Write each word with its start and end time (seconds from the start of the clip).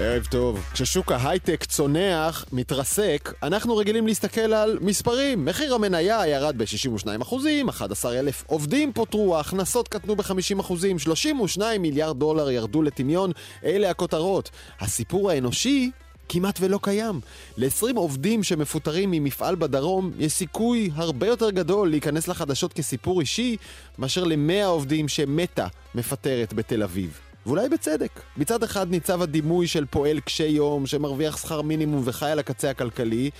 ערב 0.00 0.26
טוב. 0.30 0.64
כששוק 0.72 1.12
ההייטק 1.12 1.64
צונח, 1.64 2.44
מתרסק, 2.52 3.32
אנחנו 3.42 3.76
רגילים 3.76 4.06
להסתכל 4.06 4.40
על 4.40 4.78
מספרים. 4.80 5.44
מחיר 5.44 5.74
המניה 5.74 6.26
ירד 6.26 6.58
ב-62 6.58 7.22
אחוזים, 7.22 7.68
11 7.68 8.18
אלף 8.18 8.44
עובדים 8.46 8.92
פוטרו, 8.92 9.36
ההכנסות 9.36 9.88
קטנו 9.88 10.16
ב-50 10.16 10.60
אחוזים, 10.60 10.98
32 10.98 11.82
מיליארד 11.82 12.18
דולר 12.18 12.50
ירדו 12.50 12.82
לטמיון, 12.82 13.32
אלה 13.64 13.90
הכותרות. 13.90 14.50
הסיפור 14.80 15.30
האנושי 15.30 15.90
כמעט 16.28 16.58
ולא 16.60 16.78
קיים. 16.82 17.20
ל-20 17.56 17.96
עובדים 17.96 18.42
שמפוטרים 18.42 19.10
ממפעל 19.10 19.54
בדרום, 19.54 20.12
יש 20.18 20.32
סיכוי 20.32 20.90
הרבה 20.94 21.26
יותר 21.26 21.50
גדול 21.50 21.90
להיכנס 21.90 22.28
לחדשות 22.28 22.72
כסיפור 22.72 23.20
אישי, 23.20 23.56
מאשר 23.98 24.24
ל-100 24.24 24.64
עובדים 24.64 25.08
שמתה 25.08 25.66
מפטרת 25.94 26.52
בתל 26.52 26.82
אביב. 26.82 27.27
ואולי 27.48 27.68
בצדק. 27.68 28.20
מצד 28.36 28.62
אחד 28.62 28.90
ניצב 28.90 29.22
הדימוי 29.22 29.66
של 29.66 29.84
פועל 29.84 30.20
קשה 30.20 30.46
יום 30.46 30.86
שמרוויח 30.86 31.36
שכר 31.36 31.62
מינימום 31.62 32.02
וחי 32.04 32.30
על 32.30 32.38
הקצה 32.38 32.70
הכלכלי, 32.70 33.30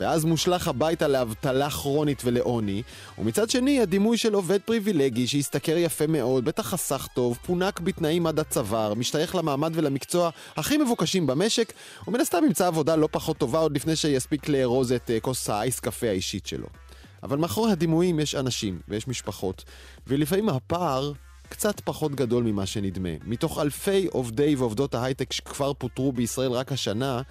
ואז 0.00 0.24
מושלך 0.24 0.68
הביתה 0.68 1.08
לאבטלה 1.08 1.70
כרונית 1.70 2.22
ולעוני, 2.24 2.82
ומצד 3.18 3.50
שני 3.50 3.80
הדימוי 3.80 4.16
של 4.16 4.34
עובד 4.34 4.60
פריבילגי 4.60 5.26
שהשתכר 5.26 5.76
יפה 5.76 6.06
מאוד, 6.06 6.44
בטח 6.44 6.66
חסך 6.66 7.08
טוב, 7.14 7.38
פונק 7.46 7.80
בתנאים 7.80 8.26
עד 8.26 8.38
הצוואר, 8.38 8.94
משתייך 8.94 9.34
למעמד 9.34 9.72
ולמקצוע 9.74 10.30
הכי 10.56 10.76
מבוקשים 10.76 11.26
במשק, 11.26 11.72
ומן 12.08 12.20
הסתם 12.20 12.44
ימצא 12.46 12.66
עבודה 12.66 12.96
לא 12.96 13.08
פחות 13.10 13.38
טובה 13.38 13.58
עוד 13.58 13.76
לפני 13.76 13.96
שיספיק 13.96 14.48
לארוז 14.48 14.92
את 14.92 15.10
uh, 15.10 15.20
כוס 15.20 15.50
האייס 15.50 15.80
קפה 15.80 16.08
האישית 16.08 16.46
שלו. 16.46 16.66
אבל 17.22 17.38
מאחורי 17.38 17.72
הדימויים 17.72 18.20
יש 18.20 18.34
אנשים 18.34 18.80
ויש 18.88 19.08
משפחות, 19.08 19.64
ולפעמים 20.06 20.48
הפער 20.48 21.12
קצת 21.48 21.80
פחות 21.80 22.14
גדול 22.14 22.44
ממה 22.44 22.66
שנדמה. 22.66 23.08
מתוך 23.24 23.58
אלפי 23.58 24.06
עובדי 24.12 24.54
ועובדות 24.54 24.94
ההייטק 24.94 25.32
שכבר 25.32 25.72
פוטרו 25.74 26.12
בישראל 26.12 26.50
רק 26.50 26.72
השנה, 26.72 27.22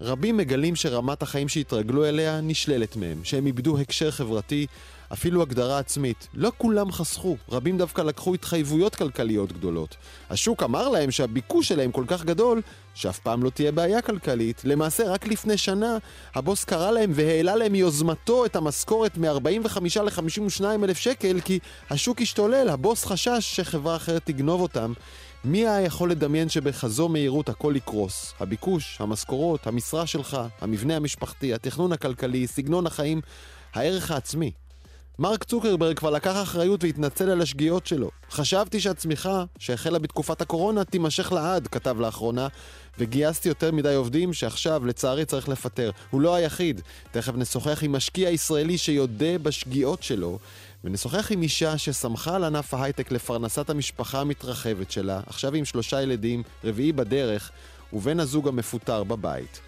רבים 0.00 0.36
מגלים 0.36 0.76
שרמת 0.76 1.22
החיים 1.22 1.48
שהתרגלו 1.48 2.04
אליה 2.04 2.40
נשללת 2.40 2.96
מהם, 2.96 3.24
שהם 3.24 3.46
איבדו 3.46 3.78
הקשר 3.78 4.10
חברתי, 4.10 4.66
אפילו 5.12 5.42
הגדרה 5.42 5.78
עצמית. 5.78 6.28
לא 6.34 6.52
כולם 6.58 6.92
חסכו, 6.92 7.36
רבים 7.50 7.78
דווקא 7.78 8.02
לקחו 8.02 8.34
התחייבויות 8.34 8.94
כלכליות 8.94 9.52
גדולות. 9.52 9.96
השוק 10.30 10.62
אמר 10.62 10.88
להם 10.88 11.10
שהביקוש 11.10 11.68
שלהם 11.68 11.92
כל 11.92 12.04
כך 12.06 12.24
גדול, 12.24 12.62
שאף 12.94 13.18
פעם 13.18 13.42
לא 13.42 13.50
תהיה 13.50 13.72
בעיה 13.72 14.02
כלכלית. 14.02 14.62
למעשה, 14.64 15.10
רק 15.10 15.26
לפני 15.26 15.56
שנה, 15.56 15.98
הבוס 16.34 16.64
קרא 16.64 16.90
להם 16.90 17.10
והעלה 17.14 17.56
להם 17.56 17.72
מיוזמתו 17.72 18.46
את 18.46 18.56
המשכורת 18.56 19.18
מ-45 19.18 20.02
ל-52 20.02 20.64
אלף 20.84 20.98
שקל, 20.98 21.40
כי 21.40 21.58
השוק 21.90 22.20
השתולל, 22.20 22.68
הבוס 22.68 23.04
חשש 23.04 23.56
שחברה 23.56 23.96
אחרת 23.96 24.22
תגנוב 24.24 24.60
אותם. 24.60 24.92
מי 25.44 25.58
היה 25.58 25.80
יכול 25.80 26.10
לדמיין 26.10 26.48
שבכזו 26.48 27.08
מהירות 27.08 27.48
הכל 27.48 27.74
יקרוס? 27.76 28.34
הביקוש, 28.40 28.96
המשכורות, 29.00 29.66
המשרה 29.66 30.06
שלך, 30.06 30.38
המבנה 30.60 30.96
המשפחתי, 30.96 31.54
התכנון 31.54 31.92
הכלכלי, 31.92 32.46
סגנון 32.46 32.86
החיים, 32.86 33.20
הערך 33.74 34.10
העצמי. 34.10 34.52
מרק 35.20 35.44
צוקרברג 35.44 35.98
כבר 35.98 36.10
לקח 36.10 36.42
אחריות 36.42 36.84
והתנצל 36.84 37.30
על 37.30 37.40
השגיאות 37.40 37.86
שלו. 37.86 38.10
חשבתי 38.30 38.80
שהצמיחה, 38.80 39.44
שהחלה 39.58 39.98
בתקופת 39.98 40.40
הקורונה, 40.40 40.84
תימשך 40.84 41.32
לעד, 41.32 41.66
כתב 41.66 42.00
לאחרונה, 42.00 42.48
וגייסתי 42.98 43.48
יותר 43.48 43.72
מדי 43.72 43.94
עובדים 43.94 44.32
שעכשיו, 44.32 44.86
לצערי, 44.86 45.24
צריך 45.24 45.48
לפטר. 45.48 45.90
הוא 46.10 46.20
לא 46.20 46.34
היחיד. 46.34 46.80
תכף 47.10 47.32
נשוחח 47.36 47.82
עם 47.82 47.92
משקיע 47.92 48.30
ישראלי 48.30 48.78
שיודה 48.78 49.38
בשגיאות 49.42 50.02
שלו, 50.02 50.38
ונשוחח 50.84 51.32
עם 51.32 51.42
אישה 51.42 51.78
ששמחה 51.78 52.36
על 52.36 52.44
ענף 52.44 52.74
ההייטק 52.74 53.12
לפרנסת 53.12 53.70
המשפחה 53.70 54.20
המתרחבת 54.20 54.90
שלה, 54.90 55.20
עכשיו 55.26 55.54
עם 55.54 55.64
שלושה 55.64 56.02
ילדים, 56.02 56.42
רביעי 56.64 56.92
בדרך, 56.92 57.50
ובן 57.92 58.20
הזוג 58.20 58.48
המפוטר 58.48 59.04
בבית. 59.04 59.60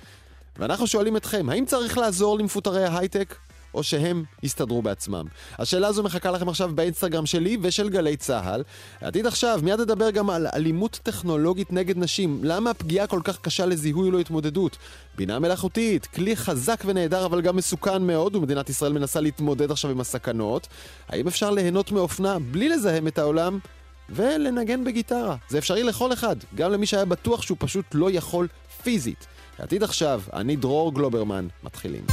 ואנחנו 0.58 0.86
שואלים 0.86 1.16
אתכם, 1.16 1.48
האם 1.48 1.66
צריך 1.66 1.98
לעזור 1.98 2.38
למפוטרי 2.38 2.84
ההייטק? 2.84 3.34
או 3.74 3.82
שהם 3.82 4.24
יסתדרו 4.42 4.82
בעצמם. 4.82 5.24
השאלה 5.58 5.88
הזו 5.88 6.02
מחכה 6.02 6.30
לכם 6.30 6.48
עכשיו 6.48 6.70
באינסטגרם 6.74 7.26
שלי 7.26 7.56
ושל 7.62 7.88
גלי 7.88 8.16
צה"ל. 8.16 8.62
עתיד 9.00 9.26
עכשיו, 9.26 9.60
מיד 9.62 9.80
נדבר 9.80 10.10
גם 10.10 10.30
על 10.30 10.46
אלימות 10.54 11.00
טכנולוגית 11.02 11.72
נגד 11.72 11.98
נשים. 11.98 12.40
למה 12.42 12.70
הפגיעה 12.70 13.06
כל 13.06 13.20
כך 13.24 13.38
קשה 13.38 13.66
לזיהוי 13.66 14.08
ולא 14.08 14.18
התמודדות? 14.18 14.76
בינה 15.16 15.38
מלאכותית, 15.38 16.06
כלי 16.06 16.36
חזק 16.36 16.82
ונהדר 16.86 17.26
אבל 17.26 17.40
גם 17.40 17.56
מסוכן 17.56 18.02
מאוד, 18.02 18.36
ומדינת 18.36 18.70
ישראל 18.70 18.92
מנסה 18.92 19.20
להתמודד 19.20 19.70
עכשיו 19.70 19.90
עם 19.90 20.00
הסכנות. 20.00 20.68
האם 21.08 21.28
אפשר 21.28 21.50
ליהנות 21.50 21.92
מאופנה 21.92 22.38
בלי 22.38 22.68
לזהם 22.68 23.06
את 23.06 23.18
העולם? 23.18 23.58
ולנגן 24.10 24.84
בגיטרה. 24.84 25.36
זה 25.48 25.58
אפשרי 25.58 25.82
לכל 25.82 26.12
אחד, 26.12 26.36
גם 26.54 26.72
למי 26.72 26.86
שהיה 26.86 27.04
בטוח 27.04 27.42
שהוא 27.42 27.56
פשוט 27.60 27.84
לא 27.94 28.10
יכול 28.10 28.48
פיזית. 28.82 29.26
עתיד 29.58 29.82
עכשיו, 29.82 30.22
אני 30.32 30.56
דרור 30.56 30.94
גלוברמן, 30.94 31.48
מתחילים. 31.64 32.06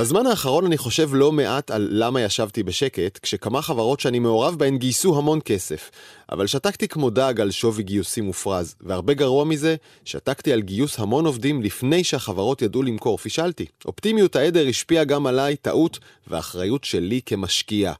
בזמן 0.00 0.26
האחרון 0.26 0.66
אני 0.66 0.78
חושב 0.78 1.10
לא 1.12 1.32
מעט 1.32 1.70
על 1.70 1.88
למה 1.90 2.20
ישבתי 2.20 2.62
בשקט, 2.62 3.18
כשכמה 3.22 3.62
חברות 3.62 4.00
שאני 4.00 4.18
מעורב 4.18 4.54
בהן 4.58 4.78
גייסו 4.78 5.18
המון 5.18 5.38
כסף. 5.44 5.90
אבל 6.32 6.46
שתקתי 6.46 6.88
כמו 6.88 7.10
דג 7.10 7.40
על 7.40 7.50
שווי 7.50 7.82
גיוסים 7.82 8.24
מופרז, 8.24 8.74
והרבה 8.80 9.14
גרוע 9.14 9.44
מזה, 9.44 9.76
שתקתי 10.04 10.52
על 10.52 10.60
גיוס 10.60 10.98
המון 10.98 11.26
עובדים 11.26 11.62
לפני 11.62 12.04
שהחברות 12.04 12.62
ידעו 12.62 12.82
למכור, 12.82 13.18
פישלתי. 13.18 13.66
אופטימיות 13.84 14.36
העדר 14.36 14.68
השפיעה 14.68 15.04
גם 15.04 15.26
עליי, 15.26 15.56
טעות 15.56 15.98
ואחריות 16.28 16.84
שלי 16.84 17.20
כמשקיע. 17.26 17.92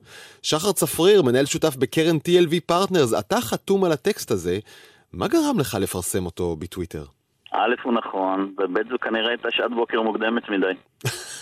שחר 0.42 0.72
צפריר, 0.72 1.22
מנהל 1.22 1.46
שותף 1.46 1.76
בקרן 1.76 2.16
TLV 2.16 2.54
Partners, 2.66 3.12
אתה 3.12 3.40
חתום 3.40 3.84
על 3.84 3.92
הטקסט 3.92 4.30
הזה, 4.30 4.58
מה 5.12 5.28
גרם 5.28 5.58
לך 5.58 5.76
לפרסם 5.80 6.26
אותו 6.26 6.56
בטוויטר? 6.56 7.04
א' 7.52 7.74
הוא 7.82 7.92
נכון, 7.92 8.54
וב' 8.58 8.88
זו 8.90 8.98
כנראה 8.98 9.28
הייתה 9.28 9.48
שעת 9.50 9.70
בוקר 9.70 10.02
מוקדמת 10.02 10.48
מדי. 10.48 10.72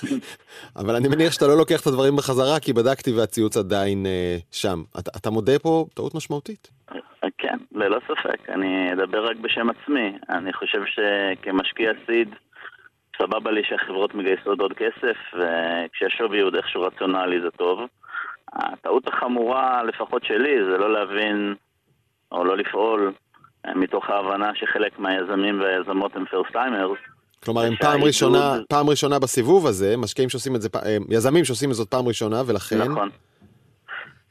אבל 0.80 0.96
אני 0.96 1.08
מניח 1.08 1.32
שאתה 1.32 1.46
לא 1.46 1.56
לוקח 1.56 1.80
את 1.80 1.86
הדברים 1.86 2.16
בחזרה, 2.16 2.60
כי 2.60 2.72
בדקתי 2.72 3.12
והציוץ 3.12 3.56
עדיין 3.56 4.06
אה, 4.06 4.36
שם. 4.52 4.82
אתה, 4.98 5.10
אתה 5.16 5.30
מודה 5.30 5.58
פה 5.58 5.86
טעות 5.94 6.14
משמעותית. 6.14 6.70
כן, 7.38 7.56
ללא 7.72 7.98
ספק. 8.04 8.50
אני 8.50 8.92
אדבר 8.92 9.26
רק 9.30 9.36
בשם 9.36 9.70
עצמי. 9.70 10.18
אני 10.28 10.52
חושב 10.52 10.82
שכמשקיע 10.86 11.92
סיד, 12.06 12.34
סבבה 13.18 13.50
לי 13.50 13.62
שהחברות 13.64 14.14
מגייסות 14.14 14.60
עוד 14.60 14.72
כסף, 14.72 15.16
וכשהשווי 15.34 16.40
הוא 16.40 16.50
איכשהו 16.56 16.82
רציונלי 16.82 17.40
זה 17.40 17.50
טוב. 17.50 17.80
הטעות 18.52 19.08
החמורה, 19.08 19.82
לפחות 19.82 20.24
שלי, 20.24 20.64
זה 20.64 20.78
לא 20.78 20.92
להבין 20.92 21.54
או 22.32 22.44
לא 22.44 22.56
לפעול 22.56 23.12
מתוך 23.74 24.10
ההבנה 24.10 24.50
שחלק 24.54 24.98
מהיזמים 24.98 25.60
והיזמות 25.60 26.16
הם 26.16 26.24
first 26.24 26.52
timers. 26.52 26.98
כלומר, 27.44 27.62
הם 27.62 27.74
פעם 27.76 28.04
ראשונה, 28.04 28.56
פעם 28.68 28.88
ראשונה 28.88 29.18
בסיבוב 29.18 29.66
הזה, 29.66 29.96
משקיעים 29.96 30.28
שעושים 30.28 30.56
את 30.56 30.62
זה, 30.62 30.68
יזמים 31.10 31.44
שעושים 31.44 31.70
את 31.70 31.74
זאת 31.74 31.90
פעם 31.90 32.08
ראשונה, 32.08 32.42
ולכן... 32.46 32.78
נכון. 32.78 33.08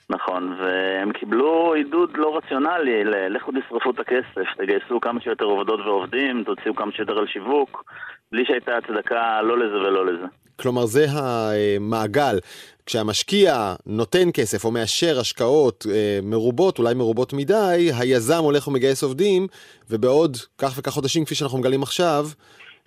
נכון, 0.10 0.56
והם 0.60 1.12
קיבלו 1.12 1.74
עידוד 1.74 2.18
לא 2.18 2.38
רציונלי, 2.38 3.04
לכו 3.06 3.52
תשרפו 3.52 3.92
את 3.92 4.00
הכסף, 4.00 4.56
תגייסו 4.58 5.00
כמה 5.02 5.22
שיותר 5.22 5.46
עובדות 5.46 5.80
ועובדים, 5.80 6.44
תוציאו 6.44 6.76
כמה 6.76 6.92
שיותר 6.92 7.18
על 7.18 7.28
שיווק, 7.28 7.84
בלי 8.32 8.46
שהייתה 8.46 8.78
הצדקה 8.78 9.42
לא 9.42 9.58
לזה 9.58 9.76
ולא 9.76 10.06
לזה. 10.06 10.26
כלומר, 10.62 10.86
זה 10.86 11.06
המעגל. 11.10 12.40
כשהמשקיע 12.86 13.76
נותן 13.86 14.32
כסף 14.34 14.66
או 14.66 14.72
מאשר 14.72 15.20
השקעות 15.20 15.86
אה, 15.92 16.20
מרובות, 16.24 16.80
אולי 16.80 16.94
מרובות 16.94 17.34
מדי, 17.34 17.90
היזם 18.00 18.44
הולך 18.44 18.68
ומגייס 18.68 19.04
עובדים, 19.04 19.48
ובעוד 19.90 20.38
כך 20.58 20.72
וכך 20.78 20.92
חודשים, 20.92 21.26
כפי 21.26 21.36
שאנחנו 21.36 21.58
מגלים 21.58 21.84
עכשיו, 21.84 22.24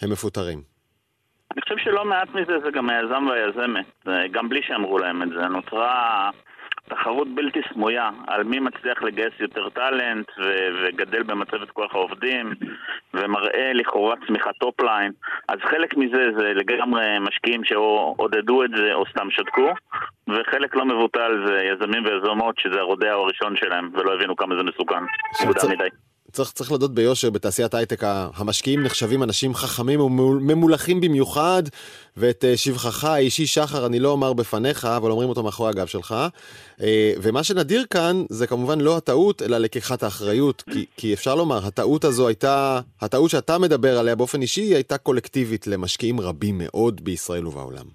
הם 0.03 0.11
מפוטרים. 0.11 0.59
אני 1.53 1.61
חושב 1.63 1.75
שלא 1.79 2.05
מעט 2.05 2.29
מזה 2.29 2.53
זה 2.65 2.71
גם 2.71 2.91
היזם 2.91 3.27
והיזמת, 3.27 4.07
גם 4.33 4.49
בלי 4.49 4.61
שאמרו 4.63 4.99
להם 4.99 5.23
את 5.23 5.29
זה. 5.29 5.49
נותרה 5.49 6.31
תחרות 6.91 7.29
בלתי 7.35 7.61
סמויה 7.73 8.11
על 8.27 8.45
מי 8.45 8.59
מצליח 8.59 9.03
לגייס 9.03 9.33
יותר 9.41 9.69
talent 9.69 10.31
ו- 10.39 10.69
וגדל 10.83 11.23
במצבת 11.23 11.71
כוח 11.71 11.95
העובדים 11.95 12.55
ומראה 13.15 13.73
לכאורה 13.73 14.15
צמיחת 14.27 14.57
top 14.59 14.82
line 14.82 15.13
אז 15.49 15.59
חלק 15.71 15.97
מזה 15.97 16.25
זה 16.39 16.53
לגמרי 16.55 17.19
משקיעים 17.21 17.65
שעודדו 17.65 18.65
את 18.65 18.71
זה 18.77 18.95
או 18.95 19.05
סתם 19.07 19.31
שתקו 19.31 19.73
וחלק 20.29 20.77
לא 20.77 20.85
מבוטל 20.85 21.47
זה 21.47 21.63
יזמים 21.65 22.05
ויזמות 22.05 22.59
שזה 22.59 22.81
הרודאו 22.81 23.13
הראשון 23.13 23.57
שלהם 23.57 23.91
ולא 23.95 24.15
הבינו 24.15 24.37
כמה 24.37 24.57
זה 24.57 24.63
מסוכן, 24.63 25.05
מדי. 25.69 25.89
צריך, 26.33 26.51
צריך 26.51 26.71
להודות 26.71 26.95
ביושר, 26.95 27.31
בתעשיית 27.31 27.75
ההייטק 27.75 28.01
המשקיעים 28.37 28.83
נחשבים 28.83 29.23
אנשים 29.23 29.55
חכמים 29.55 30.01
וממולחים 30.01 31.01
במיוחד, 31.01 31.63
ואת 32.17 32.45
אה, 32.45 32.57
שבחך 32.57 33.05
האישי 33.05 33.47
שחר 33.47 33.87
אני 33.87 33.99
לא 33.99 34.09
אומר 34.09 34.33
בפניך, 34.33 34.85
אבל 34.85 35.11
אומרים 35.11 35.29
אותו 35.29 35.43
מאחורי 35.43 35.71
הגב 35.71 35.87
שלך. 35.87 36.15
אה, 36.83 37.13
ומה 37.23 37.43
שנדיר 37.43 37.85
כאן 37.91 38.17
זה 38.29 38.47
כמובן 38.47 38.81
לא 38.81 38.97
הטעות, 38.97 39.43
אלא 39.43 39.59
לקיחת 39.59 40.03
האחריות, 40.03 40.63
כי, 40.73 40.87
כי 40.97 41.15
אפשר 41.15 41.35
לומר, 41.35 41.59
הטעות 41.67 42.05
הזו 42.05 42.29
הייתה, 42.29 42.81
הטעות 43.03 43.31
שאתה 43.31 43.59
מדבר 43.59 43.99
עליה 43.99 44.17
באופן 44.17 44.43
אישי, 44.43 44.61
היא 44.61 44.75
הייתה 44.75 44.99
קולקטיבית 44.99 45.67
למשקיעים 45.67 46.21
רבים 46.21 46.59
מאוד 46.59 47.05
בישראל 47.05 47.47
ובעולם. 47.47 47.87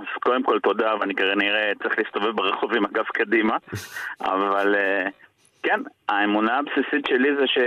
אז 0.00 0.06
קודם 0.22 0.42
כל 0.42 0.58
תודה, 0.62 0.94
ואני 1.00 1.14
כנראה 1.14 1.72
צריך 1.82 1.94
להסתובב 1.98 2.36
ברחוב 2.36 2.72
עם 2.74 2.84
הגב 2.84 3.04
קדימה, 3.14 3.56
אבל... 4.20 4.74
Uh... 4.74 5.27
כן, 5.62 5.80
האמונה 6.08 6.58
הבסיסית 6.58 7.06
שלי 7.06 7.28
זה 7.40 7.46
ש... 7.46 7.58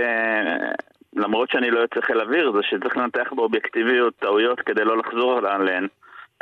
למרות 1.16 1.50
שאני 1.50 1.70
לא 1.70 1.80
יוצא 1.80 2.00
חיל 2.00 2.20
אוויר, 2.20 2.52
זה 2.52 2.58
שצריך 2.62 2.96
לנתח 2.96 3.32
באובייקטיביות 3.36 4.14
טעויות 4.18 4.60
כדי 4.60 4.84
לא 4.84 4.98
לחזור 4.98 5.38
עליהן. 5.46 5.86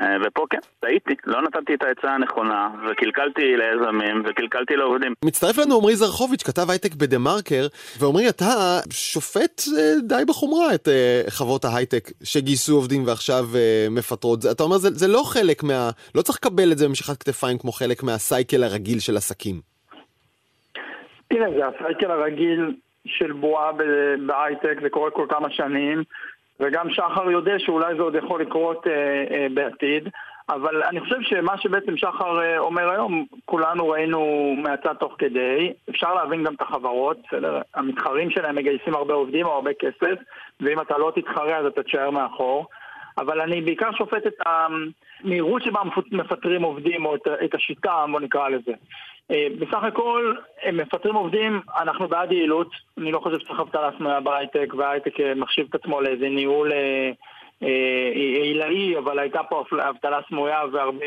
אה, 0.01 0.07
ופה 0.27 0.45
כן, 0.51 0.59
טעיתי, 0.81 1.15
לא 1.27 1.43
נתתי 1.43 1.75
את 1.75 1.83
העצה 1.83 2.15
הנכונה, 2.15 2.69
וקלקלתי 2.91 3.43
ליזמים, 3.57 4.23
וקלקלתי 4.29 4.77
לעובדים. 4.77 5.15
מצטרף 5.25 5.59
לנו 5.59 5.77
עמרי 5.77 5.97
זרחוביץ', 5.97 6.43
כתב 6.43 6.71
הייטק 6.71 6.95
בדה 6.95 7.19
מרקר, 7.19 7.67
ועמרי, 7.99 8.29
אתה 8.29 8.79
שופט 8.91 9.63
אה, 9.79 9.95
די 10.03 10.23
בחומרה 10.27 10.75
את 10.75 10.89
אה, 10.89 11.23
חברות 11.29 11.65
ההייטק 11.65 12.11
שגייסו 12.23 12.75
עובדים 12.75 13.07
ועכשיו 13.07 13.45
מפטרות. 13.91 14.47
אתה 14.51 14.63
אומר, 14.63 14.79
זה, 14.79 14.89
זה 14.91 15.09
לא 15.09 15.23
חלק 15.27 15.63
מה... 15.63 15.91
לא 16.15 16.23
צריך 16.23 16.39
לקבל 16.39 16.73
את 16.73 16.79
זה 16.79 16.89
במשכת 16.89 17.23
כתפיים 17.23 17.59
כמו 17.59 17.73
חלק 17.73 18.03
מהסייקל 18.03 18.65
הרגיל 18.65 19.01
של 19.01 19.17
עסקים. 19.17 19.71
תראה, 21.33 21.51
זה 21.51 21.67
הסייקל 21.67 22.11
הרגיל 22.11 22.75
של 23.07 23.33
בועה 23.33 23.71
בהייטק, 24.27 24.79
זה 24.83 24.91
קורה 24.91 25.11
כל 25.11 25.27
כמה 25.29 25.51
שנים. 25.51 26.03
וגם 26.61 26.91
שחר 26.91 27.31
יודע 27.31 27.59
שאולי 27.59 27.95
זה 27.95 28.03
עוד 28.03 28.15
יכול 28.15 28.41
לקרות 28.41 28.87
אה, 28.87 29.25
אה, 29.31 29.47
בעתיד. 29.55 30.09
אבל 30.49 30.83
אני 30.83 31.01
חושב 31.01 31.17
שמה 31.23 31.59
שבעצם 31.59 31.97
שחר 31.97 32.43
אה, 32.43 32.59
אומר 32.59 32.91
היום, 32.91 33.27
כולנו 33.45 33.89
ראינו 33.89 34.55
מהצד 34.59 34.95
תוך 34.95 35.15
כדי, 35.19 35.73
אפשר 35.91 36.15
להבין 36.15 36.45
גם 36.45 36.55
את 36.55 36.61
החברות, 36.61 37.19
בסדר? 37.27 37.61
המתחרים 37.75 38.31
שלהם 38.31 38.57
מגייסים 38.57 38.95
הרבה 38.95 39.15
עובדים 39.15 39.47
או 39.47 39.53
הרבה 39.53 39.71
כסף, 39.75 40.19
ואם 40.61 40.81
אתה 40.81 40.99
לא 40.99 41.13
תתחרה 41.15 41.57
אז 41.57 41.67
אתה 41.67 41.83
תשאר 41.83 42.11
מאחור. 42.11 42.67
אבל 43.19 43.41
אני 43.41 43.61
בעיקר 43.61 43.93
שופט 43.93 44.27
את 44.27 44.35
המהירות 44.47 45.63
שבה 45.63 45.81
מפטרים 46.13 46.63
עובדים, 46.63 47.07
או 47.07 47.15
את 47.45 47.55
השיטה, 47.55 48.05
בוא 48.11 48.21
נקרא 48.21 48.49
לזה. 48.49 48.73
אה, 49.31 49.47
בסך 49.59 49.83
הכל, 49.83 50.35
הם 50.63 50.77
מפטרים 50.77 51.15
עובדים, 51.15 51.61
אנחנו 51.81 52.09
בעד 52.09 52.33
יעילות. 52.33 52.71
אני 52.99 53.13
לא 53.13 53.19
חושב 53.19 53.39
שצריך 53.39 53.61
אבטלה 53.61 53.91
סמויה 53.99 54.21
בהייטק, 54.21 54.75
וההייטק 54.77 55.21
אה, 55.21 55.35
מחשיב 55.35 55.67
את 55.71 55.75
עצמו 55.75 56.01
לאיזה 56.01 56.29
ניהול 56.29 56.73
עילאי, 58.35 58.99
אבל 58.99 59.19
הייתה 59.19 59.43
פה 59.43 59.65
אבטלה 59.89 60.19
סמויה 60.29 60.61
והרבה 60.73 61.07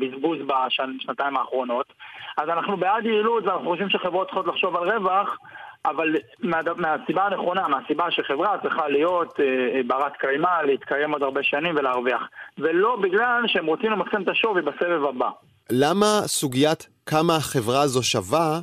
בזבוז 0.00 0.38
בשנתיים 0.46 1.36
האחרונות. 1.36 1.92
אז 2.36 2.48
אנחנו 2.48 2.76
בעד 2.76 3.06
יעילות, 3.06 3.44
ואנחנו 3.44 3.70
חושבים 3.70 3.90
שחברות 3.90 4.26
צריכות 4.26 4.46
לחשוב 4.46 4.76
על 4.76 4.90
רווח. 4.90 5.38
אבל 5.84 6.16
מה, 6.42 6.60
מהסיבה 6.76 7.26
הנכונה, 7.26 7.68
מהסיבה 7.68 8.10
שחברה 8.10 8.58
צריכה 8.62 8.88
להיות 8.88 9.40
אה, 9.40 9.80
ברת 9.86 10.16
קיימא, 10.16 10.62
להתקיים 10.64 11.12
עוד 11.12 11.22
הרבה 11.22 11.42
שנים 11.42 11.74
ולהרוויח. 11.76 12.28
ולא 12.58 12.96
בגלל 12.96 13.42
שהם 13.46 13.66
רוצים 13.66 13.90
למקסם 13.90 14.22
את 14.22 14.28
השווי 14.28 14.62
בסבב 14.62 15.04
הבא. 15.04 15.28
למה 15.72 16.20
סוגיית 16.26 16.88
כמה 17.06 17.36
החברה 17.36 17.82
הזו 17.82 18.02
שווה 18.02 18.60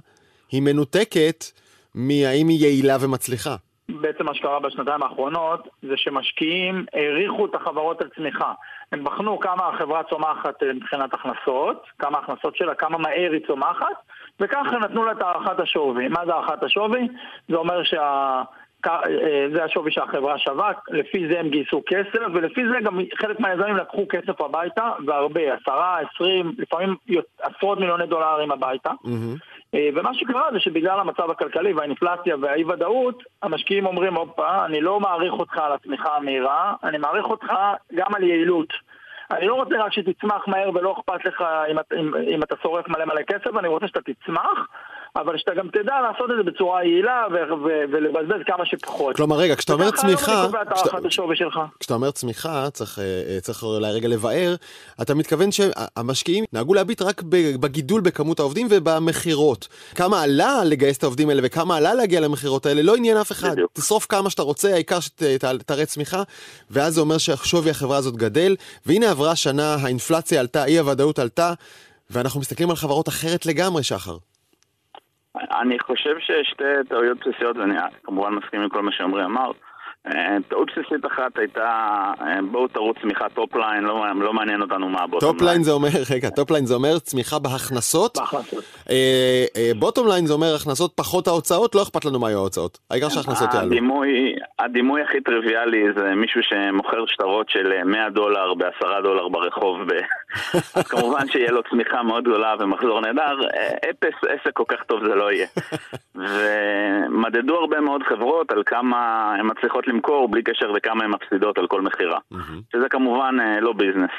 היא 0.52 0.62
מנותקת 0.62 1.44
מהאם 1.96 2.48
היא 2.48 2.60
יעילה 2.66 2.98
ומצליחה? 3.02 3.56
בעצם 3.90 4.26
מה 4.26 4.36
שקרה 4.36 4.60
בשנתיים 4.60 5.04
האחרונות 5.04 5.68
זה 5.82 5.94
שמשקיעים 5.98 6.86
העריכו 6.94 7.46
את 7.46 7.56
החברות 7.56 8.02
על 8.02 8.10
צמיחה. 8.16 8.54
הם 8.92 9.04
בחנו 9.04 9.40
כמה 9.40 9.68
החברה 9.68 10.04
צומחת 10.04 10.64
אה, 10.64 10.74
מבחינת 10.74 11.14
הכנסות, 11.14 11.84
כמה 12.00 12.18
הכנסות 12.18 12.56
שלה, 12.56 12.76
כמה 12.76 12.98
מהר 12.98 13.32
היא 13.32 13.48
צומחת, 13.48 13.98
וככה 14.40 14.78
נתנו 14.82 15.06
לה 15.06 15.12
את 15.12 15.22
הערכת 15.22 15.60
השווי. 15.60 16.08
מה 16.08 16.26
זה 16.26 16.34
הערכת 16.34 16.64
השווי? 16.64 17.08
זה 17.50 17.56
אומר 17.56 17.84
שה... 17.84 18.42
אה, 18.88 19.48
זה 19.54 19.64
השווי 19.64 19.92
שהחברה 19.92 20.38
שווה, 20.38 20.72
לפי 20.90 21.28
זה 21.28 21.40
הם 21.40 21.50
גייסו 21.50 21.82
כסף, 21.88 22.26
ולפי 22.34 22.62
זה 22.68 22.80
גם 22.84 23.00
חלק 23.16 23.40
מהיזמים 23.40 23.78
לקחו 23.78 24.06
כסף 24.10 24.42
הביתה, 24.42 24.92
והרבה, 25.08 25.42
עשרה, 25.54 26.00
עשרים, 26.00 26.52
לפעמים 26.58 26.96
עשרות 27.42 27.80
מיליוני 27.80 28.08
דולרים 28.08 28.52
הביתה. 28.52 28.92
Mm-hmm. 29.06 29.78
ומה 29.96 30.14
שקרה 30.14 30.44
זה 30.54 30.60
שבגלל 30.60 31.00
המצב 31.00 31.32
הכלכלי 31.32 31.74
והאינפלציה 31.74 32.36
והאי-ודאות, 32.42 33.24
המשקיעים 33.44 33.86
אומרים, 33.86 34.16
הופה, 34.16 34.66
אני 34.66 34.82
לא 34.82 35.00
מעריך 35.00 35.34
אותך 35.34 35.58
על 35.58 35.74
התמיכה 35.74 36.16
המהירה, 36.16 36.74
אני 36.84 36.98
מעריך 36.98 37.26
אותך 37.26 37.54
גם 37.96 38.16
על 38.16 38.24
יעילות. 38.24 38.74
אני 39.32 39.48
לא 39.48 39.54
רוצה 39.54 39.76
רק 39.80 39.94
שתצמח 39.94 40.48
מהר 40.48 40.70
ולא 40.74 40.96
אכפת 41.00 41.26
לך 41.26 41.44
אם, 41.72 41.78
אם, 42.00 42.16
אם 42.36 42.44
אתה 42.44 42.56
שורף 42.64 42.88
מלא 42.88 43.06
מלא 43.06 43.22
כסף, 43.22 43.58
אני 43.60 43.68
רוצה 43.68 43.88
שאתה 43.88 44.00
תצמח, 44.02 44.68
אבל 45.16 45.38
שאתה 45.38 45.52
גם 45.58 45.68
תדע 45.68 45.94
לעשות 46.02 46.32
את 46.32 46.36
זה 46.38 46.52
בצורה 46.52 46.84
יעילה 46.84 47.26
ולבזבז 47.92 48.42
כמה 48.46 48.66
שפחות. 48.66 49.16
כלומר, 49.16 49.36
רגע, 49.36 49.56
כשאתה 49.56 49.74
אומר 49.74 49.92
צמיחה... 49.92 50.48
כשאתה 51.80 51.94
אומר 51.94 52.12
צמיחה, 52.12 52.70
צריך, 52.70 53.00
אה, 53.00 53.42
צריך 53.42 53.64
אולי 53.64 53.92
רגע 53.92 54.08
לבאר, 54.08 54.56
אתה 55.02 55.16
מתכוון 55.16 55.50
שהמשקיעים 55.52 56.46
נהגו 56.54 56.74
להביט 56.74 57.02
רק 57.02 57.22
בגידול 57.60 58.02
בכמות 58.02 58.40
העובדים 58.40 58.68
ובמכירות. 58.70 59.68
כמה 59.96 60.22
עלה 60.22 60.64
לגייס 60.64 60.98
את 60.98 61.04
העובדים 61.04 61.30
האלה 61.30 61.42
וכמה 61.44 61.78
עלה 61.78 61.94
להגיע 61.94 62.20
למכירות 62.20 62.66
האלה, 62.66 62.82
לא 62.82 62.96
עניין 62.96 63.18
אף 63.18 63.32
אחד. 63.32 63.52
בדיוק. 63.52 63.72
תשרוף 63.74 64.06
כמה 64.10 64.30
שאתה 64.30 64.42
רוצה, 64.42 64.74
העיקר 64.74 65.00
שתראה 65.00 65.86
צמיחה, 65.86 66.24
ואז 66.72 66.94
זה 66.94 67.02
אומר 67.02 67.18
ששווי 67.18 67.72
החברה 67.72 67.98
הזאת 67.98 68.16
גדל, 68.16 68.56
והנה 68.86 69.12
עברה 69.12 69.36
שנה, 69.36 69.76
האינפלציה 69.82 70.40
עלתה, 70.40 70.66
אי 70.66 70.80
הוודאות 70.80 71.20
עלתה, 71.20 71.54
ואנחנו 72.10 72.40
מסתכלים 72.40 72.70
על 72.70 72.76
חברות 72.76 73.08
אחרת 73.10 73.46
לגמרי, 73.46 73.84
שחר. 73.84 74.18
אני 75.62 75.80
חושב 75.80 76.16
ששתי 76.20 76.64
טעויות 76.90 77.18
בסיסיות, 77.20 77.58
ואני 77.58 77.76
כמובן 78.04 78.34
מסכים 78.34 78.62
עם 78.62 78.70
כל 78.70 78.82
מה 78.82 78.92
שעמרי 78.92 79.26
אמר. 79.26 79.52
אה, 80.08 80.38
טעות 80.50 80.70
בסיסית 80.72 81.06
אחת 81.06 81.38
הייתה, 81.38 81.70
אה, 82.22 82.40
בואו 82.52 82.68
תרוץ 82.68 82.98
צמיחה 83.02 83.30
top 83.30 83.50
line, 83.50 83.84
לא, 83.84 84.06
לא 84.22 84.34
מעניין 84.34 84.62
אותנו 84.62 84.90
מה 84.90 85.02
ה-bottom 85.02 85.30
line. 85.30 85.38
top 85.38 85.49
line 85.49 85.64
זה 85.64 85.72
אומר, 85.72 85.90
רגע, 86.12 86.30
top 86.30 86.45
line 86.45 86.66
זה 86.66 86.74
אומר 86.76 87.00
צמיחה 87.00 87.40
בהכנסות. 87.40 88.18
בהכנסות. 88.18 88.64
bottom 89.80 90.08
line 90.08 90.26
זה 90.26 90.34
אומר 90.34 90.56
הכנסות 90.56 90.94
פחות 90.96 91.28
ההוצאות, 91.28 91.76
לא 91.76 91.82
אכפת 91.82 92.06
לנו 92.06 92.20
מה 92.20 92.28
היו 92.28 92.38
ההוצאות. 92.38 92.78
העיקר 92.92 93.10
שההכנסות 93.10 93.54
יעלו. 93.54 93.68
הדימוי, 93.68 94.36
הדימוי 94.60 95.02
הכי 95.02 95.22
טריוויאלי 95.22 95.84
זה 95.98 96.16
מישהו 96.16 96.42
שמוכר 96.44 97.06
שטרות 97.08 97.50
של 97.50 97.84
100 97.86 98.10
דולר 98.10 98.54
ב-10 98.54 99.02
דולר 99.04 99.28
ברחוב. 99.28 99.78
ב... 99.88 99.92
אז 100.76 100.88
כמובן 100.88 101.28
שיהיה 101.28 101.52
לו 101.52 101.62
צמיחה 101.70 102.04
מאוד 102.04 102.24
גדולה 102.24 102.56
ומחזור 102.60 103.02
נהדר, 103.02 103.38
אבל 103.90 104.16
עסק 104.30 104.54
כל 104.54 104.64
כך 104.68 104.84
טוב 104.84 105.00
זה 105.08 105.16
לא 105.16 105.32
יהיה. 105.32 105.48
ומדדו 106.16 107.56
הרבה 107.56 107.82
מאוד 107.82 108.04
חברות 108.04 108.52
על 108.52 108.64
כמה 108.66 109.32
הן 109.40 109.46
מצליחות 109.52 109.88
למכור 109.96 110.30
בלי 110.30 110.44
קשר 110.44 110.72
לכמה 110.72 111.04
הן 111.04 111.12
מפסידות 111.12 111.58
על 111.58 111.68
כל 111.68 111.82
מכירה. 111.82 112.20
שזה 112.74 112.90
כמובן 112.90 113.38
אה, 113.40 113.60
לא 113.60 113.74
ביזנס. 113.74 114.12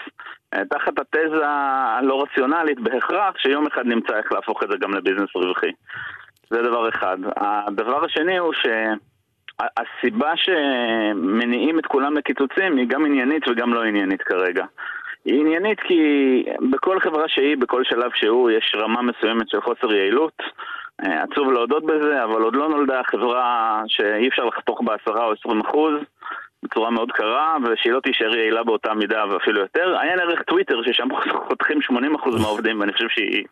אה, 0.55 0.63
תחת 0.71 0.93
התזה 0.99 1.49
הלא 1.49 2.23
רציונלית 2.23 2.81
בהכרח 2.81 3.39
שיום 3.39 3.67
אחד 3.67 3.87
נמצא 3.87 4.17
איך 4.17 4.33
להפוך 4.33 4.63
את 4.63 4.69
זה 4.71 4.77
גם 4.81 4.95
לביזנס 4.95 5.29
רווחי. 5.35 5.73
זה 6.51 6.63
דבר 6.63 6.89
אחד. 6.89 7.19
הדבר 7.37 8.05
השני 8.05 8.39
הוא 8.39 8.53
שהסיבה 8.53 10.33
שמניעים 10.37 11.79
את 11.79 11.87
כולם 11.87 12.17
לקיצוצים 12.17 12.77
היא 12.77 12.89
גם 12.89 13.07
עניינית 13.07 13.49
וגם 13.49 13.75
לא 13.75 13.83
עניינית 13.85 14.23
כרגע. 14.23 14.65
היא 15.25 15.41
עניינית 15.41 15.81
כי 15.81 16.03
בכל 16.71 17.01
חברה 17.01 17.29
שהיא, 17.29 17.57
בכל 17.57 17.85
שלב 17.85 18.11
שהוא, 18.15 18.51
יש 18.51 18.75
רמה 18.77 19.03
מסוימת 19.03 19.49
של 19.49 19.61
חוסר 19.61 19.93
יעילות. 19.93 20.43
אה, 21.05 21.23
עצוב 21.23 21.53
להודות 21.53 21.85
בזה, 21.87 22.25
אבל 22.25 22.43
עוד 22.43 22.57
לא 22.57 22.69
נולדה 22.69 23.01
חברה 23.11 23.83
שאי 23.87 24.29
אפשר 24.29 24.45
לחתוך 24.45 24.81
בעשרה 24.85 25.25
או 25.25 25.33
עשרים 25.33 25.61
אחוז 25.61 25.95
בצורה 26.63 26.91
מאוד 26.91 27.13
קרה, 27.13 27.57
ושהיא 27.65 27.93
לא 27.93 28.01
תישאר 28.01 28.37
יעילה 28.37 28.65
באותה 28.65 28.95
מידה 28.95 29.25
ואפילו 29.31 29.61
יותר. 29.61 29.97
עיין 30.01 30.21
ערך 30.21 30.43
טוויטר, 30.43 30.83
ששם 30.83 31.09
חותכים 31.49 31.79
80% 31.79 31.95
מהעובדים, 32.43 32.81
ואני 32.81 32.93
חושב 32.93 33.09
שהיא 33.09 33.45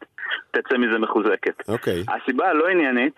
תצא 0.50 0.76
מזה 0.78 0.98
מחוזקת. 0.98 1.68
אוקיי. 1.68 2.02
Okay. 2.02 2.14
הסיבה 2.14 2.48
הלא 2.48 2.68
עניינית 2.68 3.16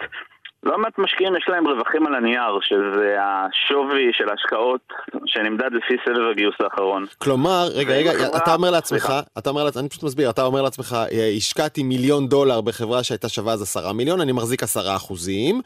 לא 0.66 0.78
מעט 0.78 0.98
משקיעים 0.98 1.36
יש 1.36 1.44
להם 1.48 1.68
רווחים 1.68 2.06
על 2.06 2.14
הנייר, 2.14 2.58
שזה 2.62 3.16
השווי 3.20 4.10
של 4.12 4.28
ההשקעות 4.28 4.80
שנמדד 5.26 5.70
לפי 5.72 5.94
סבב 6.04 6.30
הגיוס 6.30 6.54
האחרון. 6.60 7.04
כלומר, 7.18 7.68
רגע, 7.74 7.94
רגע, 7.94 8.10
אתה 8.36 8.54
אומר 8.54 8.70
לעצמך, 8.70 9.12
אתה 9.38 9.50
אומר 9.50 9.64
לעצמך, 9.64 9.80
אני 9.80 9.88
פשוט 9.88 10.02
מסביר, 10.02 10.30
אתה 10.30 10.42
אומר 10.42 10.62
לעצמך, 10.62 10.96
אה, 11.12 11.32
השקעתי 11.36 11.82
מיליון 11.82 12.28
דולר 12.28 12.60
בחברה 12.60 13.02
שהייתה 13.02 13.28
שווה 13.28 13.52
אז 13.52 13.62
עשרה 13.62 13.92
מיליון, 13.92 14.20
אני 14.20 14.32
מחזיק 14.32 14.62
עשרה 14.62 14.96
אחוזים, 14.96 15.60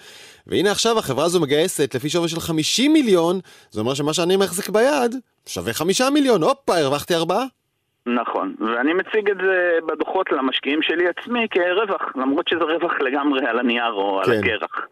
והנה 0.47 0.71
עכשיו 0.71 0.99
החברה 0.99 1.25
הזו 1.25 1.40
מגייסת 1.40 1.95
לפי 1.95 2.09
שווי 2.09 2.28
של 2.28 2.40
חמישים 2.40 2.92
מיליון, 2.92 3.40
זה 3.71 3.80
אומר 3.80 3.95
שמה 3.95 4.12
שאני 4.12 4.37
מחזיק 4.37 4.69
ביד 4.69 5.14
שווה 5.47 5.73
חמישה 5.73 6.11
מיליון, 6.11 6.42
הופה, 6.42 6.76
הרווחתי 6.76 7.14
ארבעה. 7.14 7.59
נכון, 8.07 8.54
ואני 8.61 8.92
מציג 8.92 9.30
את 9.30 9.37
זה 9.37 9.78
בדוחות 9.87 10.33
למשקיעים 10.33 10.83
שלי 10.83 11.09
עצמי 11.09 11.47
כרווח, 11.50 12.16
למרות 12.16 12.49
שזה 12.49 12.64
רווח 12.64 13.00
לגמרי 13.00 13.47
על 13.47 13.59
הנייר 13.59 13.92
או 13.92 14.21
כן. 14.25 14.30
על 14.30 14.38
הקרח. 14.38 14.87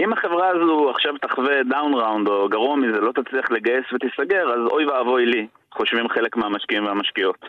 אם 0.00 0.12
החברה 0.12 0.48
הזו 0.48 0.90
עכשיו 0.90 1.14
תחווה 1.18 1.62
down 1.62 1.94
round 1.94 2.28
או 2.28 2.48
גרוע 2.48 2.76
מזה, 2.76 3.00
לא 3.00 3.12
תצליח 3.12 3.50
לגייס 3.50 3.84
ותיסגר, 3.92 4.50
אז 4.52 4.60
אוי 4.70 4.86
ואבוי 4.86 5.26
לי, 5.26 5.46
חושבים 5.74 6.08
חלק 6.08 6.36
מהמשקיעים 6.36 6.86
והמשקיעות. 6.86 7.48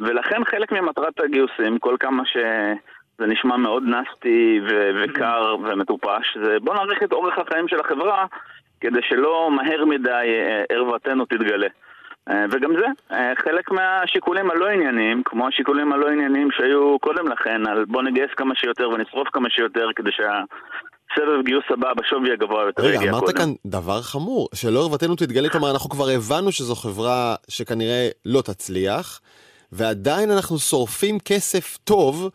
ולכן 0.00 0.44
חלק 0.44 0.72
ממטרת 0.72 1.20
הגיוסים, 1.20 1.78
כל 1.78 1.96
כמה 2.00 2.22
שזה 2.26 3.26
נשמע 3.26 3.56
מאוד 3.56 3.82
nasty 3.82 4.60
ו- 4.68 4.90
וקר 5.02 5.56
ומטופש, 5.62 6.36
זה 6.44 6.56
בוא 6.60 6.74
נאריך 6.74 7.02
את 7.02 7.12
אורך 7.12 7.38
החיים 7.38 7.68
של 7.68 7.80
החברה 7.80 8.26
כדי 8.80 9.00
שלא 9.02 9.50
מהר 9.50 9.84
מדי 9.84 10.10
אה, 10.10 10.64
ערוותנו 10.76 11.24
תתגלה. 11.24 11.68
אה, 12.30 12.44
וגם 12.50 12.70
זה, 12.78 13.16
אה, 13.16 13.32
חלק 13.44 13.70
מהשיקולים 13.70 14.50
הלא 14.50 14.66
ענייניים, 14.68 15.22
כמו 15.24 15.48
השיקולים 15.48 15.92
הלא 15.92 16.08
ענייניים 16.08 16.48
שהיו 16.50 16.98
קודם 16.98 17.28
לכן, 17.28 17.66
על 17.66 17.84
בוא 17.84 18.02
נגייס 18.02 18.30
כמה 18.36 18.54
שיותר 18.54 18.88
ונשרוף 18.90 19.28
כמה 19.32 19.50
שיותר 19.50 19.88
כדי 19.96 20.10
שה... 20.12 20.42
סבב 21.14 21.44
גיוס 21.44 21.64
הבא 21.70 21.92
בשווי 21.94 22.32
הגבוה 22.32 22.62
יותר 22.66 22.82
רגע, 22.82 23.10
אמרת 23.10 23.20
קודם. 23.20 23.38
כאן 23.38 23.52
דבר 23.66 24.02
חמור, 24.02 24.48
שלא 24.54 24.80
ערוותנו 24.80 25.16
תתגלה, 25.16 25.48
כלומר, 25.48 25.70
אנחנו 25.70 25.90
כבר 25.90 26.08
הבנו 26.08 26.52
שזו 26.52 26.74
חברה 26.74 27.34
שכנראה 27.48 28.08
לא 28.24 28.42
תצליח, 28.42 29.20
ועדיין 29.72 30.30
אנחנו 30.30 30.58
שורפים 30.58 31.18
כסף 31.18 31.78
טוב 31.84 32.30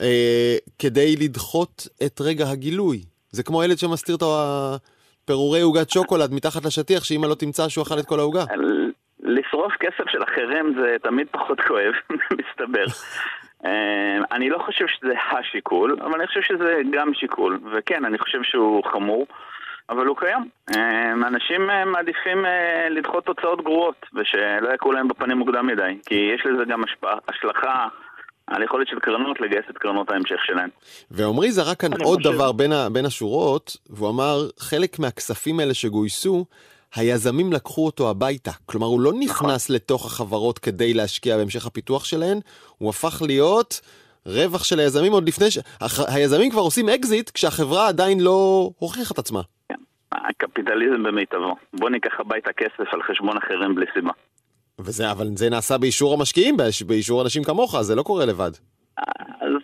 אה, 0.00 0.56
כדי 0.78 1.16
לדחות 1.16 1.88
את 2.06 2.20
רגע 2.20 2.48
הגילוי. 2.48 3.02
זה 3.30 3.42
כמו 3.42 3.64
ילד 3.64 3.78
שמסתיר 3.78 4.16
את 4.16 4.22
הפירורי 4.26 5.60
עוגת 5.60 5.90
שוקולד 5.90 6.32
מתחת 6.32 6.64
לשטיח, 6.64 7.04
שאמא 7.04 7.26
לא 7.26 7.34
תמצא 7.34 7.68
שהוא 7.68 7.82
אכל 7.82 7.98
את 7.98 8.06
כל 8.06 8.20
העוגה. 8.20 8.44
לשרוף 9.34 9.72
כסף 9.80 10.08
של 10.08 10.22
אחרים 10.22 10.74
זה 10.80 10.96
תמיד 11.02 11.26
פחות 11.30 11.60
כואב, 11.68 11.92
מסתבר. 12.32 12.84
אה, 13.64 14.18
אני 14.32 14.50
לא 14.50 14.58
חושב 14.58 14.84
שזה 14.86 15.12
השיקול, 15.32 15.96
אבל 16.00 16.14
אני 16.14 16.26
חושב 16.26 16.40
שזה 16.42 16.74
גם 16.92 17.14
שיקול. 17.14 17.58
וכן, 17.72 18.04
אני 18.04 18.18
חושב 18.18 18.38
שהוא 18.42 18.84
חמור, 18.92 19.26
אבל 19.90 20.06
הוא 20.06 20.16
קיים. 20.16 20.48
אה, 20.76 21.12
אנשים 21.12 21.70
אה, 21.70 21.84
מעדיפים 21.84 22.46
אה, 22.46 22.88
לדחות 22.90 23.24
תוצאות 23.24 23.64
גרועות, 23.64 24.06
ושלא 24.14 24.74
יקרו 24.74 24.92
להם 24.92 25.08
בפנים 25.08 25.38
מוקדם 25.38 25.66
מדי, 25.66 25.98
כי 26.06 26.14
יש 26.34 26.46
לזה 26.46 26.64
גם 26.64 26.84
השפעה, 26.84 27.14
השלכה 27.28 27.88
על 28.46 28.62
יכולת 28.62 28.88
של 28.88 28.98
קרנות 28.98 29.40
לגייס 29.40 29.64
את 29.70 29.78
קרנות 29.78 30.10
ההמשך 30.10 30.44
שלהם. 30.44 30.68
ועמרי 31.10 31.52
זרק 31.52 31.80
כאן 31.80 31.90
עוד 31.92 32.18
חושב- 32.22 32.32
דבר 32.34 32.52
בין, 32.52 32.72
ה, 32.72 32.88
בין 32.92 33.04
השורות, 33.06 33.76
והוא 33.90 34.10
אמר, 34.10 34.36
חלק 34.58 34.98
מהכספים 34.98 35.60
האלה 35.60 35.74
שגויסו, 35.74 36.44
היזמים 36.96 37.52
לקחו 37.52 37.86
אותו 37.86 38.10
הביתה. 38.10 38.50
כלומר, 38.66 38.86
הוא 38.86 39.00
לא 39.00 39.12
נכנס 39.20 39.70
לתוך 39.70 40.06
החברות 40.06 40.58
כדי 40.58 40.94
להשקיע 40.94 41.36
בהמשך 41.36 41.66
הפיתוח 41.66 42.04
שלהן, 42.04 42.40
הוא 42.78 42.88
הפך 42.90 43.22
להיות 43.26 43.80
רווח 44.26 44.64
של 44.64 44.78
היזמים 44.80 45.12
עוד 45.12 45.28
לפני 45.28 45.50
ש... 45.50 45.58
הח... 45.80 46.00
היזמים 46.14 46.50
כבר 46.50 46.60
עושים 46.60 46.88
אקזיט 46.88 47.30
כשהחברה 47.30 47.88
עדיין 47.88 48.20
לא 48.20 48.70
הוכיחה 48.78 49.14
את 49.14 49.18
עצמה. 49.18 49.40
הקפיטליזם 50.12 51.02
במיטבו. 51.02 51.54
בוא 51.72 51.90
ניקח 51.90 52.10
הביתה 52.18 52.50
כסף 52.56 52.94
על 52.94 53.02
חשבון 53.02 53.36
אחרים 53.36 53.74
בלי 53.74 53.86
סיבה. 53.94 54.10
וזה, 54.78 55.10
אבל 55.10 55.28
זה 55.36 55.50
נעשה 55.50 55.78
באישור 55.78 56.14
המשקיעים, 56.14 56.56
באיש- 56.56 56.82
באישור 56.82 57.22
אנשים 57.22 57.44
כמוך, 57.44 57.80
זה 57.80 57.94
לא 57.94 58.02
קורה 58.02 58.24
לבד. 58.26 58.50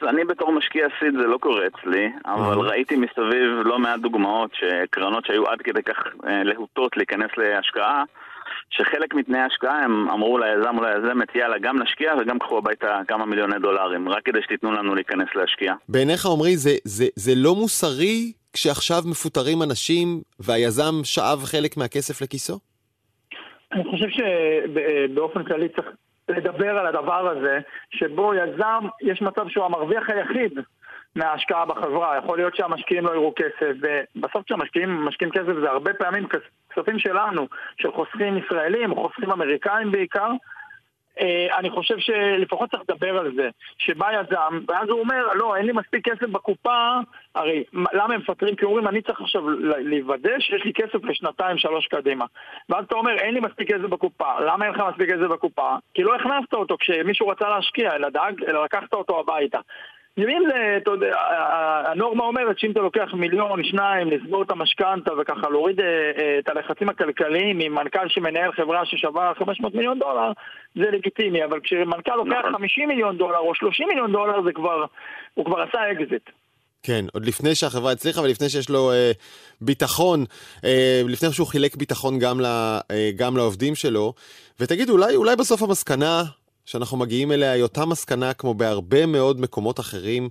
אז 0.00 0.08
אני 0.08 0.24
בתור 0.24 0.52
משקיע 0.52 0.86
seed 0.98 1.12
זה 1.12 1.26
לא 1.26 1.38
קורה 1.38 1.66
אצלי, 1.66 2.08
אבל. 2.26 2.58
ראיתי 2.58 2.96
מסביב 2.96 3.50
לא 3.64 3.78
מעט 3.78 4.00
דוגמאות 4.00 4.50
שקרנות 4.54 5.26
שהיו 5.26 5.46
עד 5.46 5.58
כדי 5.62 5.82
כך 5.82 5.96
אה, 6.26 6.42
להוטות 6.42 6.96
להיכנס 6.96 7.30
להשקעה, 7.36 8.04
שחלק 8.70 9.14
מתנאי 9.14 9.40
ההשקעה 9.40 9.78
הם 9.84 10.10
אמרו 10.10 10.38
ליזם 10.38 10.78
או 10.78 10.82
ליזמת, 10.84 11.34
יאללה, 11.34 11.58
גם 11.58 11.82
נשקיע 11.82 12.14
וגם 12.20 12.38
קחו 12.38 12.58
הביתה 12.58 13.00
כמה 13.08 13.26
מיליוני 13.26 13.58
דולרים, 13.58 14.08
רק 14.08 14.22
כדי 14.24 14.42
שתיתנו 14.42 14.72
לנו 14.72 14.94
להיכנס 14.94 15.28
להשקיע. 15.34 15.74
בעיניך, 15.88 16.26
עמרי, 16.26 16.56
זה, 16.56 16.70
זה, 16.84 17.06
זה 17.16 17.32
לא 17.36 17.54
מוסרי 17.54 18.32
כשעכשיו 18.52 19.02
מפוטרים 19.10 19.62
אנשים 19.62 20.20
והיזם 20.40 20.94
שאב 21.04 21.38
חלק 21.44 21.76
מהכסף 21.76 22.22
לכיסו? 22.22 22.58
אני 23.72 23.84
חושב 23.90 24.06
שבאופן 24.08 25.44
כללי 25.44 25.68
צריך 25.68 25.86
לדבר 26.30 26.78
על 26.78 26.86
הדבר 26.86 27.28
הזה, 27.28 27.58
שבו 27.90 28.34
יזם, 28.34 28.84
יש 29.02 29.22
מצב 29.22 29.48
שהוא 29.48 29.64
המרוויח 29.64 30.10
היחיד 30.10 30.58
מההשקעה 31.16 31.64
בחברה. 31.66 32.16
יכול 32.18 32.38
להיות 32.38 32.56
שהמשקיעים 32.56 33.06
לא 33.06 33.10
יראו 33.10 33.32
כסף, 33.36 33.72
ובסוף 33.80 34.44
כשהמשקיעים 34.44 35.04
משקיעים 35.04 35.32
כסף 35.32 35.52
זה 35.62 35.70
הרבה 35.70 35.94
פעמים 35.94 36.28
כס- 36.28 36.70
כספים 36.70 36.98
שלנו, 36.98 37.46
של 37.76 37.92
חוסכים 37.92 38.36
ישראלים, 38.36 38.94
חוסכים 38.94 39.30
אמריקאים 39.30 39.92
בעיקר. 39.92 40.30
אה, 41.20 41.58
אני 41.58 41.70
חושב 41.70 41.98
שלפחות 41.98 42.70
צריך 42.70 42.82
לדבר 42.88 43.18
על 43.18 43.32
זה, 43.36 43.48
שבא 43.78 44.08
יזם, 44.12 44.60
ואז 44.68 44.88
הוא 44.88 45.00
אומר, 45.00 45.26
לא, 45.34 45.56
אין 45.56 45.66
לי 45.66 45.72
מספיק 45.72 46.08
כסף 46.08 46.28
בקופה, 46.28 46.98
הרי 47.34 47.64
מה- 47.72 47.90
למה 47.92 48.14
הם 48.14 48.20
מפטרים? 48.20 48.56
כי 48.56 48.64
אומרים, 48.64 48.88
אני 48.88 49.02
צריך 49.02 49.20
עכשיו 49.20 49.50
לוודא 49.78 50.38
שיש 50.38 50.64
לי 50.64 50.72
כסף 50.72 51.04
לשנתיים, 51.04 51.58
שלוש 51.58 51.86
קדימה. 51.86 52.24
ואז 52.68 52.84
אתה 52.84 52.94
אומר, 52.94 53.12
אין 53.18 53.34
לי 53.34 53.40
מספיק 53.40 53.68
כסף 53.72 53.88
בקופה, 53.88 54.40
למה 54.40 54.64
אין 54.64 54.74
לך 54.74 54.82
מספיק 54.90 55.10
כסף 55.10 55.28
בקופה? 55.30 55.76
כי 55.94 56.02
לא 56.02 56.14
הכנסת 56.14 56.54
אותו 56.54 56.76
כשמישהו 56.80 57.28
רצה 57.28 57.48
להשקיע, 57.48 57.94
אלא 57.96 58.08
דאג, 58.08 58.44
אלא 58.48 58.64
לקחת 58.64 58.92
אותו 58.92 59.20
הביתה. 59.20 59.58
אם 60.28 60.42
זה, 60.50 60.76
אתה 60.76 60.90
יודע, 60.90 61.16
הנורמה 61.84 62.24
אומרת 62.24 62.58
שאם 62.58 62.70
אתה 62.70 62.80
לוקח 62.80 63.14
מיליון, 63.14 63.64
שניים, 63.64 64.10
לסגור 64.10 64.42
את 64.42 64.50
המשכנתה 64.50 65.10
וככה 65.20 65.50
להוריד 65.50 65.80
אה, 65.80 65.86
אה, 65.86 66.38
את 66.38 66.48
הלחצים 66.48 66.88
הכלכליים 66.88 67.58
ממנכ"ל 67.58 68.08
שמנהל 68.08 68.52
חברה 68.52 68.84
ששווה 68.84 69.32
500 69.38 69.74
מיליון 69.74 69.98
דולר, 69.98 70.32
זה 70.74 70.90
לגיטימי, 70.92 71.44
אבל 71.44 71.60
כשמנכ"ל 71.60 72.16
לוקח 72.16 72.38
נכון. 72.38 72.52
50 72.52 72.88
מיליון 72.88 73.18
דולר 73.18 73.38
או 73.38 73.54
30 73.54 73.88
מיליון 73.88 74.12
דולר 74.12 74.42
זה 74.42 74.52
כבר, 74.52 74.84
הוא 75.34 75.44
כבר 75.44 75.60
עשה 75.60 75.92
אקזיט. 75.92 76.30
כן, 76.82 77.04
עוד 77.12 77.26
לפני 77.26 77.54
שהחברה 77.54 77.92
הצליחה 77.92 78.20
ולפני 78.20 78.48
שיש 78.48 78.70
לו 78.70 78.92
אה, 78.92 79.12
ביטחון, 79.60 80.24
אה, 80.64 81.02
לפני 81.08 81.32
שהוא 81.32 81.46
חילק 81.46 81.76
ביטחון 81.76 82.18
גם, 82.18 82.40
ל, 82.40 82.46
אה, 82.90 83.10
גם 83.16 83.36
לעובדים 83.36 83.74
שלו. 83.74 84.14
ותגיד, 84.60 84.90
אולי, 84.90 85.16
אולי 85.16 85.36
בסוף 85.36 85.62
המסקנה 85.62 86.22
שאנחנו 86.70 86.96
מגיעים 86.96 87.32
אליה 87.32 87.52
היא 87.52 87.62
אותה 87.62 87.86
מסקנה 87.86 88.32
כמו 88.32 88.54
בהרבה 88.54 89.06
מאוד 89.06 89.40
מקומות 89.40 89.80
אחרים. 89.80 90.28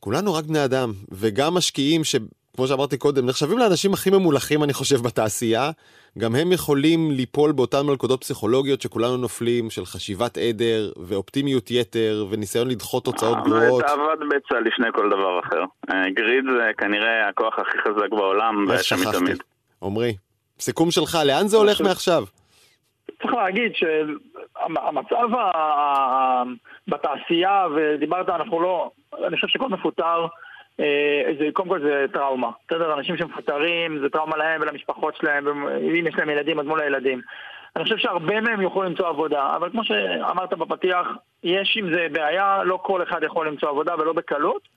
כולנו 0.00 0.34
רק 0.34 0.44
בני 0.44 0.64
אדם, 0.64 0.92
וגם 1.12 1.54
משקיעים 1.54 2.04
שכמו 2.04 2.66
שאמרתי 2.66 2.98
קודם, 2.98 3.26
נחשבים 3.26 3.58
לאנשים 3.58 3.92
הכי 3.92 4.10
ממולחים, 4.10 4.64
אני 4.64 4.72
חושב, 4.72 4.96
בתעשייה, 4.96 5.70
גם 6.18 6.34
הם 6.34 6.52
יכולים 6.52 7.10
ליפול 7.10 7.52
באותן 7.52 7.86
מלכודות 7.86 8.20
פסיכולוגיות 8.20 8.80
שכולנו 8.80 9.16
נופלים, 9.16 9.70
של 9.70 9.86
חשיבת 9.86 10.38
עדר, 10.38 10.92
ואופטימיות 10.96 11.70
יתר, 11.70 12.26
וניסיון 12.30 12.68
לדחות 12.68 13.04
תוצאות 13.04 13.38
גרועות. 13.44 13.84
תאוות 13.84 14.18
בצע 14.18 14.60
לפני 14.60 14.86
כל 14.92 15.08
דבר 15.10 15.40
אחר. 15.40 15.62
אה, 15.90 16.10
גריד 16.10 16.44
זה 16.56 16.70
כנראה 16.78 17.28
הכוח 17.28 17.54
הכי 17.58 17.78
חזק 17.78 18.10
בעולם, 18.10 18.66
שכחתי. 18.82 19.16
מתמיד. 19.16 19.42
עמרי, 19.82 20.16
סיכום 20.60 20.90
שלך, 20.90 21.18
לאן 21.26 21.48
זה 21.48 21.56
הולך 21.56 21.80
מעכשיו? 21.80 22.24
צריך 23.22 23.34
להגיד 23.34 23.72
שהמצב 23.74 25.34
ה- 25.34 26.42
בתעשייה, 26.88 27.66
ודיברת, 27.74 28.28
אנחנו 28.28 28.60
לא, 28.60 28.90
אני 29.26 29.36
חושב 29.36 29.48
שכל 29.48 29.68
מפוטר, 29.68 30.26
אה, 30.80 31.22
זה, 31.38 31.48
קודם 31.52 31.68
כל 31.68 31.80
זה 31.80 32.06
טראומה. 32.12 32.50
בסדר, 32.68 32.94
אנשים 32.94 33.16
שמפוטרים, 33.16 33.98
זה 33.98 34.08
טראומה 34.08 34.36
להם 34.36 34.60
ולמשפחות 34.60 35.16
שלהם, 35.16 35.46
ואם 35.46 36.06
יש 36.06 36.14
להם 36.18 36.30
ילדים, 36.30 36.60
אז 36.60 36.66
מול 36.66 36.80
הילדים. 36.80 37.20
אני 37.76 37.84
חושב 37.84 37.96
שהרבה 37.98 38.40
מהם 38.40 38.60
יוכלו 38.60 38.82
למצוא 38.82 39.08
עבודה, 39.08 39.56
אבל 39.56 39.70
כמו 39.70 39.84
שאמרת 39.84 40.52
בפתיח, 40.54 41.06
יש 41.44 41.76
עם 41.76 41.94
זה 41.94 42.06
בעיה, 42.12 42.62
לא 42.64 42.78
כל 42.82 43.02
אחד 43.02 43.22
יכול 43.22 43.46
למצוא 43.46 43.68
עבודה 43.68 43.94
ולא 43.98 44.12
בקלות. 44.12 44.68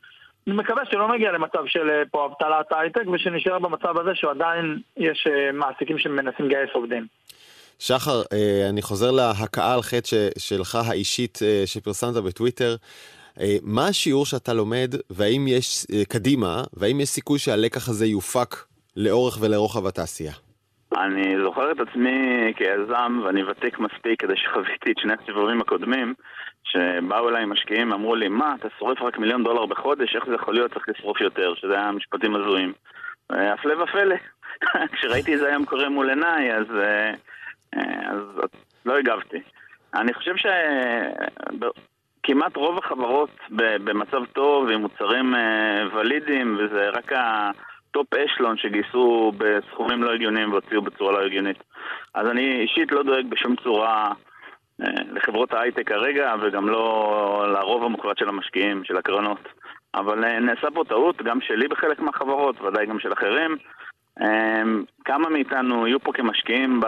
אני 0.47 0.55
מקווה 0.55 0.85
שלא 0.85 1.13
נגיע 1.13 1.31
למצב 1.31 1.65
של 1.65 1.89
אה, 1.89 2.03
פה 2.11 2.25
אבטלת 2.25 2.65
הייטק, 2.71 3.07
ושנשאר 3.13 3.59
במצב 3.59 3.99
הזה 3.99 4.15
שעדיין 4.15 4.79
יש 4.97 5.27
אה, 5.27 5.51
מעסיקים 5.51 5.97
שמנסים 5.99 6.45
לגייס 6.45 6.69
עובדים. 6.73 7.07
שחר, 7.79 8.21
אה, 8.33 8.69
אני 8.69 8.81
חוזר 8.81 9.11
להכאה 9.11 9.73
על 9.73 9.81
חטא 9.81 10.17
שלך 10.37 10.75
האישית 10.75 11.39
אה, 11.41 11.63
שפרסמת 11.65 12.23
בטוויטר. 12.23 12.75
אה, 13.39 13.55
מה 13.63 13.87
השיעור 13.87 14.25
שאתה 14.25 14.53
לומד, 14.53 14.95
והאם 15.09 15.45
יש, 15.47 15.85
קדימה, 16.09 16.61
והאם 16.73 16.99
יש 16.99 17.09
סיכוי 17.09 17.39
שהלקח 17.39 17.89
הזה 17.89 18.05
יופק 18.05 18.55
לאורך 18.97 19.37
ולרוחב 19.41 19.87
התעשייה? 19.87 20.33
אני 20.97 21.35
זוכר 21.43 21.71
את 21.71 21.79
עצמי 21.79 22.53
כיזם, 22.55 23.21
ואני 23.25 23.43
ותיק 23.43 23.79
מספיק 23.79 24.21
כדי 24.21 24.33
שחוויתי 24.35 24.91
את 24.91 24.97
שני 24.97 25.13
הסיבובים 25.23 25.61
הקודמים, 25.61 26.13
שבאו 26.63 27.29
אליי 27.29 27.45
משקיעים 27.45 27.91
ואמרו 27.91 28.15
לי, 28.15 28.27
מה, 28.27 28.55
אתה 28.59 28.67
שורף 28.79 29.01
רק 29.01 29.17
מיליון 29.17 29.43
דולר 29.43 29.65
בחודש, 29.65 30.15
איך 30.15 30.25
זה 30.27 30.33
יכול 30.33 30.53
להיות, 30.53 30.73
צריך 30.73 30.89
לשרוף 30.89 31.21
יותר, 31.21 31.53
שזה 31.55 31.73
היה 31.73 31.91
משפטים 31.91 32.35
הזויים. 32.35 32.73
הפלא 33.29 33.83
ופלא, 33.83 34.15
כשראיתי 34.93 35.33
את 35.33 35.39
זה 35.39 35.47
היום 35.47 35.65
קורה 35.65 35.89
מול 35.89 36.09
עיניי, 36.09 36.53
אז, 36.53 36.65
אה, 36.75 37.11
אז 38.05 38.17
לא 38.85 38.97
הגבתי. 38.97 39.37
אני 39.95 40.13
חושב 40.13 40.33
שכמעט 42.21 42.55
רוב 42.55 42.77
החברות 42.77 43.29
במצב 43.49 44.25
טוב, 44.33 44.69
עם 44.69 44.81
מוצרים 44.81 45.35
אה, 45.35 45.83
ולידים, 45.93 46.57
וזה 46.59 46.89
רק 46.89 47.11
ה 47.15 47.40
top 47.40 48.13
echelon 48.13 48.57
שגייסו 48.57 49.31
בסכומים 49.37 50.03
לא 50.03 50.13
הגיוניים 50.13 50.51
והוציאו 50.51 50.81
בצורה 50.81 51.11
לא 51.11 51.25
הגיונית. 51.25 51.63
אז 52.13 52.27
אני 52.27 52.61
אישית 52.61 52.91
לא 52.91 53.03
דואג 53.03 53.25
בשום 53.29 53.55
צורה 53.55 54.11
אה, 54.81 54.87
לחברות 55.11 55.53
ההייטק 55.53 55.87
כרגע, 55.87 56.33
וגם 56.41 56.69
לא 56.69 57.45
לרוב 57.53 57.83
המוחלט 57.83 58.17
של 58.17 58.29
המשקיעים, 58.29 58.83
של 58.83 58.97
הקרנות. 58.97 59.39
אבל 59.95 60.23
אה, 60.23 60.39
נעשה 60.39 60.67
פה 60.73 60.83
טעות, 60.89 61.21
גם 61.21 61.41
שלי 61.41 61.67
בחלק 61.67 61.99
מהחברות, 61.99 62.61
ודאי 62.61 62.85
גם 62.85 62.99
של 62.99 63.13
אחרים. 63.13 63.57
אה, 64.21 64.61
כמה 65.05 65.29
מאיתנו 65.29 65.87
יהיו 65.87 65.99
פה 65.99 66.11
כמשקיעים 66.13 66.79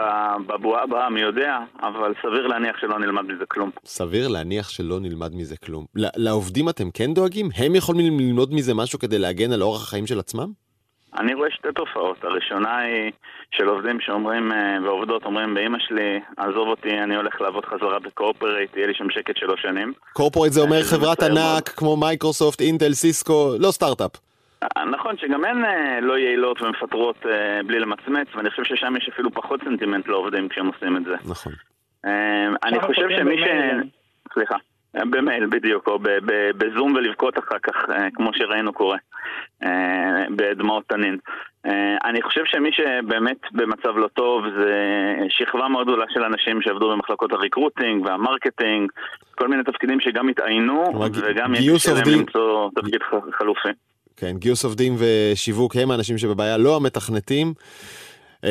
בבועה 0.46 0.82
הבאה, 0.82 1.10
מי 1.10 1.20
יודע, 1.20 1.58
אבל 1.82 2.14
סביר 2.22 2.46
להניח 2.46 2.76
שלא 2.80 2.98
נלמד 2.98 3.22
מזה 3.22 3.46
כלום. 3.46 3.70
סביר 3.84 4.28
להניח 4.28 4.68
שלא 4.68 5.00
נלמד 5.00 5.34
מזה 5.34 5.56
כלום. 5.56 5.84
לעובדים 5.94 6.68
אתם 6.68 6.90
כן 6.90 7.14
דואגים? 7.14 7.48
הם 7.56 7.74
יכולים 7.74 8.18
ללמוד 8.18 8.54
מזה 8.54 8.74
משהו 8.74 8.98
כדי 8.98 9.18
להגן 9.18 9.52
על 9.52 9.62
אורח 9.62 9.82
החיים 9.82 10.06
של 10.06 10.18
עצמם? 10.18 10.66
אני 11.18 11.34
רואה 11.34 11.50
שתי 11.50 11.68
תופעות. 11.74 12.24
הראשונה 12.24 12.78
היא 12.78 13.12
של 13.50 13.68
עובדים 13.68 14.00
שאומרים, 14.00 14.52
אה, 14.52 14.78
ועובדות 14.84 15.24
אומרים, 15.24 15.54
באמא 15.54 15.78
שלי, 15.88 16.20
עזוב 16.36 16.68
אותי, 16.68 16.98
אני 17.04 17.16
הולך 17.16 17.40
לעבוד 17.40 17.64
חזרה 17.64 17.98
ב 17.98 18.05
corporate, 18.05 18.76
יהיה 18.76 18.86
לי 18.86 18.94
שם 18.94 19.10
שקט 19.10 19.36
שלוש 19.36 19.62
שנים. 19.62 19.92
corporate 20.12 20.52
זה 20.52 20.60
אומר 20.60 20.78
אה, 20.78 20.84
חברת 20.84 21.22
ענק 21.22 21.68
כמו 21.68 21.96
מייקרוסופט, 21.96 22.60
אינטל, 22.60 22.92
סיסקו, 22.92 23.52
לא 23.60 23.70
סטארט-אפ. 23.70 24.10
נכון 24.92 25.16
שגם 25.16 25.44
הן 25.44 25.64
אה, 25.64 26.00
לא 26.00 26.18
יעילות 26.18 26.62
ומפטרות 26.62 27.16
אה, 27.26 27.60
בלי 27.66 27.80
למצמץ, 27.80 28.28
ואני 28.34 28.50
חושב 28.50 28.64
ששם 28.64 28.96
יש 28.96 29.08
אפילו 29.12 29.30
פחות 29.30 29.60
סנטימנט 29.64 30.08
לעובדים 30.08 30.48
כשהם 30.48 30.66
עושים 30.66 30.96
את 30.96 31.04
זה. 31.04 31.14
נכון. 31.30 31.52
אה, 32.04 32.46
אני 32.64 32.80
חושב 32.80 33.08
שמי 33.18 33.38
ש... 33.38 33.44
סליחה. 34.34 34.56
במייל 35.10 35.46
בדיוק, 35.46 35.88
או 35.88 35.98
בזום 36.58 36.94
ולבכות 36.94 37.38
אחר 37.38 37.58
כך, 37.62 37.74
כמו 38.14 38.30
שראינו 38.34 38.72
קורה, 38.72 38.98
בדמעות 40.36 40.84
תנין. 40.88 41.18
אני 42.04 42.22
חושב 42.22 42.40
שמי 42.44 42.70
שבאמת 42.72 43.36
במצב 43.52 43.96
לא 43.96 44.08
טוב 44.08 44.44
זה 44.58 44.74
שכבה 45.28 45.68
מאוד 45.68 45.86
גדולה 45.86 46.04
של 46.08 46.24
אנשים 46.24 46.62
שעבדו 46.62 46.90
במחלקות 46.90 47.32
ה 47.32 47.39
recruiting 47.39 48.06
וה 48.06 48.20
marketing, 48.20 48.92
כל 49.34 49.48
מיני 49.48 49.62
תפקידים 49.64 50.00
שגם 50.00 50.28
התאיינו, 50.28 50.84
וגם 51.12 51.54
יש 51.54 51.88
להם 51.88 52.18
למצוא 52.18 52.70
תפקיד 52.74 53.00
חלופי. 53.38 53.68
כן, 54.16 54.36
גיוס 54.38 54.64
עובדים 54.64 54.96
ושיווק 54.98 55.76
הם 55.76 55.90
האנשים 55.90 56.18
שבבעיה, 56.18 56.56
לא 56.56 56.76
המתכנתים. 56.76 57.54
אה, 58.36 58.48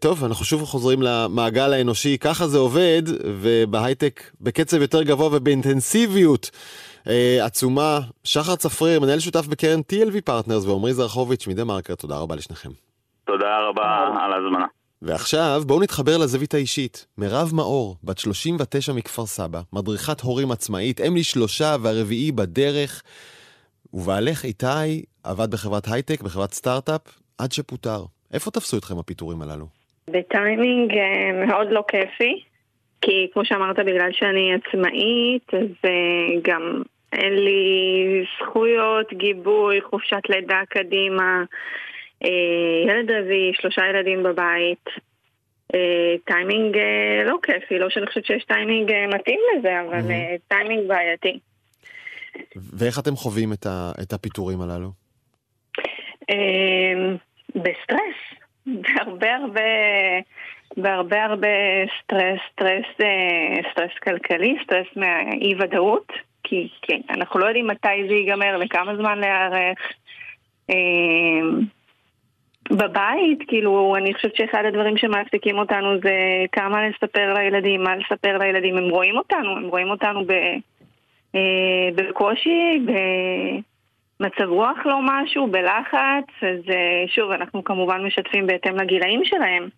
טוב, 0.00 0.24
אנחנו 0.24 0.44
שוב 0.44 0.64
חוזרים 0.64 1.02
למעגל 1.02 1.72
האנושי, 1.72 2.18
ככה 2.18 2.46
זה 2.46 2.58
עובד, 2.58 3.02
ובהייטק 3.42 4.22
בקצב 4.40 4.82
יותר 4.82 5.02
גבוה 5.02 5.28
ובאינטנסיביות 5.32 6.50
אה, 7.04 7.08
עצומה. 7.42 8.00
שחר 8.24 8.56
צפריר, 8.56 9.00
מנהל 9.00 9.18
שותף 9.18 9.46
בקרן 9.46 9.80
TLV 9.92 10.20
Partners 10.24 10.64
ועמרי 10.64 10.94
זרחוביץ' 10.94 11.46
מדה-מרקר, 11.46 11.94
תודה 11.94 12.16
רבה 12.16 12.36
לשניכם. 12.36 12.70
תודה 13.26 13.58
רבה 13.68 14.08
על 14.20 14.32
ההזמנה. 14.32 14.66
ועכשיו 15.02 15.62
בואו 15.66 15.80
נתחבר 15.80 16.18
לזווית 16.18 16.54
האישית. 16.54 17.06
מירב 17.18 17.50
מאור, 17.54 17.96
בת 18.04 18.18
39 18.18 18.92
מכפר 18.92 19.26
סבא, 19.26 19.60
מדריכת 19.72 20.20
הורים 20.20 20.50
עצמאית, 20.50 21.00
אם 21.00 21.16
לשלושה 21.16 21.76
והרביעי 21.82 22.32
בדרך. 22.32 23.02
ובעלך 23.94 24.44
איתי 24.44 25.02
עבד 25.24 25.50
בחברת 25.50 25.82
הייטק, 25.92 26.22
בחברת 26.22 26.52
סטארט-אפ, 26.52 27.00
עד 27.38 27.52
שפוטר. 27.52 28.04
איפה 28.32 28.50
תפסו 28.50 28.78
אתכם 28.78 28.98
הפיטורים 28.98 29.42
הללו? 29.42 29.66
בטיימינג 30.10 30.92
אה, 30.92 31.46
מאוד 31.46 31.66
לא 31.70 31.84
כיפי, 31.88 32.42
כי 33.00 33.28
כמו 33.32 33.44
שאמרת, 33.44 33.78
בגלל 33.78 34.12
שאני 34.12 34.54
עצמאית, 34.54 35.54
אז 35.54 35.68
אה, 35.84 36.40
גם 36.42 36.82
אין 37.12 37.34
לי 37.34 38.24
זכויות, 38.38 39.12
גיבוי, 39.12 39.80
חופשת 39.80 40.22
לידה 40.28 40.60
קדימה, 40.68 41.44
אה, 42.24 42.28
ילד 42.86 43.10
רביעי, 43.10 43.52
שלושה 43.54 43.82
ילדים 43.86 44.22
בבית. 44.22 45.12
טיימינג 46.24 46.76
לא 47.24 47.38
כיפי, 47.42 47.78
לא 47.78 47.90
שאני 47.90 48.06
חושבת 48.06 48.24
שיש 48.24 48.44
טיימינג 48.44 48.92
מתאים 49.14 49.40
לזה, 49.58 49.80
אבל. 49.80 50.00
טיימינג 50.48 50.88
בעייתי. 50.88 51.38
ואיך 52.78 52.98
אתם 52.98 53.16
חווים 53.16 53.52
את, 53.52 53.66
ה, 53.66 53.92
את 54.02 54.12
הפיטורים 54.12 54.60
הללו? 54.60 54.88
אמ, 56.30 57.16
בסטרס, 57.54 58.18
בהרבה 58.66 59.34
הרבה, 59.36 59.60
בהרבה 60.76 61.24
הרבה 61.24 61.48
סטרס, 62.02 62.40
סטרס, 62.52 62.86
אה, 63.00 63.70
סטרס 63.72 63.98
כלכלי, 64.02 64.56
סטרס 64.64 64.86
מהאי 64.96 65.54
ודאות, 65.60 66.12
כי 66.42 66.68
כן, 66.82 67.00
אנחנו 67.10 67.40
לא 67.40 67.46
יודעים 67.46 67.66
מתי 67.66 68.08
זה 68.08 68.14
ייגמר, 68.14 68.56
לכמה 68.56 68.96
זמן 68.96 69.18
להיערך. 69.18 69.78
אמ, 70.70 71.60
בבית, 72.70 73.38
כאילו, 73.48 73.96
אני 73.96 74.14
חושבת 74.14 74.36
שאחד 74.36 74.64
הדברים 74.68 74.96
שמעסיקים 74.96 75.58
אותנו 75.58 76.00
זה 76.02 76.16
כמה 76.52 76.88
לספר 76.88 77.34
לילדים, 77.34 77.82
מה 77.82 77.96
לספר 77.96 78.38
לילדים. 78.38 78.76
הם 78.76 78.90
רואים 78.90 79.16
אותנו, 79.16 79.56
הם 79.56 79.68
רואים 79.68 79.90
אותנו 79.90 80.24
ב... 80.26 80.32
אה, 81.34 81.88
בקושי, 81.94 82.78
במצב 84.20 84.48
רוח 84.48 84.78
לא 84.84 84.98
משהו, 85.02 85.46
בלחץ, 85.46 86.26
אז 86.42 86.70
אה, 86.70 87.04
שוב, 87.06 87.30
אנחנו 87.30 87.64
כמובן 87.64 88.04
משתפים 88.06 88.46
בהתאם 88.46 88.76
לגילאים 88.76 89.24
שלהם. 89.24 89.68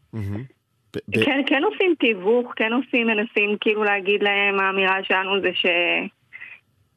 כן, 1.24 1.40
כן 1.46 1.64
עושים 1.64 1.94
תיווך, 2.00 2.52
כן 2.56 2.72
עושים, 2.72 3.06
מנסים 3.06 3.56
כאילו 3.60 3.84
להגיד 3.84 4.22
להם, 4.22 4.60
האמירה 4.60 5.04
שלנו 5.04 5.40
זה 5.40 5.50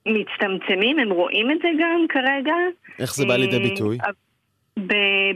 שמצטמצמים, 0.08 1.00
הם 1.00 1.12
רואים 1.12 1.52
את 1.52 1.58
זה 1.62 1.68
גם 1.80 2.06
כרגע. 2.10 2.54
איך 3.00 3.16
זה 3.16 3.26
בא 3.26 3.36
לידי 3.36 3.58
אה, 3.58 3.64
ביטוי? 3.64 3.98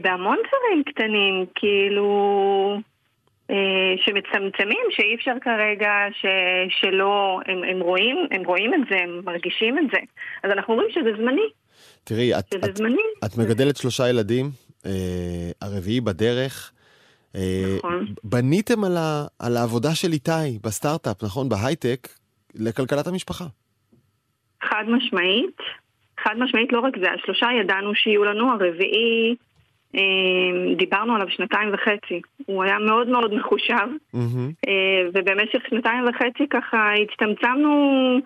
בהמון 0.01 0.37
דברים 0.37 0.83
קטנים, 0.83 1.45
כאילו... 1.55 2.81
אה, 3.51 3.93
שמצמצמים, 4.05 4.85
שאי 4.89 5.15
אפשר 5.15 5.33
כרגע, 5.41 5.91
ש, 6.11 6.25
שלא, 6.69 7.39
הם, 7.45 7.63
הם, 7.63 7.79
רואים, 7.79 8.27
הם 8.31 8.43
רואים 8.43 8.73
את 8.73 8.79
זה, 8.89 8.95
הם 8.97 9.21
מרגישים 9.25 9.79
את 9.79 9.83
זה. 9.91 9.99
אז 10.43 10.51
אנחנו 10.51 10.73
אומרים 10.73 10.89
שזה 10.91 11.09
זמני. 11.17 11.49
תראי, 12.03 12.39
את, 12.39 12.55
את, 12.65 12.75
זמני. 12.75 13.01
את 13.25 13.37
מגדלת 13.37 13.77
שלושה 13.77 14.09
ילדים, 14.09 14.45
אה, 14.85 15.51
הרביעי 15.61 16.01
בדרך. 16.01 16.71
אה, 17.35 17.75
נכון. 17.77 18.05
בניתם 18.23 18.83
על, 18.83 18.97
ה, 18.97 19.25
על 19.39 19.57
העבודה 19.57 19.95
של 19.95 20.11
איתי 20.11 20.59
בסטארט-אפ, 20.63 21.23
נכון? 21.23 21.49
בהייטק, 21.49 22.07
לכלכלת 22.55 23.07
המשפחה. 23.07 23.45
חד 24.63 24.83
משמעית. 24.87 25.57
חד 26.23 26.35
משמעית, 26.37 26.73
לא 26.73 26.79
רק 26.79 26.93
זה, 27.01 27.11
השלושה 27.11 27.47
ידענו 27.63 27.95
שיהיו 27.95 28.23
לנו, 28.23 28.51
הרביעי 28.51 29.35
דיברנו 30.77 31.15
עליו 31.15 31.29
שנתיים 31.29 31.69
וחצי. 31.73 32.21
הוא 32.45 32.63
היה 32.63 32.79
מאוד 32.79 33.07
מאוד 33.07 33.33
מחושב, 33.33 33.87
mm-hmm. 34.15 34.69
ובמשך 35.13 35.59
שנתיים 35.69 36.05
וחצי 36.07 36.47
ככה 36.49 36.93
הצטמצמנו 36.93 38.19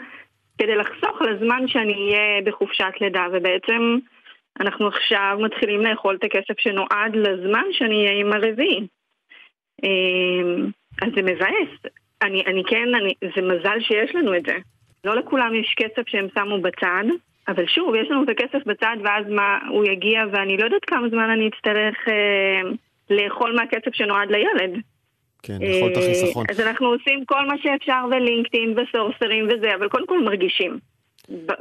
כדי 0.58 0.75
לחסוך 0.75 1.21
לזמן 1.21 1.67
שאני 1.67 1.93
אהיה 1.93 2.41
בחופשת 2.45 2.93
לידה, 3.01 3.25
ובעצם 3.34 3.97
אנחנו 4.60 4.88
עכשיו 4.88 5.38
מתחילים 5.41 5.82
לאכול 5.82 6.15
את 6.15 6.23
הכסף 6.23 6.60
שנועד 6.60 7.15
לזמן 7.15 7.63
שאני 7.71 7.95
אהיה 7.95 8.19
עם 8.19 8.34
הרביעי. 8.34 8.88
אמ, 9.84 10.65
אז 11.01 11.10
זה 11.15 11.21
מבאס. 11.21 11.93
אני, 12.21 12.43
אני 12.45 12.63
כן, 12.67 12.95
אני, 12.95 13.13
זה 13.36 13.41
מזל 13.41 13.80
שיש 13.80 14.15
לנו 14.15 14.36
את 14.36 14.45
זה. 14.45 14.58
לא 15.04 15.15
לכולם 15.15 15.56
יש 15.56 15.75
כסף 15.78 16.08
שהם 16.08 16.28
שמו 16.34 16.62
בצד. 16.62 17.04
אבל 17.47 17.65
שוב, 17.67 17.95
יש 17.95 18.08
לנו 18.12 18.23
את 18.23 18.29
הכסף 18.29 18.65
בצד, 18.65 18.97
ואז 19.03 19.25
מה, 19.29 19.58
הוא 19.69 19.86
יגיע, 19.86 20.23
ואני 20.31 20.58
לא 20.58 20.63
יודעת 20.63 20.86
כמה 20.86 21.10
זמן 21.10 21.29
אני 21.29 21.47
אצטרך 21.47 21.95
אה, 22.08 22.62
לאכול 23.10 23.55
מהכסף 23.55 23.93
שנועד 23.93 24.31
לילד. 24.31 24.81
כן, 25.43 25.58
לאכול 25.62 25.91
את 25.91 25.97
החיסכון. 25.97 26.45
אה, 26.49 26.55
אז 26.55 26.60
אנחנו 26.60 26.88
עושים 26.88 27.25
כל 27.25 27.45
מה 27.47 27.58
שאפשר 27.58 28.05
ולינקדאין 28.12 28.75
וסורסרים 28.77 29.47
וזה, 29.49 29.75
אבל 29.75 29.88
קודם 29.89 30.08
כל 30.08 30.23
מרגישים. 30.23 30.79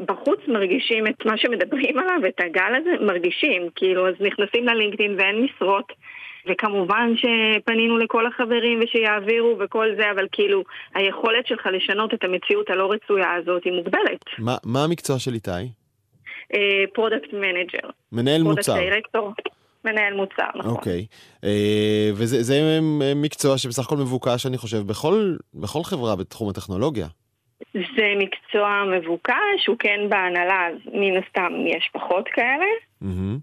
בחוץ 0.07 0.40
מרגישים 0.49 1.07
את 1.07 1.27
מה 1.27 1.37
שמדברים 1.37 1.99
עליו, 1.99 2.29
את 2.29 2.40
הגל 2.40 2.75
הזה, 2.81 3.05
מרגישים. 3.05 3.68
כאילו, 3.75 4.09
אז 4.09 4.14
נכנסים 4.20 4.66
ללינקדאין 4.66 5.14
ואין 5.18 5.42
משרות. 5.42 5.92
וכמובן 6.46 7.12
שפנינו 7.16 7.98
לכל 7.98 8.26
החברים 8.26 8.80
ושיעבירו 8.83 9.57
וכל 9.61 9.87
זה, 9.96 10.11
אבל 10.11 10.26
כאילו, 10.33 10.62
היכולת 10.94 11.46
שלך 11.46 11.66
לשנות 11.72 12.14
את 12.14 12.24
המציאות 12.24 12.70
הלא 12.70 12.92
רצויה 12.92 13.33
הזאת 13.33 13.64
היא 13.64 13.72
מוגבלת. 13.72 14.24
ما, 14.38 14.59
מה 14.64 14.85
המקצוע 14.85 15.18
של 15.18 15.35
איתי? 15.35 15.50
Product 16.94 17.33
אה, 17.33 17.37
manager. 17.37 17.88
מנהל 18.12 18.42
מוצר. 18.42 18.72
פרודקט 18.72 18.92
דירקטור. 18.92 19.33
מנהל 19.85 20.14
מוצר, 20.14 20.48
נכון. 20.54 20.70
אוקיי. 20.70 21.07
אוקיי. 21.11 21.44
אה, 21.44 22.11
וזה 22.14 22.80
מקצוע 23.16 23.59
שבסך 23.59 23.87
הכל 23.87 23.96
מבוקש, 23.96 24.46
אני 24.46 24.59
חושב, 24.59 24.78
בכל, 24.78 25.37
בכל 25.54 25.83
חברה 25.85 26.16
בתחום 26.16 26.48
הטכנולוגיה. 26.48 27.07
זה 27.74 28.14
מקצוע 28.18 28.85
מבוקש, 28.85 29.66
הוא 29.68 29.76
כן 29.78 30.00
בהנהלה, 30.09 30.66
אז 30.66 30.76
מן 30.92 31.22
הסתם 31.22 31.52
יש 31.66 31.90
פחות 31.92 32.28
כאלה. 32.28 32.66
Mm-hmm. 33.02 33.38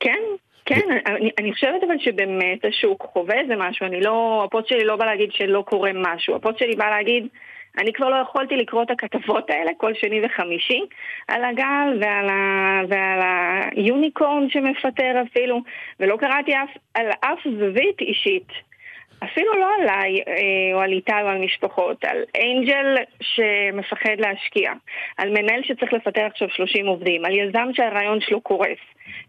כן, 0.00 0.20
כן, 0.68 0.88
אני, 1.06 1.30
אני 1.38 1.52
חושבת 1.52 1.84
אבל 1.86 1.98
שבאמת 1.98 2.64
השוק 2.64 3.06
חווה 3.12 3.40
איזה 3.40 3.54
משהו, 3.56 3.86
אני 3.86 4.00
לא, 4.00 4.42
הפוסט 4.44 4.68
שלי 4.68 4.84
לא 4.84 4.96
בא 4.96 5.04
להגיד 5.04 5.32
שלא 5.32 5.62
קורה 5.66 5.90
משהו, 5.94 6.36
הפוסט 6.36 6.58
שלי 6.58 6.76
בא 6.76 6.90
להגיד, 6.90 7.26
אני 7.78 7.92
כבר 7.92 8.08
לא 8.08 8.16
יכולתי 8.16 8.56
לקרוא 8.56 8.82
את 8.82 8.90
הכתבות 8.90 9.50
האלה 9.50 9.70
כל 9.76 9.94
שני 9.94 10.20
וחמישי 10.24 10.80
על 11.28 11.44
הגל 11.44 11.98
ועל, 12.00 12.28
ה, 12.28 12.80
ועל 12.88 13.20
היוניקורן 13.76 14.50
שמפטר 14.50 15.22
אפילו, 15.22 15.60
ולא 16.00 16.16
קראתי 16.16 16.54
אף, 16.54 16.70
על 16.94 17.06
אף 17.20 17.38
זווית 17.58 18.00
אישית 18.00 18.67
אפילו 19.24 19.52
לא 19.60 19.68
עליי 19.80 20.20
אה, 20.28 20.74
או 20.74 20.80
על 20.80 20.92
איתי 20.92 21.12
או 21.22 21.28
על 21.28 21.38
משפחות, 21.38 22.04
על 22.04 22.18
אנג'ל 22.36 22.96
שמפחד 23.22 24.16
להשקיע, 24.18 24.72
על 25.18 25.30
מנהל 25.30 25.60
שצריך 25.62 25.92
לפטר 25.92 26.26
עכשיו 26.26 26.48
30 26.50 26.86
עובדים, 26.86 27.24
על 27.24 27.32
יזם 27.32 27.68
שהרעיון 27.72 28.20
שלו 28.20 28.40
קורס, 28.40 28.78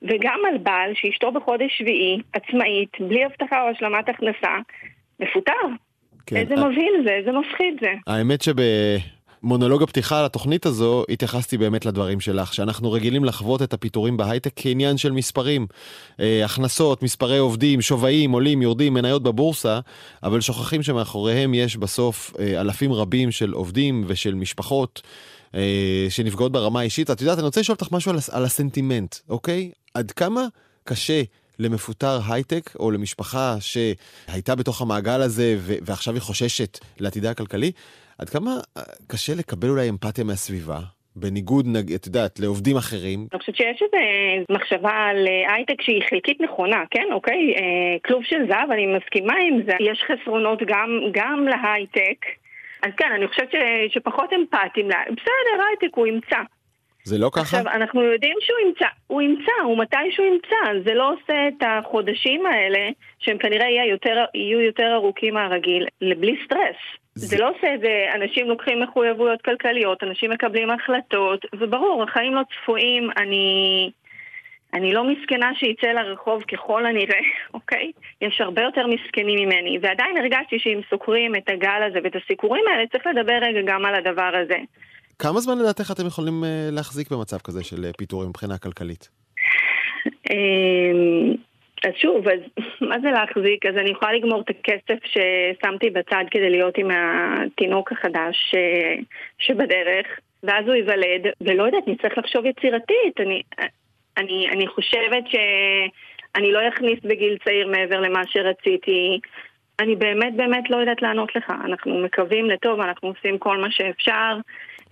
וגם 0.01 0.39
על 0.51 0.57
בעל 0.57 0.91
שאשתו 0.95 1.31
בחודש 1.31 1.77
שביעי, 1.77 2.17
עצמאית, 2.33 2.91
בלי 2.99 3.25
הבטחה 3.25 3.63
או 3.63 3.69
השלמת 3.69 4.09
הכנסה, 4.09 4.57
מפוטר. 5.19 5.53
כן, 6.25 6.35
איזה 6.35 6.55
מבהיל 6.55 7.03
זה, 7.05 7.11
איזה 7.11 7.31
מפחיד 7.31 7.77
זה. 7.81 7.93
האמת 8.07 8.41
שב... 8.41 8.53
מונולוג 9.43 9.83
הפתיחה 9.83 10.23
לתוכנית 10.23 10.65
הזו, 10.65 11.03
התייחסתי 11.09 11.57
באמת 11.57 11.85
לדברים 11.85 12.19
שלך, 12.19 12.53
שאנחנו 12.53 12.91
רגילים 12.91 13.25
לחוות 13.25 13.61
את 13.61 13.73
הפיטורים 13.73 14.17
בהייטק 14.17 14.51
כעניין 14.55 14.97
של 14.97 15.11
מספרים. 15.11 15.67
אה, 16.19 16.45
הכנסות, 16.45 17.03
מספרי 17.03 17.37
עובדים, 17.37 17.81
שווים, 17.81 18.31
עולים, 18.31 18.61
יורדים, 18.61 18.93
מניות 18.93 19.23
בבורסה, 19.23 19.79
אבל 20.23 20.41
שוכחים 20.41 20.83
שמאחוריהם 20.83 21.53
יש 21.53 21.77
בסוף 21.77 22.33
אה, 22.39 22.61
אלפים 22.61 22.93
רבים 22.93 23.31
של 23.31 23.51
עובדים 23.51 24.03
ושל 24.07 24.35
משפחות. 24.35 25.01
אה, 25.55 26.07
שנפגעות 26.09 26.51
ברמה 26.51 26.79
האישית. 26.79 27.11
את 27.11 27.21
יודעת, 27.21 27.37
אני 27.37 27.45
רוצה 27.45 27.59
לשאול 27.59 27.77
אותך 27.81 27.91
משהו 27.91 28.11
על, 28.11 28.17
על 28.31 28.45
הסנטימנט, 28.45 29.15
אוקיי? 29.29 29.71
עד 29.93 30.11
כמה 30.11 30.45
קשה 30.83 31.21
למפוטר 31.59 32.19
הייטק, 32.27 32.75
או 32.79 32.91
למשפחה 32.91 33.57
שהייתה 33.59 34.55
בתוך 34.55 34.81
המעגל 34.81 35.21
הזה 35.21 35.57
ועכשיו 35.61 36.13
היא 36.13 36.21
חוששת 36.21 36.79
לעתידה 36.99 37.31
הכלכלי, 37.31 37.71
עד 38.19 38.29
כמה 38.29 38.51
אה, 38.77 38.83
קשה 39.07 39.33
לקבל 39.39 39.69
אולי 39.69 39.89
אמפתיה 39.89 40.23
מהסביבה? 40.23 40.79
בניגוד, 41.15 41.65
את 41.95 42.05
יודעת, 42.05 42.39
לעובדים 42.39 42.77
אחרים. 42.77 43.27
אני 43.31 43.39
חושבת 43.39 43.55
שיש 43.55 43.81
איזו 43.81 43.97
מחשבה 44.49 44.91
על 44.91 45.27
אה, 45.27 45.53
הייטק 45.53 45.81
שהיא 45.81 46.01
חלקית 46.09 46.41
נכונה, 46.41 46.83
כן, 46.91 47.07
אוקיי? 47.11 47.53
אה, 47.55 47.97
כלוב 48.05 48.23
של 48.23 48.41
זהב, 48.49 48.71
אני 48.71 48.85
מסכימה 48.85 49.33
עם 49.47 49.61
זה. 49.65 49.73
יש 49.79 50.03
חסרונות 50.07 50.59
גם, 50.67 50.89
גם 51.11 51.47
להייטק. 51.47 52.25
אז 52.83 52.91
כן, 52.97 53.11
אני 53.15 53.27
חושבת 53.27 53.51
ש, 53.51 53.55
שפחות 53.93 54.29
אמפתיים, 54.33 54.87
בסדר, 54.87 55.63
הייטק 55.69 55.95
הוא 55.95 56.07
ימצא. 56.07 56.37
זה 57.03 57.17
לא 57.17 57.29
ככה? 57.33 57.41
עכשיו, 57.41 57.67
אנחנו 57.67 58.01
יודעים 58.01 58.37
שהוא 58.41 58.57
ימצא, 58.67 58.85
הוא 59.07 59.21
ימצא, 59.21 59.51
הוא 59.63 59.77
מתי 59.77 60.11
שהוא 60.11 60.25
ימצא, 60.25 60.55
זה 60.85 60.93
לא 60.93 61.13
עושה 61.13 61.47
את 61.47 61.63
החודשים 61.67 62.45
האלה, 62.45 62.89
שהם 63.19 63.37
כנראה 63.37 63.69
יהיו 63.69 63.89
יותר, 63.91 64.25
יהיו 64.33 64.61
יותר 64.61 64.93
ארוכים 64.93 65.33
מהרגיל, 65.33 65.87
לבלי 66.01 66.35
סטרס. 66.45 66.98
זה... 67.15 67.27
זה 67.27 67.37
לא 67.37 67.49
עושה 67.49 67.73
את 67.75 67.79
זה, 67.79 68.05
אנשים 68.15 68.47
לוקחים 68.47 68.83
מחויבויות 68.83 69.41
כלכליות, 69.41 70.03
אנשים 70.03 70.31
מקבלים 70.31 70.69
החלטות, 70.69 71.45
וברור, 71.59 72.03
החיים 72.03 72.35
לא 72.35 72.41
צפויים, 72.53 73.09
אני... 73.17 73.91
אני 74.73 74.93
לא 74.93 75.03
מסכנה 75.03 75.51
שיצא 75.55 75.87
לרחוב 75.87 76.43
ככל 76.43 76.85
הנראה, 76.85 77.19
אוקיי? 77.53 77.91
יש 78.21 78.41
הרבה 78.41 78.61
יותר 78.61 78.87
מסכנים 78.87 79.39
ממני, 79.39 79.79
ועדיין 79.81 80.17
הרגשתי 80.17 80.59
שאם 80.59 80.81
סוקרים 80.89 81.35
את 81.35 81.49
הגל 81.49 81.81
הזה 81.89 81.99
ואת 82.03 82.15
הסיקורים 82.15 82.63
האלה, 82.71 82.87
צריך 82.87 83.07
לדבר 83.07 83.37
רגע 83.41 83.59
גם 83.65 83.85
על 83.85 83.95
הדבר 83.95 84.31
הזה. 84.43 84.57
כמה 85.19 85.39
זמן 85.39 85.59
לדעתך 85.59 85.91
אתם 85.91 86.07
יכולים 86.07 86.43
אה, 86.43 86.69
להחזיק 86.71 87.11
במצב 87.11 87.37
כזה 87.37 87.63
של 87.63 87.85
אה, 87.85 87.93
פיטורים 87.97 88.29
מבחינה 88.29 88.57
כלכלית? 88.57 89.09
אז 91.85 91.93
שוב, 91.95 92.27
אז 92.27 92.39
מה 92.89 92.99
זה 92.99 93.11
להחזיק? 93.11 93.65
אז 93.65 93.77
אני 93.77 93.89
יכולה 93.89 94.13
לגמור 94.13 94.41
את 94.41 94.49
הכסף 94.49 94.99
ששמתי 95.05 95.89
בצד 95.89 96.23
כדי 96.31 96.49
להיות 96.49 96.77
עם 96.77 96.87
התינוק 96.91 97.91
החדש 97.91 98.35
ש... 98.51 98.55
שבדרך, 99.39 100.07
ואז 100.43 100.67
הוא 100.67 100.75
ייוולד, 100.75 101.27
ולא 101.41 101.63
יודעת, 101.63 101.87
נצטרך 101.87 102.17
לחשוב 102.17 102.45
יצירתית. 102.45 103.19
אני, 103.19 103.41
אני, 104.17 104.49
אני 104.51 104.67
חושבת 104.67 105.23
שאני 105.27 106.51
לא 106.51 106.67
אכניס 106.67 106.99
בגיל 107.03 107.37
צעיר 107.43 107.67
מעבר 107.67 107.99
למה 107.99 108.21
שרציתי. 108.27 109.19
אני 109.79 109.95
באמת 109.95 110.35
באמת 110.35 110.69
לא 110.69 110.77
יודעת 110.77 111.01
לענות 111.01 111.35
לך. 111.35 111.53
אנחנו 111.65 111.99
מקווים 111.99 112.45
לטוב, 112.45 112.79
אנחנו 112.79 113.07
עושים 113.07 113.37
כל 113.37 113.57
מה 113.57 113.71
שאפשר. 113.71 114.37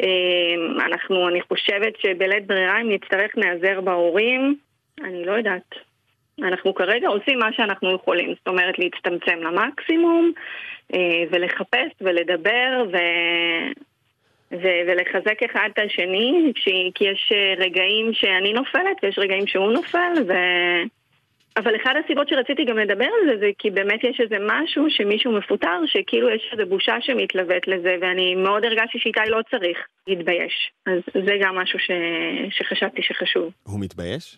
אמ, 0.04 0.80
אנחנו, 0.86 1.28
אני 1.28 1.41
חושבת 1.41 2.00
שבלית 2.00 2.47
ברירה 2.47 2.82
אם 2.82 2.91
נצטרך 2.91 3.38
נעזר 3.38 3.82
בהורים, 3.82 4.56
אני 5.04 5.26
לא 5.26 5.32
יודעת. 5.32 5.87
אנחנו 6.43 6.76
כרגע 6.76 7.08
עושים 7.08 7.39
מה 7.39 7.54
שאנחנו 7.54 7.95
יכולים, 7.95 8.34
זאת 8.38 8.47
אומרת 8.47 8.80
להצטמצם 8.80 9.39
למקסימום 9.41 10.32
אה, 10.93 11.23
ולחפש 11.32 11.91
ולדבר 12.02 12.86
ו... 12.91 12.97
ו- 14.52 14.82
ולחזק 14.88 15.43
אחד 15.43 15.69
את 15.73 15.80
השני, 15.86 16.52
כי 16.95 17.04
יש 17.04 17.32
רגעים 17.58 18.13
שאני 18.13 18.54
נופלת 18.54 18.97
ויש 19.04 19.19
רגעים 19.19 19.47
שהוא 19.47 19.71
נופל, 19.71 20.13
ו... 20.28 20.34
אבל 21.58 21.76
אחד 21.76 21.93
הסיבות 22.04 22.30
שרציתי 22.30 22.65
גם 22.65 22.78
לדבר 22.78 23.06
על 23.06 23.30
זה, 23.30 23.39
זה 23.39 23.50
כי 23.58 23.69
באמת 23.69 24.04
יש 24.04 24.19
איזה 24.19 24.36
משהו 24.47 24.86
שמישהו 24.89 25.32
מפוטר, 25.32 25.80
שכאילו 25.86 26.30
יש 26.30 26.50
איזו 26.52 26.65
בושה 26.69 26.95
שמתלוות 27.02 27.67
לזה, 27.67 27.95
ואני 28.02 28.36
מאוד 28.36 28.65
הרגשתי 28.65 29.00
שאיתי 29.00 29.19
לא 29.28 29.39
צריך 29.52 29.78
להתבייש. 30.08 30.71
אז 30.86 31.00
זה 31.13 31.38
גם 31.41 31.56
משהו 31.56 31.80
ש... 31.80 31.91
שחשבתי 32.50 33.02
שחשוב. 33.02 33.54
הוא 33.63 33.80
מתבייש? 33.80 34.38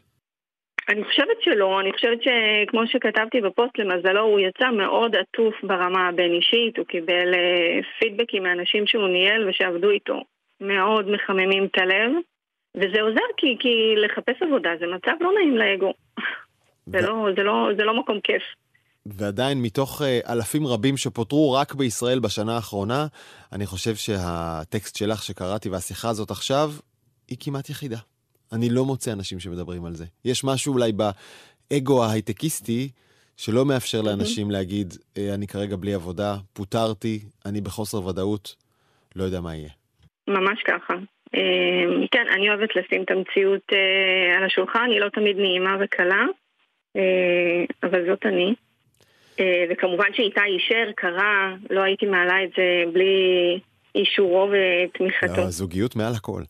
אני 0.90 1.04
חושבת 1.06 1.42
שלא, 1.42 1.80
אני 1.80 1.94
חושבת 1.94 2.20
שכמו 2.24 2.88
שכתבתי 2.88 3.42
בפוסט, 3.42 3.78
למזלו 3.78 4.22
הוא 4.22 4.40
יצא 4.40 4.70
מאוד 4.72 5.16
עטוף 5.16 5.56
ברמה 5.64 6.08
הבין-אישית, 6.08 6.78
הוא 6.78 6.86
קיבל 6.86 7.34
uh, 7.34 7.86
פידבקים 8.00 8.44
מאנשים 8.44 8.88
שהוא 8.88 9.08
ניהל 9.08 9.50
ושעבדו 9.50 9.90
איתו. 9.90 10.22
מאוד 10.62 11.10
מחממים 11.12 11.66
את 11.66 11.78
הלב, 11.78 12.12
וזה 12.76 13.02
עוזר 13.02 13.28
כי, 13.38 13.58
כי 13.60 13.96
לחפש 13.98 14.42
עבודה 14.42 14.70
זה 14.80 14.86
מצב 14.88 15.12
לא 15.22 15.32
נעים 15.36 15.58
לאגו. 15.58 15.94
זה, 16.86 17.02
לא, 17.02 17.28
זה, 17.36 17.44
לא, 17.44 17.70
זה 17.78 17.84
לא 17.84 18.00
מקום 18.00 18.20
כיף. 18.20 18.44
ועדיין 19.06 19.62
מתוך 19.62 20.02
uh, 20.02 20.32
אלפים 20.32 20.68
רבים 20.68 20.98
שפוטרו 20.98 21.52
רק 21.52 21.74
בישראל 21.74 22.20
בשנה 22.20 22.56
האחרונה, 22.56 23.06
אני 23.54 23.66
חושב 23.66 23.96
שהטקסט 23.96 24.96
שלך 24.96 25.24
שקראתי 25.24 25.70
והשיחה 25.70 26.10
הזאת 26.10 26.32
עכשיו, 26.32 26.70
היא 27.28 27.38
כמעט 27.40 27.70
יחידה. 27.70 27.98
אני 28.54 28.70
לא 28.70 28.86
מוצא 28.86 29.14
אנשים 29.14 29.40
שמדברים 29.40 29.86
על 29.86 29.94
זה. 29.94 30.06
יש 30.26 30.44
משהו 30.44 30.74
אולי 30.74 30.92
באגו 30.92 32.04
ההייטקיסטי 32.04 32.90
שלא 33.38 33.66
מאפשר 33.66 34.02
לאנשים 34.02 34.52
להגיד, 34.52 34.94
אה, 35.18 35.34
אני 35.34 35.48
כרגע 35.48 35.76
בלי 35.76 35.94
עבודה, 35.94 36.36
פוטרתי, 36.54 37.20
אני 37.46 37.62
בחוסר 37.62 38.06
ודאות, 38.06 38.56
לא 39.16 39.24
יודע 39.24 39.42
מה 39.42 39.56
יהיה. 39.56 39.70
ממש 40.28 40.64
ככה. 40.66 40.94
אה, 41.36 42.08
כן, 42.12 42.26
אני 42.36 42.50
אוהבת 42.50 42.70
לשים 42.76 43.04
את 43.04 43.12
המציאות 43.12 43.72
על 44.38 44.44
השולחן, 44.44 44.88
היא 44.92 45.00
לא 45.00 45.10
תמיד 45.10 45.38
נעימה 45.38 45.78
וקלה. 45.80 46.26
אה, 46.96 47.66
אבל 47.84 48.06
זאת 48.06 48.26
אני. 48.26 48.54
אה, 49.40 49.66
וכמובן 49.70 50.14
שאיתי 50.14 50.40
אישר, 50.46 50.92
קרה, 50.96 51.56
לא 51.70 51.82
הייתי 51.82 52.06
מעלה 52.06 52.44
את 52.44 52.50
זה 52.58 52.92
בלי 52.94 53.60
אישורו 53.96 54.50
ותמיכתו. 54.52 55.42
לא, 55.42 55.50
זוגיות 55.50 55.96
מעל 55.96 56.14
הכל. 56.16 56.42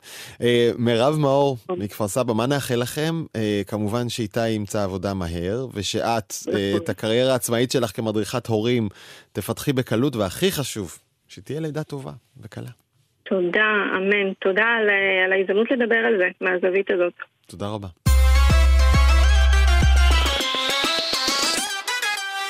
אה, 0.42 0.72
מירב 0.78 1.16
מאור 1.20 1.58
מכפר 1.70 2.08
סבא, 2.08 2.34
מה 2.34 2.46
נאחל 2.48 2.76
לכם? 2.76 3.24
כמובן 3.68 4.10
שאיתי 4.10 4.50
ימצא 4.50 4.84
עבודה 4.84 5.14
מהר, 5.14 5.68
ושאת 5.74 6.34
נכון. 6.48 6.62
את 6.78 6.90
הקריירה 6.90 7.32
העצמאית 7.32 7.72
שלך 7.72 7.92
כמדריכת 7.96 8.48
הורים 8.48 8.90
תפתחי 9.32 9.74
בקלות, 9.74 10.16
והכי 10.16 10.52
חשוב, 10.52 11.00
שתהיה 11.28 11.60
לידה 11.60 11.84
טובה 11.84 12.12
וקלה. 12.42 12.70
תודה, 13.24 13.74
אמן. 13.98 14.34
תודה 14.40 14.64
על, 14.64 14.90
על 15.26 15.34
ההזדמנות 15.34 15.72
לדבר 15.72 15.96
על 15.96 16.14
זה, 16.18 16.28
מהזווית 16.42 16.92
הזאת. 16.92 17.14
תודה 17.48 17.68
רבה. 17.68 18.09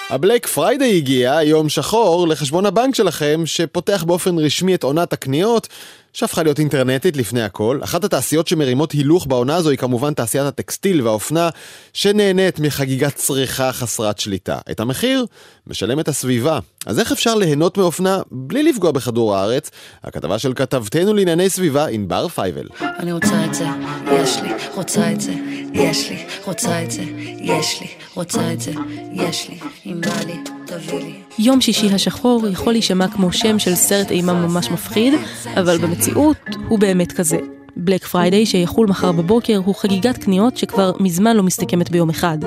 הבלק 0.09 0.47
פריידיי 0.47 0.97
הגיע, 0.97 1.39
יום 1.43 1.69
שחור, 1.69 2.27
לחשבון 2.27 2.65
הבנק 2.65 2.95
שלכם, 2.95 3.41
שפותח 3.45 4.03
באופן 4.03 4.39
רשמי 4.39 4.75
את 4.75 4.83
עונת 4.83 5.13
הקניות, 5.13 5.67
שהפכה 6.13 6.43
להיות 6.43 6.59
אינטרנטית 6.59 7.17
לפני 7.17 7.41
הכל. 7.41 7.79
אחת 7.83 8.03
התעשיות 8.03 8.47
שמרימות 8.47 8.91
הילוך 8.91 9.27
בעונה 9.27 9.55
הזו 9.55 9.69
היא 9.69 9.77
כמובן 9.77 10.13
תעשיית 10.13 10.45
הטקסטיל 10.45 11.01
והאופנה, 11.01 11.49
שנהנית 11.93 12.59
מחגיגת 12.59 13.15
צריכה 13.15 13.71
חסרת 13.71 14.19
שליטה. 14.19 14.57
את 14.71 14.79
המחיר 14.79 15.25
משלמת 15.67 16.07
הסביבה. 16.07 16.59
אז 16.85 16.99
איך 16.99 17.11
אפשר 17.11 17.35
ליהנות 17.35 17.77
מאופנה 17.77 18.21
בלי 18.31 18.63
לפגוע 18.63 18.91
בכדור 18.91 19.35
הארץ? 19.35 19.71
הכתבה 20.03 20.39
של 20.39 20.53
כתבתנו 20.53 21.13
לענייני 21.13 21.49
סביבה, 21.49 21.87
ענבר 21.87 22.27
פייבל. 22.27 22.67
אני 22.81 23.11
רוצה 23.11 23.45
את 23.45 23.53
זה, 23.53 23.65
יש 24.11 24.37
לי, 24.37 24.49
רוצה 24.75 25.11
את 25.11 25.21
זה, 25.21 25.33
יש 25.73 26.09
לי, 26.09 26.25
רוצה 26.45 26.83
את 26.83 26.91
זה, 26.91 27.01
יש 27.41 27.81
לי, 27.81 27.87
רוצה 28.15 28.53
את 28.53 28.61
זה, 28.61 28.71
יש 29.13 29.49
לי, 29.49 29.59
אם 29.85 30.01
בא 30.01 30.19
לי, 30.25 30.37
תביא 30.65 30.99
לי. 30.99 31.28
יום 31.41 31.61
שישי 31.61 31.93
השחור 31.93 32.47
יכול 32.47 32.73
להישמע 32.73 33.07
כמו 33.07 33.31
שם 33.31 33.59
של 33.59 33.75
סרט 33.75 34.11
אימה 34.11 34.33
ממש 34.33 34.71
מפחיד, 34.71 35.13
אבל 35.57 35.77
במציאות 35.77 36.37
הוא 36.67 36.79
באמת 36.79 37.11
כזה. 37.11 37.37
בלק 37.75 38.05
פריידיי, 38.05 38.45
שיחול 38.45 38.87
מחר 38.87 39.11
בבוקר, 39.11 39.57
הוא 39.65 39.75
חגיגת 39.75 40.17
קניות 40.17 40.57
שכבר 40.57 40.91
מזמן 40.99 41.35
לא 41.35 41.43
מסתכמת 41.43 41.91
ביום 41.91 42.09
אחד. 42.09 42.37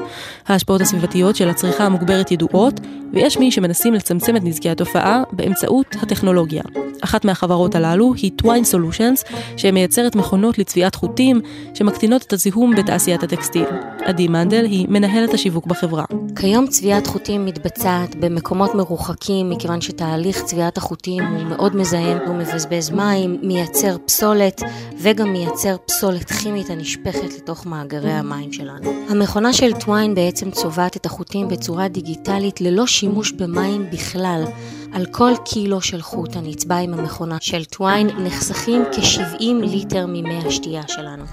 ההשפעות 0.47 0.81
הסביבתיות 0.81 1.37
של 1.37 1.49
הצריכה 1.49 1.85
המוגברת 1.85 2.31
ידועות, 2.31 2.81
ויש 3.13 3.39
מי 3.39 3.51
שמנסים 3.51 3.95
לצמצם 3.95 4.37
את 4.37 4.45
נזקי 4.45 4.71
התופעה 4.71 5.23
באמצעות 5.33 5.97
הטכנולוגיה. 6.03 6.63
אחת 7.05 7.25
מהחברות 7.25 7.75
הללו 7.75 8.15
היא 8.15 8.31
Twine 8.43 8.75
Solutions, 8.75 9.33
שמייצרת 9.57 10.17
מכונות 10.17 10.59
לצביעת 10.59 10.95
חוטים, 10.95 11.41
שמקטינות 11.75 12.23
את 12.23 12.33
הזיהום 12.33 12.75
בתעשיית 12.75 13.23
הטקסטיל. 13.23 13.65
עדי 14.05 14.29
מנדל 14.29 14.65
היא 14.65 14.87
מנהלת 14.89 15.35
השיווק 15.35 15.67
בחברה. 15.67 16.05
כיום 16.37 16.67
צביעת 16.67 17.07
חוטים 17.07 17.45
מתבצעת 17.45 18.15
במקומות 18.15 18.75
מרוחקים, 18.75 19.51
מכיוון 19.51 19.81
שתהליך 19.81 20.43
צביעת 20.45 20.77
החוטים 20.77 21.25
הוא 21.25 21.43
מאוד 21.43 21.77
מזהם, 21.77 22.19
הוא 22.27 22.35
מבזבז 22.35 22.91
מים, 22.91 23.39
מייצר 23.43 23.97
פסולת, 24.07 24.63
וגם 24.99 25.33
מייצר 25.33 25.77
פסולת 25.87 26.31
כימית 26.31 26.71
הנשפכת 26.71 27.35
לתוך 27.37 27.67
מאגרי 27.67 28.13
המים 28.13 28.53
שלנו. 28.53 28.93
המכונה 29.09 29.53
של 29.53 29.73
טוויין 29.73 30.15
בעצם 30.15 30.51
צובעת 30.51 30.97
את 30.97 31.07
החוטים 31.07 31.49
בצורה 31.49 31.89
דיגיטלית 31.89 32.61
ללא 32.61 32.87
שימוש 32.87 33.33
במים 33.33 33.87
בכלל. 33.93 34.45
על 34.93 35.07
כל 35.07 35.33
קילו 35.45 35.81
של 35.81 36.03
חוט 36.03 36.37
הנצבע 36.37 36.77
עם 36.77 36.95
המכונה 36.95 37.37
של 37.41 37.65
טוויין 37.65 38.07
נחסכים 38.07 38.85
כ-70 38.93 39.45
ליטר 39.63 40.07
ממי 40.07 40.39
השתייה 40.47 40.83
שלנו. 40.89 41.25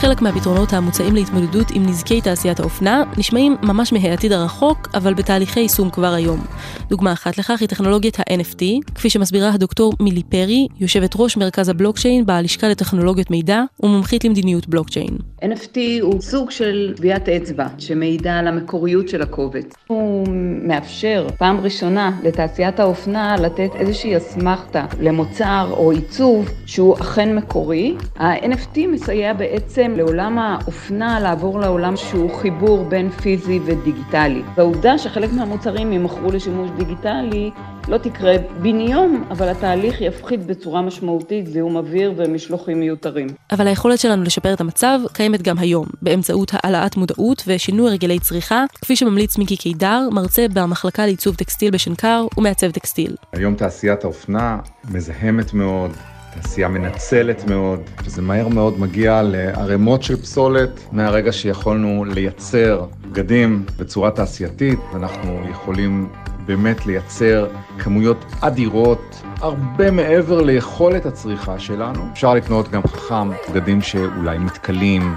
חלק 0.00 0.22
מהפתרונות 0.22 0.72
המוצעים 0.72 1.14
להתמודדות 1.14 1.66
עם 1.74 1.86
נזקי 1.86 2.20
תעשיית 2.20 2.60
האופנה 2.60 3.02
נשמעים 3.16 3.56
ממש 3.62 3.92
מהעתיד 3.92 4.32
הרחוק, 4.32 4.88
אבל 4.94 5.14
בתהליכי 5.14 5.60
יישום 5.60 5.90
כבר 5.90 6.12
היום. 6.12 6.40
דוגמה 6.88 7.12
אחת 7.12 7.38
לכך 7.38 7.60
היא 7.60 7.68
טכנולוגיית 7.68 8.20
ה-NFT, 8.20 8.62
כפי 8.94 9.10
שמסבירה 9.10 9.50
הדוקטור 9.54 9.92
מילי 10.00 10.22
פרי, 10.22 10.66
יושבת 10.80 11.14
ראש 11.16 11.36
מרכז 11.36 11.68
הבלוקצ'יין 11.68 12.26
בלשכה 12.26 12.68
לטכנולוגיות 12.68 13.30
מידע 13.30 13.62
ומומחית 13.82 14.24
למדיניות 14.24 14.68
בלוקצ'יין. 14.68 15.18
NFT 15.42 15.78
הוא 16.00 16.20
סוג 16.20 16.50
של 16.50 16.92
טביעת 16.96 17.28
אצבע 17.28 17.66
שמעידה 17.78 18.38
על 18.38 18.48
המקוריות 18.48 19.08
של 19.08 19.22
הקובץ. 19.22 19.74
הוא 19.86 20.26
מאפשר 20.62 21.26
פעם 21.38 21.60
ראשונה 21.60 22.10
לתעשיית 22.22 22.80
האופנה 22.80 23.36
לתת 23.36 23.70
איזושהי 23.74 24.16
אסמכתה 24.16 24.86
למוצר 25.00 25.68
או 25.70 25.90
עיצוב 25.90 26.48
שהוא 26.66 26.94
אכן 27.00 27.34
מקורי. 27.34 27.94
ה-NFT 28.16 28.78
מסייע 28.92 29.32
בעצם 29.32 29.87
לעולם 29.96 30.38
האופנה 30.38 31.20
לעבור 31.20 31.60
לעולם 31.60 31.96
שהוא 31.96 32.34
חיבור 32.34 32.84
בין 32.84 33.10
פיזי 33.10 33.60
ודיגיטלי. 33.64 34.42
והעובדה 34.56 34.98
שחלק 34.98 35.32
מהמוצרים 35.32 35.92
יימכרו 35.92 36.30
לשימוש 36.30 36.70
דיגיטלי 36.76 37.50
לא 37.88 37.98
תקרה 37.98 38.34
בן 38.62 38.80
יום, 38.80 39.24
אבל 39.30 39.48
התהליך 39.48 40.00
יפחית 40.00 40.46
בצורה 40.46 40.82
משמעותית 40.82 41.46
זיהום 41.46 41.76
אוויר 41.76 42.12
ומשלוחים 42.16 42.80
מיותרים. 42.80 43.26
אבל 43.50 43.66
היכולת 43.66 43.98
שלנו 43.98 44.22
לשפר 44.22 44.52
את 44.52 44.60
המצב 44.60 45.00
קיימת 45.12 45.42
גם 45.42 45.58
היום, 45.58 45.86
באמצעות 46.02 46.50
העלאת 46.54 46.96
מודעות 46.96 47.42
ושינוי 47.46 47.90
הרגלי 47.90 48.18
צריכה, 48.18 48.64
כפי 48.82 48.96
שממליץ 48.96 49.38
מיקי 49.38 49.56
קידר, 49.56 50.08
מרצה 50.12 50.46
במחלקה 50.54 51.06
לעיצוב 51.06 51.34
טקסטיל 51.34 51.70
בשנקר 51.70 52.26
ומעצב 52.36 52.70
טקסטיל. 52.70 53.16
היום 53.32 53.54
תעשיית 53.54 54.04
האופנה 54.04 54.58
מזהמת 54.90 55.54
מאוד, 55.54 55.90
תעשייה 56.34 56.68
מנצלת 56.68 57.44
מאוד, 57.50 57.80
וזה 58.04 58.22
מהר 58.22 58.48
מאוד 58.48 58.80
מגיע 58.80 59.22
לערימות 59.22 60.02
של 60.02 60.16
פסולת 60.16 60.80
מהרגע 60.92 61.32
שיכולנו 61.32 62.04
לייצר 62.04 62.84
בגדים 63.10 63.64
בצורה 63.78 64.10
תעשייתית, 64.10 64.78
ואנחנו 64.92 65.40
יכולים 65.50 66.08
באמת 66.46 66.86
לייצר 66.86 67.46
כמויות 67.78 68.24
אדירות, 68.40 69.22
הרבה 69.40 69.90
מעבר 69.90 70.42
ליכולת 70.42 71.06
הצריכה 71.06 71.58
שלנו. 71.58 72.08
אפשר 72.12 72.34
לקנות 72.34 72.68
גם 72.68 72.82
חכם 72.82 73.30
בגדים 73.50 73.82
שאולי 73.82 74.38
מתכלים, 74.38 75.14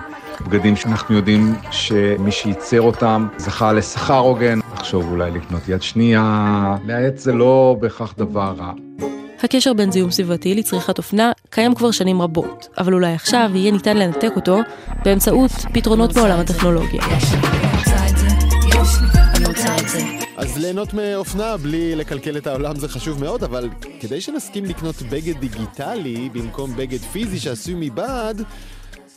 בגדים 0.47 0.76
שאנחנו 0.76 1.15
יודעים 1.15 1.56
שמי 1.71 2.32
שייצר 2.32 2.82
אותם 2.82 3.28
זכה 3.38 3.74
לשכר 3.74 4.17
הוגן, 4.17 4.60
לחשוב 4.74 5.12
אולי 5.12 5.32
לקנות 5.32 5.69
יד 5.69 5.82
שנייה, 5.82 6.76
להאט 6.86 7.17
זה 7.17 7.34
לא 7.34 7.78
בהכרח 7.80 8.13
דבר 8.17 8.54
רע. 8.58 8.71
הקשר 9.43 9.73
בין 9.73 9.91
זיהום 9.91 10.12
סביבתי 10.12 10.56
לצריכת 10.56 10.97
אופנה 10.97 11.32
קיים 11.49 11.75
כבר 11.75 11.91
שנים 11.91 12.21
רבות, 12.21 12.67
אבל 12.77 12.93
אולי 12.93 13.13
עכשיו 13.13 13.51
יהיה 13.54 13.71
ניתן 13.71 13.97
לנתק 13.97 14.32
אותו 14.36 14.60
באמצעות 15.06 15.51
פתרונות 15.73 16.13
בעולם 16.13 16.39
הטכנולוגיה. 16.39 17.01
אז 20.38 20.58
ליהנות 20.58 20.93
מאופנה 20.93 21.58
בלי 21.58 21.95
לקלקל 21.95 22.38
את 22.38 22.47
העולם 22.47 22.75
זה 22.75 22.88
חשוב 22.88 23.19
מאוד, 23.19 23.43
אבל 23.43 23.69
כדי 23.99 24.21
שנסכים 24.21 24.65
לקנות 24.65 24.95
בגד 25.01 25.39
דיגיטלי 25.39 26.30
במקום 26.34 26.75
בגד 26.75 26.99
פיזי 26.99 27.39
שעשוי 27.39 27.73
מבד, 27.77 28.36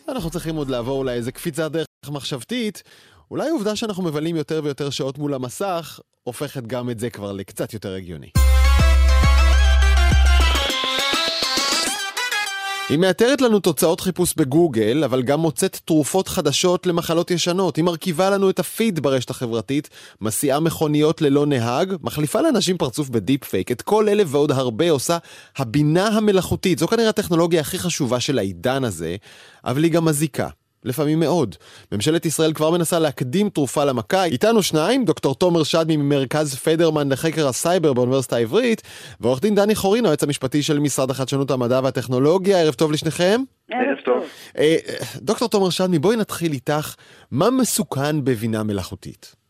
אנחנו 0.08 0.30
צריכים 0.30 0.56
עוד 0.56 0.70
לעבור 0.70 0.98
אולי 0.98 1.12
איזה 1.12 1.32
קפיצה 1.32 1.68
דרך 1.68 1.86
מחשבתית. 2.08 2.82
אולי 3.30 3.48
העובדה 3.48 3.76
שאנחנו 3.76 4.02
מבלים 4.02 4.36
יותר 4.36 4.60
ויותר 4.64 4.90
שעות 4.90 5.18
מול 5.18 5.34
המסך, 5.34 6.00
הופכת 6.22 6.66
גם 6.66 6.90
את 6.90 6.98
זה 6.98 7.10
כבר 7.10 7.32
לקצת 7.32 7.74
יותר 7.74 7.94
הגיוני. 7.94 8.30
היא 12.88 12.98
מאתרת 12.98 13.40
לנו 13.40 13.60
תוצאות 13.60 14.00
חיפוש 14.00 14.34
בגוגל, 14.36 15.04
אבל 15.04 15.22
גם 15.22 15.40
מוצאת 15.40 15.80
תרופות 15.84 16.28
חדשות 16.28 16.86
למחלות 16.86 17.30
ישנות. 17.30 17.76
היא 17.76 17.84
מרכיבה 17.84 18.30
לנו 18.30 18.50
את 18.50 18.58
הפיד 18.58 19.00
ברשת 19.00 19.30
החברתית, 19.30 19.90
מסיעה 20.20 20.60
מכוניות 20.60 21.22
ללא 21.22 21.46
נהג, 21.46 21.94
מחליפה 22.02 22.40
לאנשים 22.40 22.78
פרצוף 22.78 23.08
בדיפ 23.08 23.44
פייק. 23.44 23.72
את 23.72 23.82
כל 23.82 24.08
אלה 24.08 24.22
ועוד 24.26 24.50
הרבה 24.50 24.90
עושה 24.90 25.18
הבינה 25.56 26.06
המלאכותית. 26.06 26.78
זו 26.78 26.88
כנראה 26.88 27.08
הטכנולוגיה 27.08 27.60
הכי 27.60 27.78
חשובה 27.78 28.20
של 28.20 28.38
העידן 28.38 28.84
הזה, 28.84 29.16
אבל 29.64 29.84
היא 29.84 29.92
גם 29.92 30.04
מזיקה. 30.04 30.48
לפעמים 30.84 31.20
מאוד. 31.20 31.56
ממשלת 31.92 32.26
ישראל 32.26 32.52
כבר 32.52 32.70
מנסה 32.70 32.98
להקדים 32.98 33.48
תרופה 33.48 33.84
למכה. 33.84 34.24
איתנו 34.24 34.62
שניים, 34.62 35.04
דוקטור 35.04 35.34
תומר 35.34 35.62
שדמי 35.62 35.96
ממרכז 35.96 36.54
פדרמן 36.54 37.12
לחקר 37.12 37.48
הסייבר 37.48 37.92
באוניברסיטה 37.92 38.36
העברית, 38.36 38.82
ועורך 39.20 39.40
דין 39.40 39.54
דני 39.54 39.74
חורין, 39.74 40.06
היועץ 40.06 40.22
המשפטי 40.22 40.62
של 40.62 40.78
משרד 40.78 41.10
החדשנות, 41.10 41.50
המדע 41.50 41.80
והטכנולוגיה. 41.84 42.60
ערב 42.60 42.74
טוב 42.74 42.92
לשניכם. 42.92 43.40
ערב 43.70 43.98
טוב. 44.04 44.24
אה, 44.58 44.76
דוקטור 45.16 45.48
תומר 45.48 45.70
שדמי, 45.70 45.98
בואי 45.98 46.16
נתחיל 46.16 46.52
איתך. 46.52 46.94
מה 47.30 47.50
מסוכן 47.50 48.24
בבינה 48.24 48.62
מלאכותית? 48.62 49.43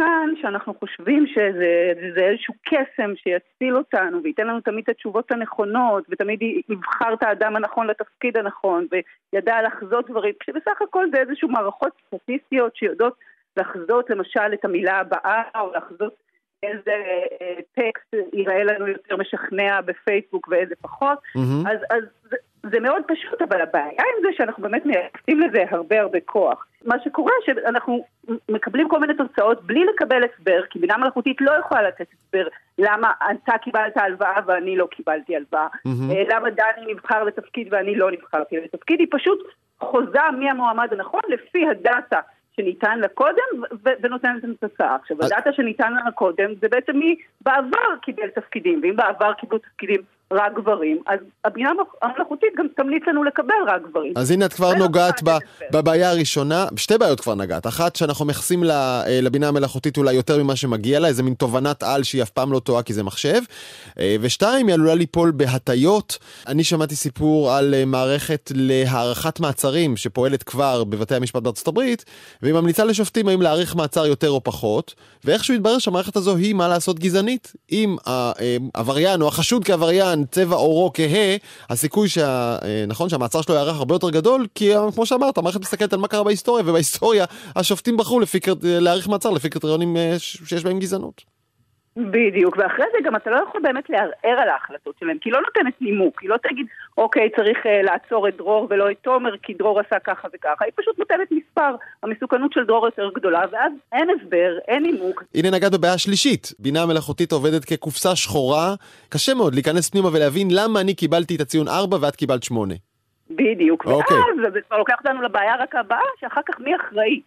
כאן 0.00 0.34
שאנחנו 0.42 0.74
חושבים 0.74 1.26
שזה 1.26 2.20
איזשהו 2.20 2.54
קסם 2.62 3.12
שיציל 3.16 3.76
אותנו 3.76 4.22
וייתן 4.22 4.46
לנו 4.46 4.60
תמיד 4.60 4.84
את 4.84 4.88
התשובות 4.88 5.32
הנכונות 5.32 6.04
ותמיד 6.08 6.42
יבחר 6.68 7.14
את 7.14 7.22
האדם 7.22 7.56
הנכון 7.56 7.86
לתפקיד 7.86 8.36
הנכון 8.36 8.86
וידע 9.32 9.62
לחזות 9.62 10.10
דברים, 10.10 10.34
כשבסך 10.40 10.82
הכל 10.82 11.06
זה 11.12 11.20
איזשהו 11.20 11.48
מערכות 11.48 11.92
סטטיסטיות 12.06 12.76
שיודעות 12.76 13.14
לחזות 13.56 14.10
למשל 14.10 14.52
את 14.54 14.64
המילה 14.64 14.98
הבאה 14.98 15.42
או 15.60 15.72
לחזות 15.74 16.14
איזה 16.62 16.90
אה, 17.40 17.54
טקסט 17.74 18.14
ייראה 18.32 18.64
לנו 18.64 18.86
יותר 18.88 19.16
משכנע 19.16 19.80
בפייסבוק 19.80 20.48
ואיזה 20.48 20.74
פחות, 20.80 21.18
mm-hmm. 21.18 21.70
אז, 21.70 21.78
אז 21.90 22.02
זה, 22.30 22.36
זה 22.62 22.80
מאוד 22.80 23.02
פשוט, 23.08 23.42
אבל 23.42 23.60
הבעיה 23.60 24.02
עם 24.16 24.22
זה 24.22 24.28
שאנחנו 24.36 24.62
באמת 24.62 24.86
מייחסים 24.86 25.40
לזה 25.40 25.64
הרבה 25.70 26.00
הרבה 26.00 26.18
כוח. 26.24 26.66
מה 26.84 26.96
שקורה 27.04 27.32
שאנחנו 27.46 28.04
מקבלים 28.48 28.88
כל 28.88 29.00
מיני 29.00 29.14
תוצאות 29.14 29.66
בלי 29.66 29.84
לקבל 29.84 30.22
הסבר, 30.24 30.62
כי 30.70 30.78
בינה 30.78 30.96
מלאכותית 30.96 31.36
לא 31.40 31.52
יכולה 31.60 31.82
לתת 31.82 32.06
הסבר 32.12 32.46
למה 32.78 33.12
אתה 33.30 33.58
קיבלת 33.58 33.96
הלוואה 33.96 34.40
ואני 34.46 34.76
לא 34.76 34.86
קיבלתי 34.90 35.36
הלוואה, 35.36 35.66
mm-hmm. 35.66 36.34
למה 36.34 36.50
דני 36.50 36.92
נבחר 36.92 37.24
לתפקיד 37.24 37.68
ואני 37.70 37.94
לא 37.94 38.10
נבחרתי 38.10 38.56
לתפקיד, 38.56 39.00
היא 39.00 39.08
פשוט 39.10 39.38
חוזה 39.80 40.30
מי 40.38 40.50
המועמד 40.50 40.92
הנכון 40.92 41.20
לפי 41.28 41.66
הדאטה 41.68 42.20
שניתן 42.60 42.98
לה 42.98 43.08
קודם 43.08 43.62
ונותנת 44.02 44.44
את 44.44 44.64
התוצאה. 44.64 44.94
עכשיו, 44.94 45.16
הדאטה 45.22 45.52
שניתן 45.52 45.92
לה 45.92 46.10
קודם 46.10 46.50
זה 46.60 46.68
בעצם 46.68 46.96
מי 46.96 47.16
בעבר 47.40 47.96
קיבל 48.02 48.28
תפקידים, 48.28 48.80
ואם 48.82 48.96
בעבר 48.96 49.32
קיבלו 49.32 49.58
תפקידים 49.58 50.00
רק 50.32 50.52
גברים, 50.56 51.02
אז 51.06 51.18
הבינה 51.44 51.70
המלאכותית 52.02 52.48
גם 52.58 52.66
תמליץ 52.76 53.02
לנו 53.06 53.24
לקבל 53.24 53.54
רק 53.66 53.82
גברים. 53.90 54.12
אז 54.16 54.30
הנה 54.30 54.46
את 54.46 54.52
כבר 54.52 54.74
נוגעת 54.74 55.20
בבעיה 55.72 56.10
הראשונה, 56.10 56.66
שתי 56.76 56.98
בעיות 56.98 57.20
כבר 57.20 57.34
נגעת. 57.34 57.66
אחת, 57.66 57.96
שאנחנו 57.96 58.24
מייחסים 58.24 58.64
אה, 58.64 59.20
לבינה 59.22 59.48
המלאכותית 59.48 59.96
אולי 59.96 60.14
יותר 60.14 60.42
ממה 60.42 60.56
שמגיע 60.56 61.00
לה, 61.00 61.08
איזה 61.08 61.22
מין 61.22 61.34
תובנת 61.34 61.82
על 61.82 62.02
שהיא 62.02 62.22
אף 62.22 62.30
פעם 62.30 62.52
לא 62.52 62.58
טועה 62.58 62.82
כי 62.82 62.92
זה 62.92 63.02
מחשב. 63.02 63.40
אה, 63.98 64.16
ושתיים, 64.20 64.66
היא 64.66 64.74
עלולה 64.74 64.94
ליפול 64.94 65.30
בהטיות. 65.30 66.18
אני 66.46 66.64
שמעתי 66.64 66.96
סיפור 66.96 67.52
על 67.52 67.74
אה, 67.74 67.84
מערכת 67.84 68.52
להארכת 68.54 69.40
מעצרים 69.40 69.96
שפועלת 69.96 70.42
כבר 70.42 70.84
בבתי 70.84 71.14
המשפט 71.14 71.42
בארצות 71.42 71.68
הברית, 71.68 72.04
והיא 72.42 72.54
ממליצה 72.54 72.84
לשופטים 72.84 73.28
האם 73.28 73.42
להאריך 73.42 73.76
מעצר 73.76 74.06
יותר 74.06 74.30
או 74.30 74.44
פחות, 74.44 74.94
ואיכשהו 75.24 75.54
התברר 75.54 75.78
שהמערכת 75.78 76.16
הזו 76.16 76.36
היא, 76.36 76.54
מה 76.54 76.68
לעשות, 76.68 76.98
גזענית. 76.98 77.52
אם 77.72 77.96
העבריין 78.06 79.22
או 79.22 79.28
החשוד 79.28 79.64
כעבריין 79.64 80.19
לבן, 80.20 80.24
צבע 80.30 80.56
עורו 80.56 80.90
כהה, 80.94 81.36
הסיכוי 81.70 82.08
שה... 82.08 82.56
אה, 82.62 82.84
נכון, 82.88 83.08
שהמעצר 83.08 83.42
שלו 83.42 83.54
יארך 83.54 83.76
הרבה 83.76 83.94
יותר 83.94 84.10
גדול, 84.10 84.46
כי 84.54 84.76
אה, 84.76 84.92
כמו 84.94 85.06
שאמרת, 85.06 85.38
המערכת 85.38 85.60
מסתכלת 85.60 85.92
על 85.92 85.98
מה 85.98 86.08
קרה 86.08 86.24
בהיסטוריה, 86.24 86.64
ובהיסטוריה 86.66 87.24
השופטים 87.56 87.96
בחרו 87.96 88.20
להאריך 88.62 89.08
מעצר 89.08 89.30
לפי 89.30 89.50
קריטריונים 89.50 89.96
אה, 89.96 90.16
שיש 90.18 90.64
בהם 90.64 90.78
גזענות. 90.78 91.39
בדיוק, 91.96 92.56
ואחרי 92.58 92.84
זה 92.92 92.98
גם 93.04 93.16
אתה 93.16 93.30
לא 93.30 93.36
יכול 93.48 93.60
באמת 93.62 93.90
לערער 93.90 94.42
על 94.42 94.48
ההחלטות 94.48 94.94
שלהם, 95.00 95.18
כי 95.20 95.28
היא 95.28 95.34
לא 95.34 95.40
נותנת 95.40 95.74
נימוק, 95.80 96.22
היא 96.22 96.30
לא 96.30 96.36
תגיד, 96.42 96.66
אוקיי, 96.98 97.30
צריך 97.36 97.58
uh, 97.66 97.68
לעצור 97.82 98.28
את 98.28 98.36
דרור 98.36 98.66
ולא 98.70 98.90
את 98.90 98.96
תומר, 99.02 99.36
כי 99.42 99.54
דרור 99.54 99.80
עשה 99.80 99.98
ככה 99.98 100.28
וככה, 100.34 100.64
היא 100.64 100.72
פשוט 100.76 100.98
נותנת 100.98 101.28
מספר, 101.30 101.74
המסוכנות 102.02 102.52
של 102.52 102.64
דרור 102.64 102.86
יותר 102.86 103.10
גדולה, 103.14 103.40
ואז 103.52 103.72
אין 103.92 104.08
הסבר, 104.10 104.58
אין 104.68 104.82
נימוק. 104.82 105.24
הנה 105.34 105.50
נגעת 105.50 105.72
בבעיה 105.72 105.98
שלישית, 105.98 106.52
בינה 106.58 106.86
מלאכותית 106.86 107.32
עובדת 107.32 107.64
כקופסה 107.64 108.16
שחורה, 108.16 108.74
קשה 109.08 109.34
מאוד 109.34 109.54
להיכנס 109.54 109.90
פנימה 109.90 110.08
ולהבין 110.08 110.48
למה 110.50 110.80
אני 110.80 110.94
קיבלתי 110.94 111.36
את 111.36 111.40
הציון 111.40 111.68
4 111.68 111.96
ואת 112.00 112.16
קיבלת 112.16 112.42
8. 112.42 112.74
בדיוק, 113.30 113.86
אוקיי. 113.86 114.16
ואז 114.16 114.52
זה 114.52 114.60
כבר 114.68 114.78
לוקח 114.78 114.94
אותנו 114.98 115.22
לבעיה 115.22 115.56
רק 115.56 115.74
הבאה, 115.74 115.98
שאחר 116.20 116.40
כך 116.46 116.60
מי 116.60 116.76
אחראי? 116.76 117.20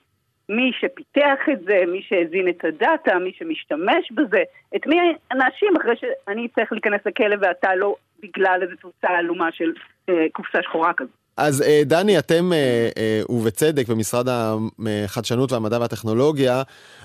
מי 0.50 0.72
שפיתח 0.80 1.40
את 1.54 1.60
זה, 1.66 1.84
מי 1.88 2.02
שהזין 2.08 2.50
את 2.50 2.66
הדאטה, 2.66 3.20
מי 3.20 3.32
שמשתמש 3.38 4.12
בזה, 4.12 4.44
את 4.76 4.88
מי 4.88 4.96
נאשים 5.34 5.74
אחרי 5.82 5.96
שאני 6.00 6.48
צריך 6.48 6.72
להיכנס 6.72 7.02
לכלא 7.06 7.36
ואתה 7.42 7.76
לא, 7.76 7.96
בגלל 8.24 8.60
איזו 8.62 8.76
תוצאה 8.82 9.18
עלומה 9.18 9.52
של 9.52 9.72
אה, 10.10 10.26
קופסה 10.32 10.60
שחורה 10.64 10.94
כזאת. 10.94 11.24
אז 11.38 11.62
אה, 11.62 11.82
דני, 11.86 12.20
אתם, 12.20 12.54
אה, 12.54 12.90
אה, 12.98 13.22
ובצדק, 13.30 13.88
במשרד 13.88 14.26
החדשנות 14.30 15.52
והמדע 15.52 15.80
והטכנולוגיה, 15.80 16.64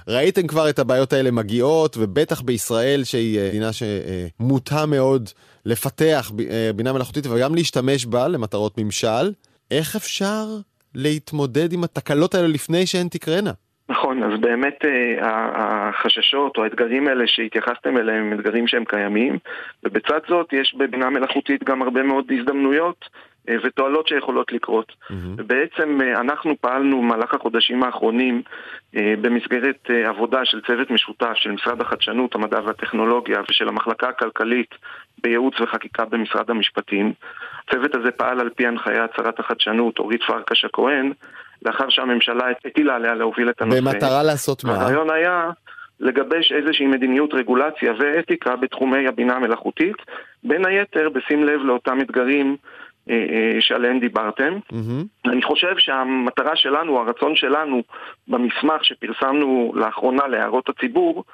ראיתם 0.08 0.46
כבר 0.46 0.70
את 0.70 0.78
הבעיות 0.78 1.12
האלה 1.12 1.30
מגיעות, 1.30 1.96
ובטח 2.00 2.40
בישראל, 2.40 3.04
שהיא 3.04 3.40
מדינה 3.48 3.70
שמוטה 3.72 4.86
מאוד 4.86 5.30
לפתח 5.64 6.32
בינה 6.76 6.92
מלאכותית 6.92 7.26
וגם 7.26 7.54
להשתמש 7.54 8.06
בה 8.06 8.28
למטרות 8.28 8.78
ממשל. 8.78 9.32
איך 9.70 9.96
אפשר 9.96 10.44
להתמודד 10.98 11.72
עם 11.72 11.84
התקלות 11.84 12.34
האלה 12.34 12.48
לפני 12.48 12.86
שהן 12.86 13.08
תקרנה. 13.08 13.50
נכון, 13.88 14.22
אז 14.22 14.40
באמת 14.40 14.84
אה, 14.84 15.18
החששות 15.54 16.56
או 16.56 16.64
האתגרים 16.64 17.08
האלה 17.08 17.26
שהתייחסתם 17.26 17.96
אליהם 17.96 18.24
הם 18.24 18.38
אתגרים 18.38 18.66
שהם 18.66 18.84
קיימים 18.84 19.38
ובצד 19.84 20.18
זאת 20.28 20.52
יש 20.52 20.74
בבינה 20.78 21.10
מלאכותית 21.10 21.64
גם 21.64 21.82
הרבה 21.82 22.02
מאוד 22.02 22.24
הזדמנויות 22.38 23.04
ותועלות 23.64 24.08
שיכולות 24.08 24.52
לקרות. 24.52 24.92
Mm-hmm. 24.92 25.14
ובעצם 25.36 25.98
אה, 26.02 26.20
אנחנו 26.20 26.54
פעלנו 26.60 27.02
במהלך 27.02 27.34
החודשים 27.34 27.82
האחרונים 27.82 28.42
במסגרת 28.92 29.90
עבודה 30.06 30.44
של 30.44 30.60
צוות 30.66 30.90
משותף 30.90 31.32
של 31.34 31.50
משרד 31.50 31.80
החדשנות, 31.80 32.34
המדע 32.34 32.60
והטכנולוגיה 32.64 33.40
ושל 33.50 33.68
המחלקה 33.68 34.08
הכלכלית 34.08 34.74
בייעוץ 35.22 35.60
וחקיקה 35.60 36.04
במשרד 36.04 36.50
המשפטים. 36.50 37.12
הצוות 37.68 37.94
הזה 37.94 38.10
פעל 38.10 38.40
על 38.40 38.50
פי 38.56 38.66
הנחיית 38.66 39.10
שרת 39.16 39.40
החדשנות 39.40 39.98
אורית 39.98 40.22
פרקש 40.22 40.64
הכהן 40.64 41.12
לאחר 41.62 41.88
שהממשלה 41.88 42.44
הטילה 42.64 42.94
עליה 42.96 43.14
להוביל 43.14 43.50
את 43.50 43.62
הנושא. 43.62 43.80
במטרה 43.80 44.22
לעשות 44.22 44.64
מה? 44.64 44.74
הרעיון 44.74 45.10
היה 45.10 45.50
לגבש 46.00 46.52
איזושהי 46.52 46.86
מדיניות 46.86 47.34
רגולציה 47.34 47.92
ואתיקה 47.98 48.56
בתחומי 48.56 49.08
הבינה 49.08 49.34
המלאכותית, 49.34 49.96
בין 50.44 50.66
היתר 50.66 51.08
בשים 51.08 51.44
לב 51.44 51.60
לאותם 51.60 52.00
אתגרים 52.00 52.56
אה, 53.10 53.14
אה, 53.14 53.60
שעליהם 53.60 54.00
דיברתם. 54.00 54.58
Mm-hmm. 54.72 55.28
אני 55.30 55.42
חושב 55.42 55.78
שהמטרה 55.78 56.56
שלנו, 56.56 56.98
הרצון 56.98 57.36
שלנו 57.36 57.82
במסמך 58.28 58.84
שפרסמנו 58.84 59.72
לאחרונה 59.74 60.26
להערות 60.26 60.68
הציבור, 60.68 61.24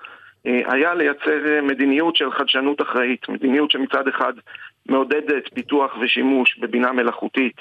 אה, 0.47 0.61
היה 0.67 0.95
לייצר 0.95 1.61
מדיניות 1.63 2.17
של 2.17 2.33
חדשנות 2.33 2.83
אחראית, 2.83 3.29
מדיניות 3.29 3.71
שמצד 3.71 4.09
אחד 4.09 4.33
מעודדת 4.87 5.55
פיתוח 5.55 5.97
ושימוש 6.01 6.59
בבינה 6.59 6.93
מלאכותית 6.93 7.57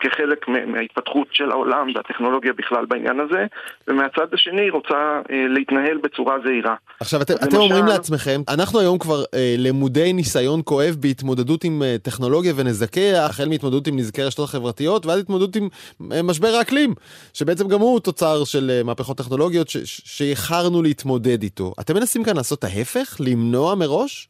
כחלק 0.00 0.48
מההתפתחות 0.48 1.28
של 1.32 1.50
העולם 1.50 1.88
והטכנולוגיה 1.94 2.52
בכלל 2.52 2.84
בעניין 2.86 3.20
הזה, 3.20 3.46
ומהצד 3.88 4.34
השני 4.34 4.70
רוצה 4.70 5.20
אה, 5.30 5.44
להתנהל 5.48 5.98
בצורה 6.02 6.36
זהירה. 6.44 6.74
עכשיו, 7.00 7.22
את, 7.22 7.30
למשל... 7.30 7.44
אתם 7.44 7.56
אומרים 7.56 7.86
לעצמכם, 7.86 8.40
אנחנו 8.48 8.80
היום 8.80 8.98
כבר 8.98 9.22
אה, 9.34 9.54
למודי 9.58 10.12
ניסיון 10.12 10.60
כואב 10.64 10.96
בהתמודדות 11.00 11.64
עם 11.64 11.82
אה, 11.82 11.96
טכנולוגיה 12.02 12.52
ונזקיה, 12.56 13.26
החל 13.26 13.48
מהתמודדות 13.48 13.86
עם 13.86 13.96
נזקי 13.96 14.22
רשתות 14.22 14.48
החברתיות 14.48 15.06
ועד 15.06 15.18
התמודדות 15.18 15.56
עם 15.56 15.68
אה, 16.12 16.22
משבר 16.22 16.48
האקלים, 16.48 16.94
שבעצם 17.32 17.68
גם 17.68 17.80
הוא 17.80 18.00
תוצר 18.00 18.44
של 18.44 18.70
אה, 18.70 18.82
מהפכות 18.82 19.16
טכנולוגיות 19.16 19.68
שאיחרנו 19.84 20.82
להתמודד 20.82 21.42
איתו. 21.42 21.72
אתם 21.80 21.94
מנסים 21.94 22.24
כאן 22.24 22.36
לעשות 22.36 22.64
ההפך? 22.64 23.16
למנוע 23.20 23.74
מראש? 23.74 24.29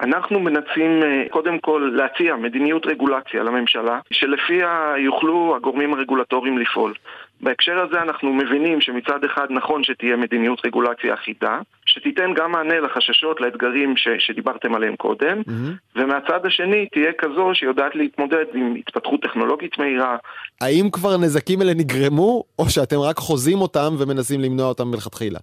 אנחנו 0.00 0.40
מנסים 0.40 1.02
אה, 1.02 1.24
קודם 1.30 1.58
כל 1.58 1.90
להציע 1.94 2.36
מדיניות 2.36 2.86
רגולציה 2.86 3.42
לממשלה, 3.42 4.00
שלפיה 4.10 4.94
יוכלו 4.98 5.56
הגורמים 5.56 5.94
הרגולטוריים 5.94 6.58
לפעול. 6.58 6.94
בהקשר 7.40 7.78
הזה 7.78 8.02
אנחנו 8.02 8.32
מבינים 8.32 8.80
שמצד 8.80 9.24
אחד 9.24 9.46
נכון 9.50 9.84
שתהיה 9.84 10.16
מדיניות 10.16 10.66
רגולציה 10.66 11.14
אחידה, 11.14 11.60
שתיתן 11.86 12.34
גם 12.34 12.52
מענה 12.52 12.80
לחששות, 12.80 13.40
לאתגרים 13.40 13.96
ש, 13.96 14.08
שדיברתם 14.18 14.74
עליהם 14.74 14.96
קודם, 14.96 15.40
mm-hmm. 15.40 15.96
ומהצד 15.96 16.46
השני 16.46 16.86
תהיה 16.92 17.12
כזו 17.18 17.50
שיודעת 17.54 17.94
להתמודד 17.94 18.44
עם 18.54 18.74
התפתחות 18.78 19.22
טכנולוגית 19.22 19.78
מהירה. 19.78 20.16
האם 20.60 20.90
כבר 20.92 21.16
נזקים 21.16 21.62
אלה 21.62 21.74
נגרמו, 21.74 22.44
או 22.58 22.70
שאתם 22.70 22.98
רק 22.98 23.16
חוזים 23.16 23.58
אותם 23.58 23.94
ומנסים 23.98 24.40
למנוע 24.40 24.66
אותם 24.66 24.88
מלכתחילה? 24.88 25.38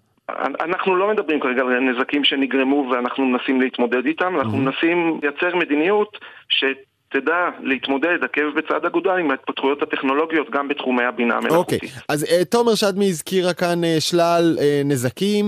אנחנו 0.60 0.96
לא 0.96 1.10
מדברים 1.10 1.40
כרגע 1.40 1.62
על 1.62 1.80
נזקים 1.80 2.24
שנגרמו 2.24 2.90
ואנחנו 2.92 3.26
מנסים 3.26 3.62
להתמודד 3.62 4.06
איתם, 4.06 4.36
אנחנו 4.36 4.58
מנסים 4.58 5.20
לייצר 5.24 5.56
מדיניות 5.56 6.18
שתדע 6.50 7.50
להתמודד 7.64 8.24
עקב 8.24 8.50
בצד 8.56 8.86
אגודל 8.86 9.10
עם 9.10 9.32
ההתפתחויות 9.32 9.82
הטכנולוגיות 9.82 10.50
גם 10.50 10.68
בתחומי 10.68 11.04
הבינה 11.04 11.36
המלאכותית. 11.36 11.84
אוקיי, 11.84 11.90
okay. 11.90 12.02
אז 12.10 12.24
uh, 12.24 12.46
תומר 12.46 12.76
שדמי 12.76 13.06
הזכירה 13.06 13.54
כאן 13.54 13.84
uh, 13.84 14.00
שלל 14.00 14.56
uh, 14.58 14.62
נזקים, 14.86 15.46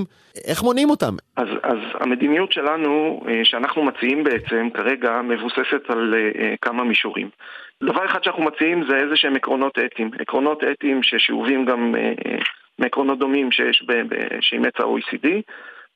איך 0.47 0.63
מונעים 0.63 0.89
אותם? 0.89 1.13
אז, 1.37 1.47
אז 1.63 1.77
המדיניות 1.99 2.51
שלנו, 2.51 3.21
uh, 3.25 3.29
שאנחנו 3.43 3.83
מציעים 3.83 4.23
בעצם 4.23 4.67
כרגע, 4.73 5.21
מבוססת 5.21 5.89
על 5.89 6.13
uh, 6.13 6.43
כמה 6.61 6.83
מישורים. 6.83 7.29
דבר 7.83 8.05
אחד 8.05 8.23
שאנחנו 8.23 8.43
מציעים 8.43 8.83
זה 8.89 8.95
איזה 8.95 9.15
שהם 9.15 9.35
עקרונות 9.35 9.79
אתיים, 9.85 10.11
עקרונות 10.19 10.63
אתיים 10.63 11.03
ששאובים 11.03 11.65
גם 11.65 11.95
uh, 11.95 12.56
מעקרונות 12.79 13.19
דומים 13.19 13.51
שיש 13.51 13.85
שאימץ 14.41 14.73
ה-OECD, 14.79 15.27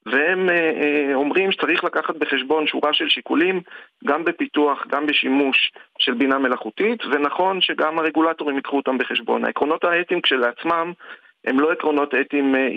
והם 0.05 0.49
אה, 0.49 0.55
אה, 0.55 1.15
אומרים 1.15 1.51
שצריך 1.51 1.83
לקחת 1.83 2.15
בחשבון 2.15 2.67
שורה 2.67 2.93
של 2.93 3.09
שיקולים, 3.09 3.61
גם 4.05 4.25
בפיתוח, 4.25 4.87
גם 4.87 5.05
בשימוש 5.05 5.71
של 5.99 6.13
בינה 6.13 6.39
מלאכותית, 6.39 7.05
ונכון 7.05 7.61
שגם 7.61 7.99
הרגולטורים 7.99 8.55
ייקחו 8.55 8.77
אותם 8.77 8.97
בחשבון. 8.97 9.45
העקרונות 9.45 9.83
האתיים 9.83 10.21
כשלעצמם 10.21 10.93
הם 11.45 11.59
לא 11.59 11.71
עקרונות 11.71 12.13
אתיים 12.15 12.55
אה, 12.55 12.69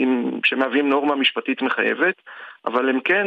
שמהווים 0.44 0.88
נורמה 0.88 1.14
משפטית 1.14 1.62
מחייבת, 1.62 2.14
אבל 2.66 2.88
הם 2.88 3.00
כן 3.00 3.26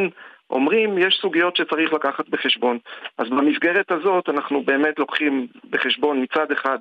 אומרים 0.50 0.98
יש 0.98 1.20
סוגיות 1.22 1.56
שצריך 1.56 1.94
לקחת 1.94 2.30
בחשבון. 2.30 2.78
אז 3.18 3.30
במסגרת 3.30 3.92
הזאת 3.92 4.30
אנחנו 4.30 4.62
באמת 4.62 5.00
לוקחים 5.00 5.48
בחשבון 5.70 6.24
מצד 6.24 6.52
אחד 6.52 6.78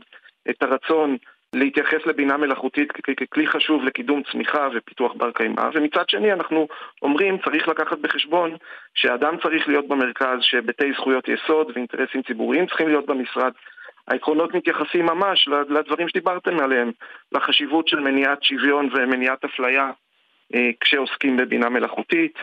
את 0.51 0.63
הרצון 0.63 1.17
להתייחס 1.57 2.07
לבינה 2.07 2.37
מלאכותית 2.37 2.93
ככלי 2.93 3.47
חשוב 3.47 3.85
לקידום 3.85 4.23
צמיחה 4.33 4.69
ופיתוח 4.75 5.13
בר 5.15 5.31
קיימא, 5.31 5.71
ומצד 5.75 6.09
שני 6.09 6.33
אנחנו 6.33 6.69
אומרים 7.03 7.39
צריך 7.45 7.69
לקחת 7.69 7.99
בחשבון 7.99 8.57
שאדם 8.95 9.35
צריך 9.43 9.69
להיות 9.69 9.89
במרכז, 9.89 10.39
שהיבטי 10.41 10.93
זכויות 10.93 11.29
יסוד 11.29 11.73
ואינטרסים 11.75 12.23
ציבוריים 12.23 12.67
צריכים 12.67 12.89
להיות 12.89 13.07
במשרד. 13.07 13.53
העקרונות 14.09 14.55
מתייחסים 14.55 15.07
ממש 15.07 15.49
לדברים 15.69 16.09
שדיברתם 16.09 16.61
עליהם, 16.61 16.91
לחשיבות 17.33 17.89
של 17.89 18.01
מניעת 18.01 18.43
שוויון 18.43 18.89
ומניעת 18.95 19.45
אפליה 19.45 19.91
אה, 20.55 20.71
כשעוסקים 20.81 21.37
בבינה 21.37 21.69
מלאכותית, 21.69 22.39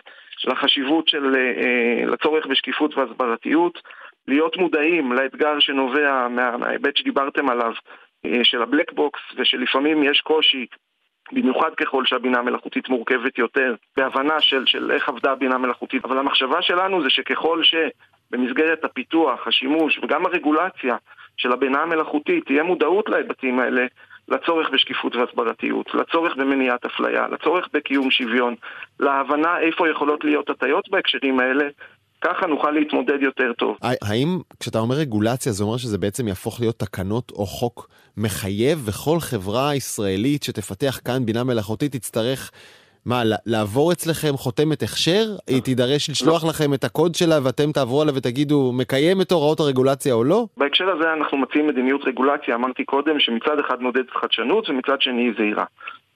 לחשיבות 0.45 1.07
של, 1.07 1.35
אה, 1.35 2.05
לצורך 2.05 2.45
בשקיפות 2.45 2.97
והסברתיות, 2.97 3.81
להיות 4.27 4.57
מודעים 4.57 5.11
לאתגר 5.11 5.59
שנובע 5.59 6.27
מההיבט 6.27 6.97
שדיברתם 6.97 7.49
עליו 7.49 7.71
אה, 7.71 8.02
של 8.43 8.61
הבלק 8.61 8.91
בוקס 8.91 9.21
ושלפעמים 9.37 10.03
יש 10.03 10.21
קושי 10.21 10.65
במיוחד 11.31 11.75
ככל 11.75 12.05
שהבינה 12.05 12.39
המלאכותית 12.39 12.89
מורכבת 12.89 13.37
יותר, 13.37 13.75
בהבנה 13.97 14.41
של, 14.41 14.65
של 14.65 14.91
איך 14.91 15.09
עבדה 15.09 15.31
הבינה 15.31 15.55
המלאכותית. 15.55 16.05
אבל 16.05 16.17
המחשבה 16.17 16.61
שלנו 16.61 17.03
זה 17.03 17.09
שככל 17.09 17.61
שבמסגרת 17.63 18.83
הפיתוח, 18.83 19.47
השימוש 19.47 19.99
וגם 20.03 20.25
הרגולציה 20.25 20.95
של 21.37 21.51
הבינה 21.51 21.81
המלאכותית 21.81 22.45
תהיה 22.45 22.63
מודעות 22.63 23.09
להיבטים 23.09 23.59
האלה, 23.59 23.85
לצורך 24.27 24.69
בשקיפות 24.69 25.15
והסברתיות, 25.15 25.93
לצורך 25.93 26.35
במניעת 26.35 26.85
אפליה, 26.85 27.27
לצורך 27.27 27.67
בקיום 27.73 28.11
שוויון, 28.11 28.55
להבנה 28.99 29.59
איפה 29.59 29.89
יכולות 29.89 30.23
להיות 30.23 30.49
הטיות 30.49 30.89
בהקשרים 30.89 31.39
האלה, 31.39 31.67
ככה 32.23 32.47
נוכל 32.47 32.71
להתמודד 32.71 33.21
יותר 33.21 33.53
טוב. 33.53 33.77
האם 33.81 34.39
כשאתה 34.59 34.79
אומר 34.79 34.95
רגולציה 34.95 35.51
זה 35.51 35.63
אומר 35.63 35.77
שזה 35.77 35.97
בעצם 35.97 36.27
יהפוך 36.27 36.59
להיות 36.59 36.79
תקנות 36.79 37.31
או 37.31 37.45
חוק 37.45 37.87
מחייב 38.17 38.83
וכל 38.85 39.19
חברה 39.19 39.75
ישראלית 39.75 40.43
שתפתח 40.43 40.99
כאן 41.05 41.25
בינה 41.25 41.43
מלאכותית 41.43 41.91
תצטרך 41.91 42.51
מה, 43.05 43.21
לעבור 43.45 43.91
אצלכם 43.91 44.33
חותמת 44.37 44.83
הכשר? 44.83 45.23
היא 45.47 45.61
תידרש 45.61 46.09
לשלוח 46.09 46.43
לכם 46.45 46.73
את 46.73 46.83
הקוד 46.83 47.15
שלה 47.15 47.39
ואתם 47.43 47.71
תעברו 47.71 48.01
עליה 48.01 48.13
ותגידו, 48.17 48.71
מקיים 48.73 49.21
את 49.21 49.31
הוראות 49.31 49.59
הרגולציה 49.59 50.13
או 50.13 50.23
לא? 50.23 50.45
בהקשר 50.57 50.89
הזה 50.89 51.13
אנחנו 51.13 51.37
מציעים 51.37 51.67
מדיניות 51.67 52.01
רגולציה, 52.03 52.55
אמרתי 52.55 52.83
קודם, 52.83 53.19
שמצד 53.19 53.59
אחד 53.59 53.81
נודד 53.81 54.03
חדשנות 54.21 54.69
ומצד 54.69 55.01
שני 55.01 55.21
היא 55.21 55.33
זהירה. 55.37 55.65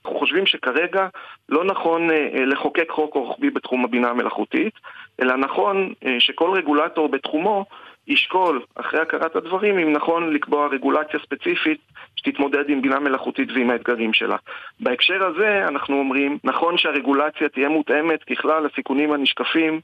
אנחנו 0.05 0.19
חושבים 0.19 0.45
שכרגע 0.45 1.07
לא 1.49 1.63
נכון 1.63 2.11
אה, 2.11 2.45
לחוקק 2.45 2.89
חוק 2.89 3.13
רוחבי 3.13 3.49
בתחום 3.49 3.85
הבינה 3.85 4.09
המלאכותית, 4.09 4.73
אלא 5.21 5.35
נכון 5.35 5.93
אה, 6.05 6.15
שכל 6.19 6.51
רגולטור 6.51 7.09
בתחומו 7.09 7.65
ישקול, 8.07 8.61
אחרי 8.75 8.99
הכרת 8.99 9.35
הדברים, 9.35 9.77
אם 9.77 9.93
נכון 9.93 10.33
לקבוע 10.33 10.67
רגולציה 10.67 11.19
ספציפית 11.19 11.79
שתתמודד 12.15 12.69
עם 12.69 12.81
בינה 12.81 12.99
מלאכותית 12.99 13.51
ועם 13.51 13.69
האתגרים 13.69 14.13
שלה. 14.13 14.37
בהקשר 14.79 15.25
הזה 15.25 15.67
אנחנו 15.67 15.99
אומרים, 15.99 16.37
נכון 16.43 16.77
שהרגולציה 16.77 17.49
תהיה 17.49 17.69
מותאמת 17.69 18.23
ככלל 18.23 18.63
לסיכונים 18.63 19.13
הנשקפים 19.13 19.73
אה, 19.73 19.79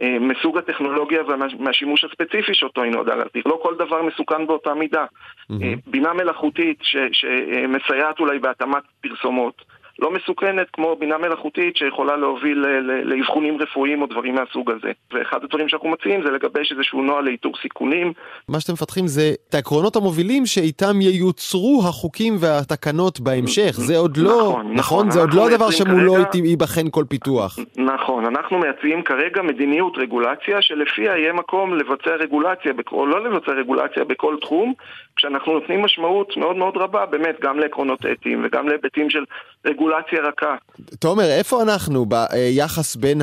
מסוג 0.00 0.58
הטכנולוגיה 0.58 1.22
ומהשימוש 1.22 2.04
הספציפי 2.04 2.54
שאותו 2.54 2.82
היא 2.82 2.92
נועדה 2.92 3.14
להתיר. 3.14 3.42
לא 3.46 3.58
כל 3.62 3.74
דבר 3.74 4.02
מסוכן 4.02 4.46
באותה 4.46 4.74
מידה. 4.74 5.04
Mm-hmm. 5.04 5.54
בינה 5.86 6.12
מלאכותית 6.12 6.78
ש, 6.82 6.96
שמסייעת 7.12 8.20
אולי 8.20 8.38
בהתאמת 8.38 8.82
פרסומות, 9.00 9.62
לא 9.98 10.10
מסוכנת 10.10 10.66
כמו 10.72 10.96
בינה 10.96 11.18
מלאכותית 11.18 11.76
שיכולה 11.76 12.16
להוביל 12.16 12.64
לאבחונים 13.04 13.58
רפואיים 13.60 14.02
או 14.02 14.06
דברים 14.06 14.34
מהסוג 14.34 14.70
הזה. 14.70 14.92
ואחד 15.12 15.44
הדברים 15.44 15.68
שאנחנו 15.68 15.88
מציעים 15.88 16.22
זה 16.26 16.30
לגבש 16.30 16.72
איזשהו 16.72 17.02
נוהל 17.02 17.24
לאיתור 17.24 17.52
סיכונים. 17.62 18.12
מה 18.48 18.60
שאתם 18.60 18.72
מפתחים 18.72 19.06
זה 19.06 19.32
את 19.48 19.54
העקרונות 19.54 19.96
המובילים 19.96 20.46
שאיתם 20.46 21.00
ייוצרו 21.00 21.82
החוקים 21.88 22.36
והתקנות 22.40 23.20
בהמשך. 23.20 23.72
זה 23.72 23.96
עוד 23.96 24.16
לא, 24.16 24.30
נכון, 24.30 24.50
נכון, 24.50 24.74
נכון 24.74 25.10
זה 25.10 25.20
עוד 25.20 25.34
לא 25.34 25.46
הדבר 25.48 25.70
שמולו 25.70 26.14
כרגע... 26.14 26.44
ייבחן 26.44 26.90
כל 26.90 27.04
פיתוח. 27.08 27.58
נכון, 27.76 28.26
אנחנו 28.26 28.58
מייצאים 28.58 29.02
כרגע 29.02 29.42
מדיניות 29.42 29.98
רגולציה 29.98 30.62
שלפיה 30.62 31.16
יהיה 31.18 31.32
מקום 31.32 31.74
לבצע 31.74 32.10
רגולציה, 32.10 32.72
או 32.92 33.06
לא 33.06 33.24
לבצע 33.24 33.52
רגולציה 33.52 34.04
בכל 34.04 34.36
תחום, 34.40 34.74
כשאנחנו 35.16 35.52
נותנים 35.52 35.82
משמעות 35.82 36.36
מאוד 36.36 36.56
מאוד 36.56 36.76
רבה 36.76 37.06
באמת 37.06 37.40
גם 37.40 37.58
לעקרונות 37.58 38.06
אתיים 38.06 38.44
וגם 38.44 38.68
להיבטים 38.68 39.10
של 39.10 39.24
רגולציה 39.64 40.20
רכה. 40.22 40.56
תומר, 41.00 41.24
איפה 41.38 41.62
אנחנו 41.62 42.06
ביחס 42.06 42.96
בין 42.96 43.18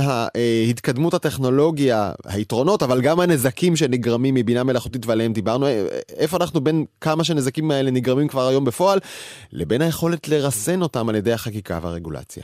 התקדמות 0.72 1.14
הטכנולוגיה, 1.14 2.12
היתרונות, 2.26 2.84
אבל 2.84 3.02
גם 3.02 3.20
הנזקים 3.20 3.76
שנגרמים 3.76 4.36
מבינה 4.36 4.64
מלאכותית 4.64 5.06
ועליהם 5.06 5.34
דיברנו, 5.34 5.66
איפה 6.20 6.38
אנחנו 6.38 6.62
בין 6.62 6.86
כמה 7.02 7.24
שהנזקים 7.24 7.72
האלה 7.72 7.92
נגרמים 7.92 8.28
כבר 8.28 8.48
היום 8.48 8.66
בפועל, 8.66 9.00
לבין 9.54 9.82
היכולת 9.82 10.28
לרסן 10.28 10.82
אותם 10.82 11.10
על 11.10 11.16
ידי 11.16 11.34
החקיקה 11.34 11.80
והרגולציה? 11.82 12.44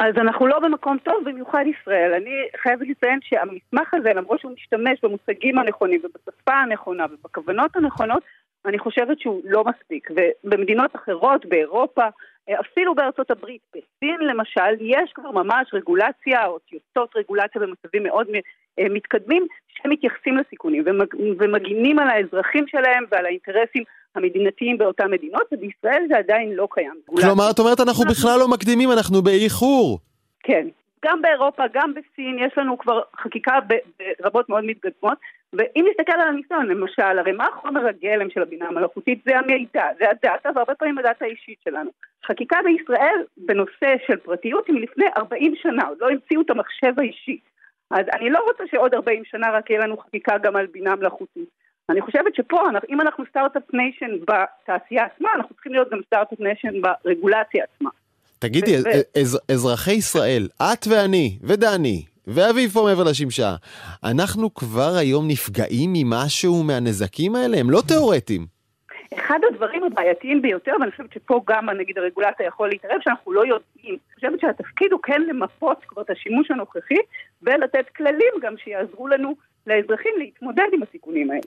אז 0.00 0.14
אנחנו 0.16 0.46
לא 0.46 0.58
במקום 0.58 0.96
טוב, 1.04 1.14
במיוחד 1.24 1.64
ישראל. 1.72 2.12
אני 2.14 2.30
חייבת 2.62 2.86
לציין 2.88 3.18
שהמסמך 3.22 3.94
הזה, 3.94 4.08
למרות 4.14 4.40
שהוא 4.40 4.52
משתמש 4.52 4.98
במושגים 5.02 5.58
הנכונים 5.58 6.00
ובשפה 6.04 6.54
הנכונה 6.54 7.04
ובכוונות 7.12 7.76
הנכונות, 7.76 8.22
אני 8.66 8.78
חושבת 8.78 9.20
שהוא 9.20 9.40
לא 9.44 9.64
מספיק. 9.64 10.08
ובמדינות 10.10 10.96
אחרות, 10.96 11.46
באירופה, 11.46 12.02
אפילו 12.60 12.94
בארצות 12.94 13.30
הברית, 13.30 13.60
בסין 13.70 14.20
למשל, 14.20 14.74
יש 14.80 15.12
כבר 15.14 15.30
ממש 15.30 15.70
רגולציה 15.72 16.46
או 16.46 16.58
טיוטות 16.58 17.16
רגולציה 17.16 17.60
במצבים 17.60 18.02
מאוד 18.02 18.26
מתקדמים 18.78 19.46
שמתייחסים 19.82 20.36
לסיכונים 20.36 20.84
ומגינים 21.38 21.98
על 21.98 22.08
האזרחים 22.08 22.64
שלהם 22.66 23.04
ועל 23.10 23.26
האינטרסים 23.26 23.84
המדינתיים 24.14 24.78
באותן 24.78 25.10
מדינות, 25.10 25.42
ובישראל 25.52 26.04
זה 26.08 26.18
עדיין 26.18 26.52
לא 26.52 26.68
קיים. 26.70 27.00
כלומר, 27.06 27.50
את 27.50 27.58
אומרת 27.58 27.80
אנחנו 27.80 28.04
בכלל 28.04 28.38
לא 28.38 28.48
מקדימים, 28.48 28.92
אנחנו 28.92 29.22
באיחור. 29.22 29.98
כן, 30.42 30.68
גם 31.04 31.22
באירופה, 31.22 31.62
גם 31.72 31.94
בסין, 31.94 32.38
יש 32.38 32.58
לנו 32.58 32.78
כבר 32.78 33.00
חקיקה 33.22 33.58
ברבות 34.20 34.48
מאוד 34.48 34.64
מתקדמות, 34.64 35.18
ואם 35.52 35.86
נסתכל 35.90 36.12
על 36.12 36.28
הניסיון, 36.28 36.66
למשל, 36.66 37.18
הרי 37.18 37.32
מה 37.32 37.46
החומר 37.46 37.86
הגלם 37.86 38.30
של 38.30 38.42
הבינה 38.42 38.66
המלאכותית? 38.66 39.18
זה 39.24 39.38
המידע, 39.38 39.84
זה 39.98 40.10
הדאטה, 40.10 40.48
והרבה 40.54 40.74
פעמים 40.74 40.98
הדאטה 40.98 41.24
האישית 41.24 41.58
שלנו. 41.64 41.90
חקיקה 42.26 42.56
בישראל 42.64 43.24
בנושא 43.36 43.94
של 44.06 44.16
פרטיות 44.16 44.66
היא 44.66 44.74
מלפני 44.76 45.04
40 45.16 45.54
שנה, 45.62 45.88
עוד 45.88 45.98
לא 46.00 46.10
המציאו 46.10 46.40
את 46.40 46.50
המחשב 46.50 46.92
האישי. 47.00 47.38
אז 47.90 48.06
אני 48.12 48.30
לא 48.30 48.38
רוצה 48.50 48.64
שעוד 48.70 48.94
40 48.94 49.24
שנה 49.24 49.50
רק 49.50 49.70
יהיה 49.70 49.80
לנו 49.80 49.96
חקיקה 49.96 50.38
גם 50.38 50.56
על 50.56 50.66
בינה 50.66 50.96
מלאכותית. 50.96 51.48
אני 51.90 52.00
חושבת 52.00 52.34
שפה, 52.34 52.62
אם 52.88 53.00
אנחנו 53.00 53.24
start-up 53.30 53.62
nation 53.72 54.10
בתעשייה 54.20 55.04
עצמה, 55.04 55.28
אנחנו 55.34 55.54
צריכים 55.54 55.72
להיות 55.72 55.90
גם 55.90 55.98
start-up 56.06 56.40
nation 56.40 56.80
ברגולציה 56.80 57.64
עצמה. 57.64 57.90
תגידי, 58.38 58.76
ו- 58.84 59.20
אז, 59.20 59.40
אזרחי 59.50 59.92
ישראל, 59.92 60.48
את 60.62 60.86
ואני, 60.90 61.38
ודני, 61.42 62.04
ואביב 62.28 62.70
פה 62.70 62.82
מעבר 62.88 63.04
לשמשה, 63.04 63.54
אנחנו 64.04 64.54
כבר 64.54 64.96
היום 65.00 65.28
נפגעים 65.28 65.90
ממשהו 65.92 66.62
מהנזקים 66.62 67.34
האלה? 67.34 67.58
הם 67.58 67.70
לא 67.70 67.82
תיאורטיים. 67.88 68.46
אחד 69.14 69.38
הדברים 69.52 69.84
הבעייתיים 69.84 70.42
ביותר, 70.42 70.72
ואני 70.80 70.90
חושבת 70.90 71.12
שפה 71.12 71.40
גם 71.46 71.70
נגיד 71.70 71.98
הרגולטור 71.98 72.46
יכול 72.46 72.68
להתערב, 72.68 73.00
שאנחנו 73.04 73.32
לא 73.32 73.40
יודעים. 73.40 73.58
אני 73.84 74.14
חושבת 74.14 74.40
שהתפקיד 74.40 74.92
הוא 74.92 75.00
כן 75.02 75.22
למפות 75.22 75.78
כבר 75.88 76.02
את 76.02 76.10
השימוש 76.10 76.50
הנוכחי, 76.50 76.98
ולתת 77.42 77.88
כללים 77.96 78.32
גם 78.42 78.54
שיעזרו 78.64 79.08
לנו 79.08 79.34
לאזרחים 79.68 80.12
להתמודד 80.18 80.68
עם 80.72 80.82
הסיכונים 80.82 81.30
האלה. 81.30 81.40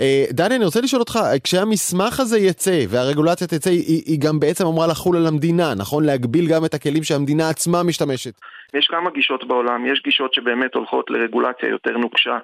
אה, 0.00 0.24
דני, 0.30 0.56
אני 0.56 0.64
רוצה 0.64 0.80
לשאול 0.80 1.00
אותך, 1.00 1.18
כשהמסמך 1.44 2.20
הזה 2.20 2.38
יצא 2.38 2.78
והרגולציה 2.88 3.46
תצא, 3.46 3.70
היא, 3.70 4.02
היא 4.06 4.20
גם 4.20 4.40
בעצם 4.40 4.64
אמורה 4.66 4.86
לחול 4.86 5.16
על 5.16 5.26
המדינה, 5.26 5.74
נכון? 5.78 6.04
להגביל 6.04 6.46
גם 6.48 6.64
את 6.64 6.74
הכלים 6.74 7.02
שהמדינה 7.02 7.48
עצמה 7.48 7.82
משתמשת. 7.82 8.34
יש 8.74 8.86
כמה 8.86 9.10
גישות 9.10 9.48
בעולם, 9.48 9.86
יש 9.86 10.02
גישות 10.04 10.34
שבאמת 10.34 10.74
הולכות 10.74 11.10
לרגולציה 11.10 11.68
יותר 11.68 11.96
נוקשה. 11.96 12.38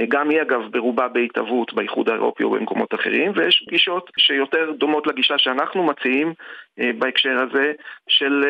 אה, 0.00 0.04
גם 0.08 0.30
היא 0.30 0.42
אגב 0.42 0.60
ברובה 0.70 1.08
בהתהוות 1.08 1.72
באיחוד 1.74 2.08
האירופי 2.08 2.42
או 2.44 2.50
במקומות 2.50 2.94
אחרים, 2.94 3.32
ויש 3.34 3.66
גישות 3.70 4.10
שיותר 4.18 4.72
דומות 4.78 5.06
לגישה 5.06 5.38
שאנחנו 5.38 5.82
מציעים 5.82 6.32
אה, 6.80 6.90
בהקשר 6.98 7.36
הזה, 7.42 7.72
של 8.08 8.44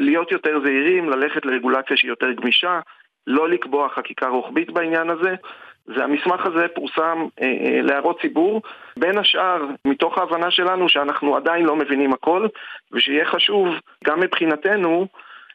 להיות 0.00 0.32
יותר 0.32 0.60
זהירים, 0.64 1.10
ללכת 1.10 1.46
לרגולציה 1.46 1.96
שהיא 1.96 2.10
יותר 2.10 2.32
גמישה, 2.32 2.80
לא 3.26 3.48
לקבוע 3.48 3.88
חקיקה 3.88 4.28
רוחבית 4.28 4.70
בעניין 4.70 5.10
הזה. 5.10 5.34
והמסמך 5.88 6.46
הזה 6.46 6.66
פורסם 6.74 7.26
אה, 7.42 7.46
אה, 7.46 7.82
להערות 7.82 8.20
ציבור, 8.20 8.62
בין 8.96 9.18
השאר 9.18 9.64
מתוך 9.84 10.18
ההבנה 10.18 10.50
שלנו 10.50 10.88
שאנחנו 10.88 11.36
עדיין 11.36 11.64
לא 11.64 11.76
מבינים 11.76 12.12
הכל, 12.12 12.46
ושיהיה 12.92 13.24
חשוב 13.24 13.68
גם 14.04 14.20
מבחינתנו 14.20 15.06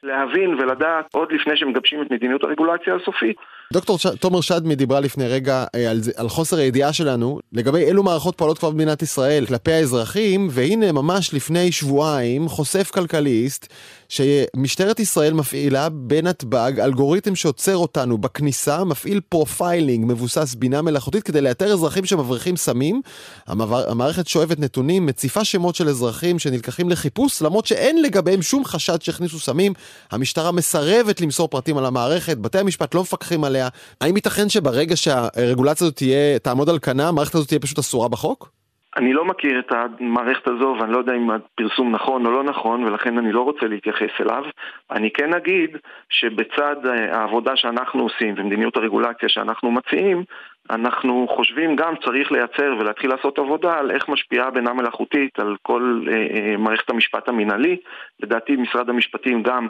להבין 0.03 0.53
ולדעת 0.53 1.05
עוד 1.11 1.31
לפני 1.31 1.57
שמגבשים 1.57 2.01
את 2.01 2.11
מדיניות 2.11 2.43
הרגולציה 2.43 2.95
הסופית. 2.95 3.37
דוקטור 3.73 3.99
ש... 3.99 4.07
תומר 4.19 4.41
שדמי 4.41 4.75
דיברה 4.75 4.99
לפני 4.99 5.27
רגע 5.27 5.65
אה, 5.75 5.89
על, 5.91 6.01
זה, 6.01 6.11
על 6.15 6.29
חוסר 6.29 6.57
הידיעה 6.57 6.93
שלנו 6.93 7.39
לגבי 7.53 7.83
אילו 7.83 8.03
מערכות 8.03 8.37
פועלות 8.37 8.57
כבר 8.57 8.69
במדינת 8.69 9.01
ישראל 9.01 9.45
כלפי 9.45 9.71
האזרחים, 9.71 10.47
והנה 10.51 10.91
ממש 10.91 11.33
לפני 11.33 11.71
שבועיים 11.71 12.49
חושף 12.49 12.91
כלכליסט 12.93 13.67
שמשטרת 14.09 14.99
ישראל 14.99 15.33
מפעילה 15.33 15.89
בנתב"ג 15.89 16.79
אלגוריתם 16.79 17.35
שעוצר 17.35 17.77
אותנו 17.77 18.17
בכניסה, 18.17 18.83
מפעיל 18.83 19.21
profiling 19.29 20.05
מבוסס 20.07 20.55
בינה 20.55 20.81
מלאכותית 20.81 21.23
כדי 21.23 21.41
לאתר 21.41 21.73
אזרחים 21.73 22.05
שמבריחים 22.05 22.57
סמים. 22.57 23.01
המעבר, 23.47 23.91
המערכת 23.91 24.27
שואבת 24.27 24.59
נתונים, 24.59 25.05
מציפה 25.05 25.45
שמות 25.45 25.75
של 25.75 25.89
אזרחים 25.89 26.39
שנלקחים 26.39 26.89
לחיפוש, 26.89 27.41
למרות 27.41 27.65
שאין 27.65 28.01
לגביהם 28.01 28.41
שום 28.41 28.65
חשד 28.65 29.01
שהכניסו 29.01 29.39
סמים. 29.39 29.73
המשטרה 30.11 30.51
מסרבת 30.51 31.21
למסור 31.21 31.47
פרטים 31.47 31.77
על 31.77 31.85
המערכת, 31.85 32.37
בתי 32.37 32.59
המשפט 32.59 32.95
לא 32.95 33.01
מפקחים 33.01 33.43
עליה. 33.43 33.54
האם 34.01 34.15
ייתכן 34.15 34.49
שברגע 34.49 34.95
שהרגולציה 34.95 35.87
הזאת 35.87 35.95
תהיה, 35.95 36.39
תעמוד 36.39 36.69
על 36.69 36.79
כנה, 36.79 37.09
המערכת 37.09 37.35
הזאת 37.35 37.47
תהיה 37.47 37.59
פשוט 37.59 37.79
אסורה 37.79 38.09
בחוק? 38.09 38.49
אני 38.97 39.13
לא 39.13 39.25
מכיר 39.25 39.59
את 39.59 39.71
המערכת 39.71 40.47
הזו 40.47 40.75
ואני 40.79 40.91
לא 40.91 40.97
יודע 40.97 41.13
אם 41.13 41.31
הפרסום 41.31 41.91
נכון 41.91 42.25
או 42.25 42.31
לא 42.31 42.43
נכון 42.43 42.83
ולכן 42.83 43.17
אני 43.17 43.31
לא 43.31 43.41
רוצה 43.41 43.67
להתייחס 43.67 44.09
אליו. 44.19 44.43
אני 44.91 45.11
כן 45.11 45.33
אגיד 45.33 45.77
שבצד 46.09 46.75
העבודה 47.11 47.55
שאנחנו 47.55 48.03
עושים 48.03 48.33
ומדיניות 48.37 48.77
הרגולציה 48.77 49.29
שאנחנו 49.29 49.71
מציעים, 49.71 50.23
אנחנו 50.69 51.27
חושבים 51.35 51.75
גם 51.75 51.93
צריך 52.05 52.31
לייצר 52.31 52.75
ולהתחיל 52.79 53.09
לעשות 53.09 53.39
עבודה 53.39 53.79
על 53.79 53.91
איך 53.91 54.09
משפיעה 54.09 54.51
בינה 54.51 54.73
מלאכותית 54.73 55.39
על 55.39 55.55
כל 55.61 56.05
אה, 56.07 56.13
אה, 56.13 56.57
מערכת 56.57 56.89
המשפט 56.89 57.29
המינהלי. 57.29 57.77
לדעתי 58.19 58.55
משרד 58.55 58.89
המשפטים 58.89 59.43
גם 59.43 59.67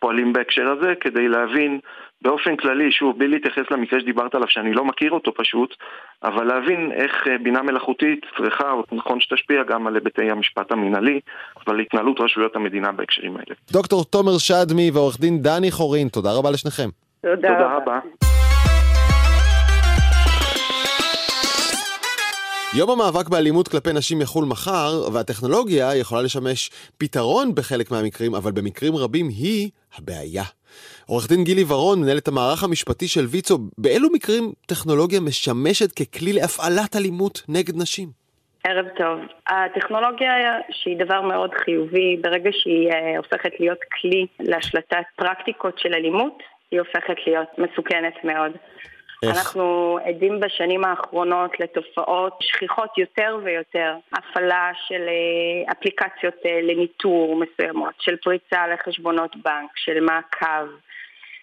פועלים 0.00 0.32
בהקשר 0.32 0.70
הזה 0.70 0.94
כדי 1.00 1.28
להבין 1.28 1.78
באופן 2.22 2.56
כללי, 2.56 2.92
שוב, 2.92 3.18
בלי 3.18 3.28
להתייחס 3.28 3.70
למקרה 3.70 4.00
שדיברת 4.00 4.34
עליו, 4.34 4.48
שאני 4.48 4.72
לא 4.72 4.84
מכיר 4.84 5.10
אותו 5.10 5.34
פשוט, 5.34 5.74
אבל 6.24 6.44
להבין 6.44 6.92
איך 6.92 7.12
אה, 7.28 7.38
בינה 7.38 7.62
מלאכותית 7.62 8.20
צריכה, 8.36 8.70
או 8.70 8.82
נכון 8.92 9.20
שתשפיע 9.20 9.62
גם 9.62 9.86
על 9.86 9.94
היבטי 9.94 10.30
המשפט 10.30 10.72
המינהלי 10.72 11.20
ועל 11.66 11.80
התנהלות 11.80 12.20
רשויות 12.20 12.56
המדינה 12.56 12.92
בהקשרים 12.92 13.36
האלה. 13.36 13.54
דוקטור 13.72 14.04
תומר 14.04 14.38
שדמי 14.38 14.90
ועורך 14.90 15.20
דין 15.20 15.42
דני 15.42 15.70
חורין, 15.70 16.08
תודה 16.08 16.32
רבה 16.32 16.50
לשניכם. 16.50 16.88
תודה, 17.22 17.48
תודה 17.48 17.76
רבה. 17.76 17.98
יום 22.78 22.90
המאבק 22.90 23.28
באלימות 23.28 23.68
כלפי 23.68 23.92
נשים 23.92 24.20
יחול 24.20 24.44
מחר, 24.44 24.92
והטכנולוגיה 25.12 25.96
יכולה 25.96 26.22
לשמש 26.22 26.70
פתרון 26.98 27.54
בחלק 27.54 27.90
מהמקרים, 27.90 28.34
אבל 28.34 28.52
במקרים 28.52 28.96
רבים 28.96 29.28
היא 29.28 29.70
הבעיה. 29.98 30.42
עורך 31.08 31.28
דין 31.28 31.44
גילי 31.44 31.64
ורון, 31.68 32.00
מנהלת 32.00 32.28
המערך 32.28 32.64
המשפטי 32.64 33.08
של 33.08 33.24
ויצו, 33.30 33.58
באילו 33.78 34.08
מקרים 34.12 34.44
טכנולוגיה 34.66 35.20
משמשת 35.20 35.90
ככלי 35.98 36.32
להפעלת 36.32 36.96
אלימות 36.96 37.42
נגד 37.48 37.76
נשים? 37.82 38.08
ערב 38.64 38.86
טוב. 38.96 39.18
הטכנולוגיה 39.48 40.32
שהיא 40.70 40.96
דבר 41.04 41.20
מאוד 41.20 41.50
חיובי, 41.54 42.16
ברגע 42.20 42.50
שהיא 42.52 42.90
אה, 42.92 43.16
הופכת 43.16 43.52
להיות 43.60 43.78
כלי 44.00 44.26
להשלטת 44.40 45.06
פרקטיקות 45.16 45.78
של 45.78 45.94
אלימות, 45.94 46.38
היא 46.70 46.80
הופכת 46.80 47.16
להיות 47.26 47.48
מסוכנת 47.58 48.14
מאוד. 48.24 48.52
איך? 49.22 49.36
אנחנו 49.36 49.98
עדים 50.04 50.40
בשנים 50.40 50.84
האחרונות 50.84 51.60
לתופעות 51.60 52.38
שכיחות 52.40 52.98
יותר 52.98 53.38
ויותר. 53.44 53.94
הפעלה 54.12 54.70
של 54.88 55.02
אה, 55.08 55.72
אפליקציות 55.72 56.34
אה, 56.46 56.60
לניטור 56.62 57.40
מסוימות, 57.40 57.94
של 57.98 58.16
פריצה 58.16 58.66
לחשבונות 58.66 59.36
בנק, 59.36 59.70
של 59.76 60.00
מעקב. 60.00 60.66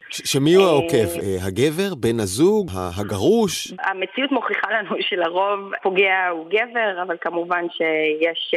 שמי 0.10 0.54
הוא 0.54 0.66
העוקב? 0.66 1.20
אה, 1.24 1.48
הגבר? 1.48 1.96
בן 1.98 2.20
הזוג? 2.20 2.72
הגרוש? 2.98 3.74
המציאות 3.80 4.32
מוכיחה 4.32 4.68
לנו 4.72 4.96
שלרוב 5.10 5.72
פוגע 5.84 6.28
הוא 6.32 6.50
גבר, 6.50 7.02
אבל 7.04 7.16
כמובן 7.22 7.66
שיש 7.70 8.52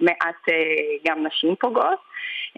מעט 0.00 0.48
גם 1.06 1.26
נשים 1.26 1.54
פוגעות. 1.60 2.10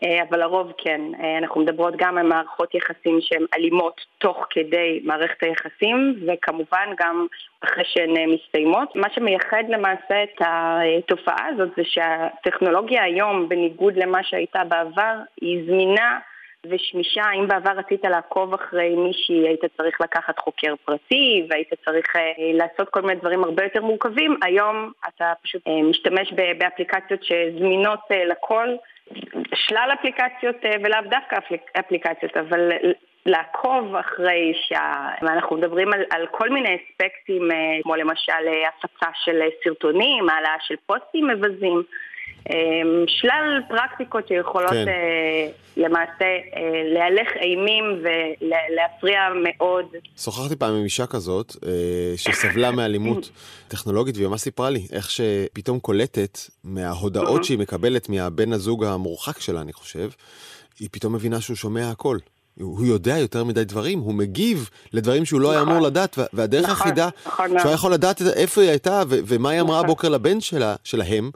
אה, 0.05 0.23
אבל 0.29 0.41
לרוב 0.41 0.73
כן. 0.79 1.01
אה, 1.21 1.39
אנחנו 1.39 1.61
מדברות 1.61 1.95
גם 1.97 2.19
על 2.19 2.27
מערכות 2.27 2.75
יחסים 2.75 3.19
שהן 3.21 3.45
אלימות 3.55 4.01
תוך 4.19 4.47
כדי 4.51 5.01
מערכת 5.05 5.43
היחסים, 5.43 6.15
וכמובן 6.27 6.89
גם 6.99 7.27
אחרי 7.65 7.85
שהן 7.87 8.17
אה, 8.17 8.27
מסתיימות. 8.27 8.97
מה 8.97 9.09
שמייחד 9.15 9.65
למעשה 9.69 10.23
את 10.23 10.41
התופעה 10.41 11.47
הזאת 11.47 11.69
זה 11.77 11.83
שהטכנולוגיה 11.85 13.03
היום, 13.03 13.49
בניגוד 13.49 13.97
למה 13.97 14.23
שהייתה 14.23 14.65
בעבר, 14.65 15.15
היא 15.41 15.67
זמינה 15.67 16.19
ושמישה, 16.67 17.23
אם 17.39 17.49
בעבר 17.49 17.71
רצית 17.71 18.05
לעקוב 18.05 18.55
אחרי 18.55 18.97
מישהי, 18.97 19.49
היית 19.49 19.61
צריך 19.77 20.01
לקחת 20.01 20.39
חוקר 20.39 20.75
פרטי 20.85 21.47
והיית 21.51 21.69
צריך 21.85 22.17
אה, 22.17 22.33
לעשות 22.39 22.89
כל 22.89 23.01
מיני 23.01 23.21
דברים 23.21 23.45
הרבה 23.45 23.65
יותר 23.65 23.83
מורכבים, 23.83 24.37
היום 24.43 24.93
אתה 25.09 25.33
פשוט 25.43 25.63
אה, 25.69 25.83
משתמש 25.83 26.33
באפליקציות 26.59 27.21
שזמינות 27.25 28.01
אה, 28.11 28.25
לכל, 28.25 28.69
שלל 29.55 29.91
אפליקציות 30.01 30.57
אה, 30.65 30.71
ולאו 30.85 31.01
דווקא 31.11 31.37
אפליקציות, 31.81 32.37
אבל 32.37 32.71
לעקוב 33.27 33.97
אחרי 33.97 34.53
אישה, 34.53 35.09
ואנחנו 35.23 35.57
מדברים 35.57 35.93
על, 35.93 36.05
על 36.11 36.27
כל 36.31 36.51
מיני 36.51 36.77
אספקטים, 36.77 37.51
אה, 37.51 37.57
כמו 37.83 37.97
למשל 37.97 38.33
אה, 38.47 38.69
הפצה 38.69 39.11
של 39.25 39.41
סרטונים, 39.65 40.29
העלאה 40.29 40.57
של 40.61 40.75
פוסטים 40.87 41.27
מבזים. 41.27 41.83
אמ, 42.51 43.05
שלל 43.07 43.61
פרקטיקות 43.69 44.29
שיכולות 44.29 44.71
כן. 44.71 44.89
אה, 44.89 45.49
למעשה 45.77 46.25
אה, 46.25 46.83
להלך 46.95 47.29
אימים 47.41 47.85
ולהפריע 48.03 49.21
מאוד. 49.43 49.87
שוחחתי 50.19 50.57
פעם 50.57 50.75
עם 50.75 50.85
אישה 50.85 51.07
כזאת 51.07 51.57
אה, 51.67 52.17
שסבלה 52.17 52.71
מאלימות 52.71 53.31
טכנולוגית 53.69 54.17
והיא 54.17 54.29
ממש 54.29 54.41
סיפרה 54.41 54.71
לי 54.71 54.87
איך 54.93 55.11
שפתאום 55.11 55.81
קולטת 55.81 56.39
מההודעות 56.65 57.45
שהיא 57.45 57.59
מקבלת 57.59 58.09
מהבן 58.09 58.53
הזוג 58.53 58.85
המורחק 58.85 59.41
שלה, 59.41 59.61
אני 59.61 59.73
חושב, 59.73 60.11
היא 60.81 60.89
פתאום 60.93 61.15
מבינה 61.15 61.41
שהוא 61.41 61.57
שומע 61.57 61.91
הכל. 61.91 62.19
הוא 62.61 62.87
יודע 62.87 63.19
יותר 63.19 63.45
מדי 63.45 63.65
דברים, 63.65 63.99
הוא 63.99 64.15
מגיב 64.15 64.71
לדברים 64.93 65.25
שהוא 65.25 65.41
לא 65.41 65.51
היה 65.51 65.61
אמור 65.61 65.75
נכון. 65.75 65.87
לדעת, 65.87 66.19
והדרך 66.33 66.69
נכון, 66.69 66.87
היחידה 66.87 67.09
נכון 67.27 67.49
שהוא 67.49 67.69
היה 67.69 67.75
יכול 67.75 67.93
לדעת 67.93 68.23
איפה 68.37 68.61
היא 68.61 68.71
הייתה 68.71 69.03
ומה 69.09 69.51
היא 69.51 69.61
אמרה 69.61 69.81
הבוקר 69.81 70.09
לבן 70.09 70.41
שלהם, 70.85 71.31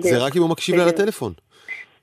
זה 0.00 0.18
רק 0.18 0.36
אם 0.36 0.42
הוא 0.42 0.50
מקשיב 0.50 0.76
לה 0.76 0.86
לטלפון. 0.86 1.32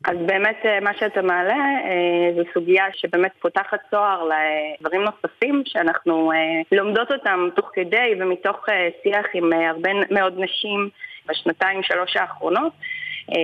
אז 0.07 0.17
באמת 0.25 0.57
אה, 0.65 0.79
מה 0.79 0.91
שאתה 0.99 1.21
מעלה 1.21 1.55
אה, 1.55 2.33
זו 2.35 2.41
סוגיה 2.53 2.85
שבאמת 2.93 3.31
פותחת 3.39 3.79
צוהר 3.91 4.29
לדברים 4.29 5.01
נוספים 5.01 5.63
שאנחנו 5.65 6.31
אה, 6.31 6.37
לומדות 6.77 7.11
אותם 7.11 7.49
תוך 7.55 7.69
כדי 7.73 8.13
ומתוך 8.19 8.65
שיח 9.03 9.25
עם 9.33 9.53
הרבה 9.53 9.89
מאוד 10.11 10.33
נשים 10.37 10.89
בשנתיים 11.29 11.83
שלוש 11.83 12.17
האחרונות 12.17 12.73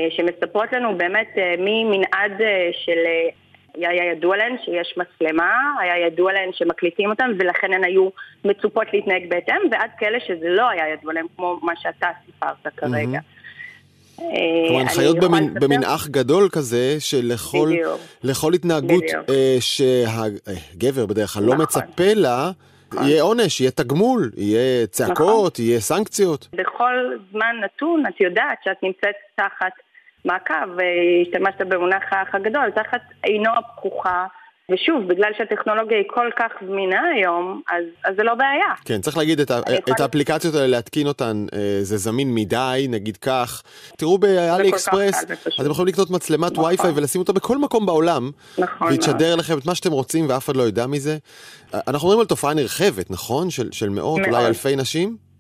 שמספרות 0.10 0.74
לנו 0.74 0.98
באמת 0.98 1.30
ממנעד 1.58 2.42
של 2.86 3.00
היה 3.76 4.12
ידוע 4.12 4.38
להן 4.38 4.56
שיש 4.66 4.98
מצלמה, 4.98 5.52
היה 5.80 6.08
ידוע 6.08 6.34
להן 6.34 6.50
שמקליטים 6.54 7.10
אותן 7.10 7.32
ולכן 7.40 7.74
הן 7.74 7.84
היו 7.84 8.10
מצופות 8.46 8.88
להתנהג 8.94 9.30
בהתאם, 9.30 9.62
ועד 9.72 9.90
כאלה 9.98 10.20
שזה 10.20 10.50
לא 10.50 10.70
היה 10.70 10.90
ידוע 10.94 11.14
להן, 11.14 11.26
כמו 11.36 11.60
מה 11.64 11.74
שאתה 11.76 12.08
סיפרת 12.26 12.68
כרגע. 12.78 13.20
אה, 14.20 14.26
כלומר, 14.68 14.82
הנחיות 14.82 15.18
במנעך 15.62 16.08
גדול 16.08 16.50
כזה, 16.52 16.96
שלכל 17.00 18.54
התנהגות 18.54 19.04
אה, 19.30 19.58
שהגבר 19.60 21.06
בדרך 21.06 21.30
כלל 21.30 21.44
לא 21.44 21.54
נכון. 21.54 21.64
מצפה 21.64 22.14
לה, 22.16 22.52
נכון. 22.94 23.08
יהיה 23.08 23.24
עונש, 23.24 23.62
יהיה 23.62 23.72
תגמול, 23.72 24.32
יהיה 24.38 24.88
צעקות, 24.88 25.60
יהיה 25.60 25.80
סנקציות. 25.80 26.48
בכל 26.54 27.18
זמן 27.32 27.56
נתון 27.64 28.04
את 28.08 28.22
יודעת 28.22 28.58
שאת 28.64 28.84
נמצאת 28.84 29.16
תחת 29.36 29.72
מעקב, 30.26 30.80
השתמשת 31.22 31.62
במונח 31.62 32.04
האח 32.12 32.36
הגדול, 32.36 32.72
תחת 32.76 33.02
עינו 33.24 33.50
הפקוחה. 33.58 34.26
ושוב, 34.72 35.08
בגלל 35.08 35.32
שהטכנולוגיה 35.38 35.98
היא 35.98 36.06
כל 36.08 36.30
כך 36.40 36.52
זמינה 36.68 37.02
היום, 37.16 37.62
אז, 37.72 37.84
אז 38.06 38.16
זה 38.18 38.24
לא 38.24 38.36
בעיה. 38.36 38.74
כן, 38.86 39.02
צריך 39.02 39.18
להגיד, 39.18 39.40
את, 39.40 39.52
ה, 39.52 39.60
את 39.90 40.00
האפליקציות 40.00 40.56
האלה, 40.56 40.68
להתקין 40.68 41.08
אותן, 41.08 41.46
אה, 41.54 41.78
זה 41.82 41.98
זמין 41.98 42.34
מדי, 42.34 42.88
נגיד 42.90 43.18
כך. 43.18 43.64
תראו 43.98 44.18
באלי 44.18 44.70
אקספרס, 44.70 45.24
אתם 45.62 45.70
יכולים 45.70 45.88
לקנות 45.88 46.10
מצלמת 46.10 46.52
נכון. 46.52 46.66
וי-פיי 46.66 46.92
ולשים 46.96 47.22
אותה 47.22 47.34
בכל 47.34 47.58
מקום 47.58 47.86
בעולם, 47.86 48.32
נכון, 48.58 48.88
ויתשדר 48.88 49.36
לכם 49.36 49.58
את 49.58 49.66
מה 49.66 49.76
שאתם 49.76 49.92
רוצים 49.92 50.30
ואף 50.30 50.46
אחד 50.46 50.56
לא 50.56 50.64
יודע 50.64 50.88
מזה. 50.88 51.18
אה, 51.74 51.80
אנחנו 51.88 52.08
מדברים 52.08 52.20
על 52.20 52.26
תופעה 52.26 52.54
נרחבת, 52.54 53.12
נכון? 53.12 53.50
של, 53.50 53.72
של 53.72 53.90
מאות. 53.90 54.22
אולי 54.28 54.46
אלפי 54.46 54.76
נשים? 54.76 55.31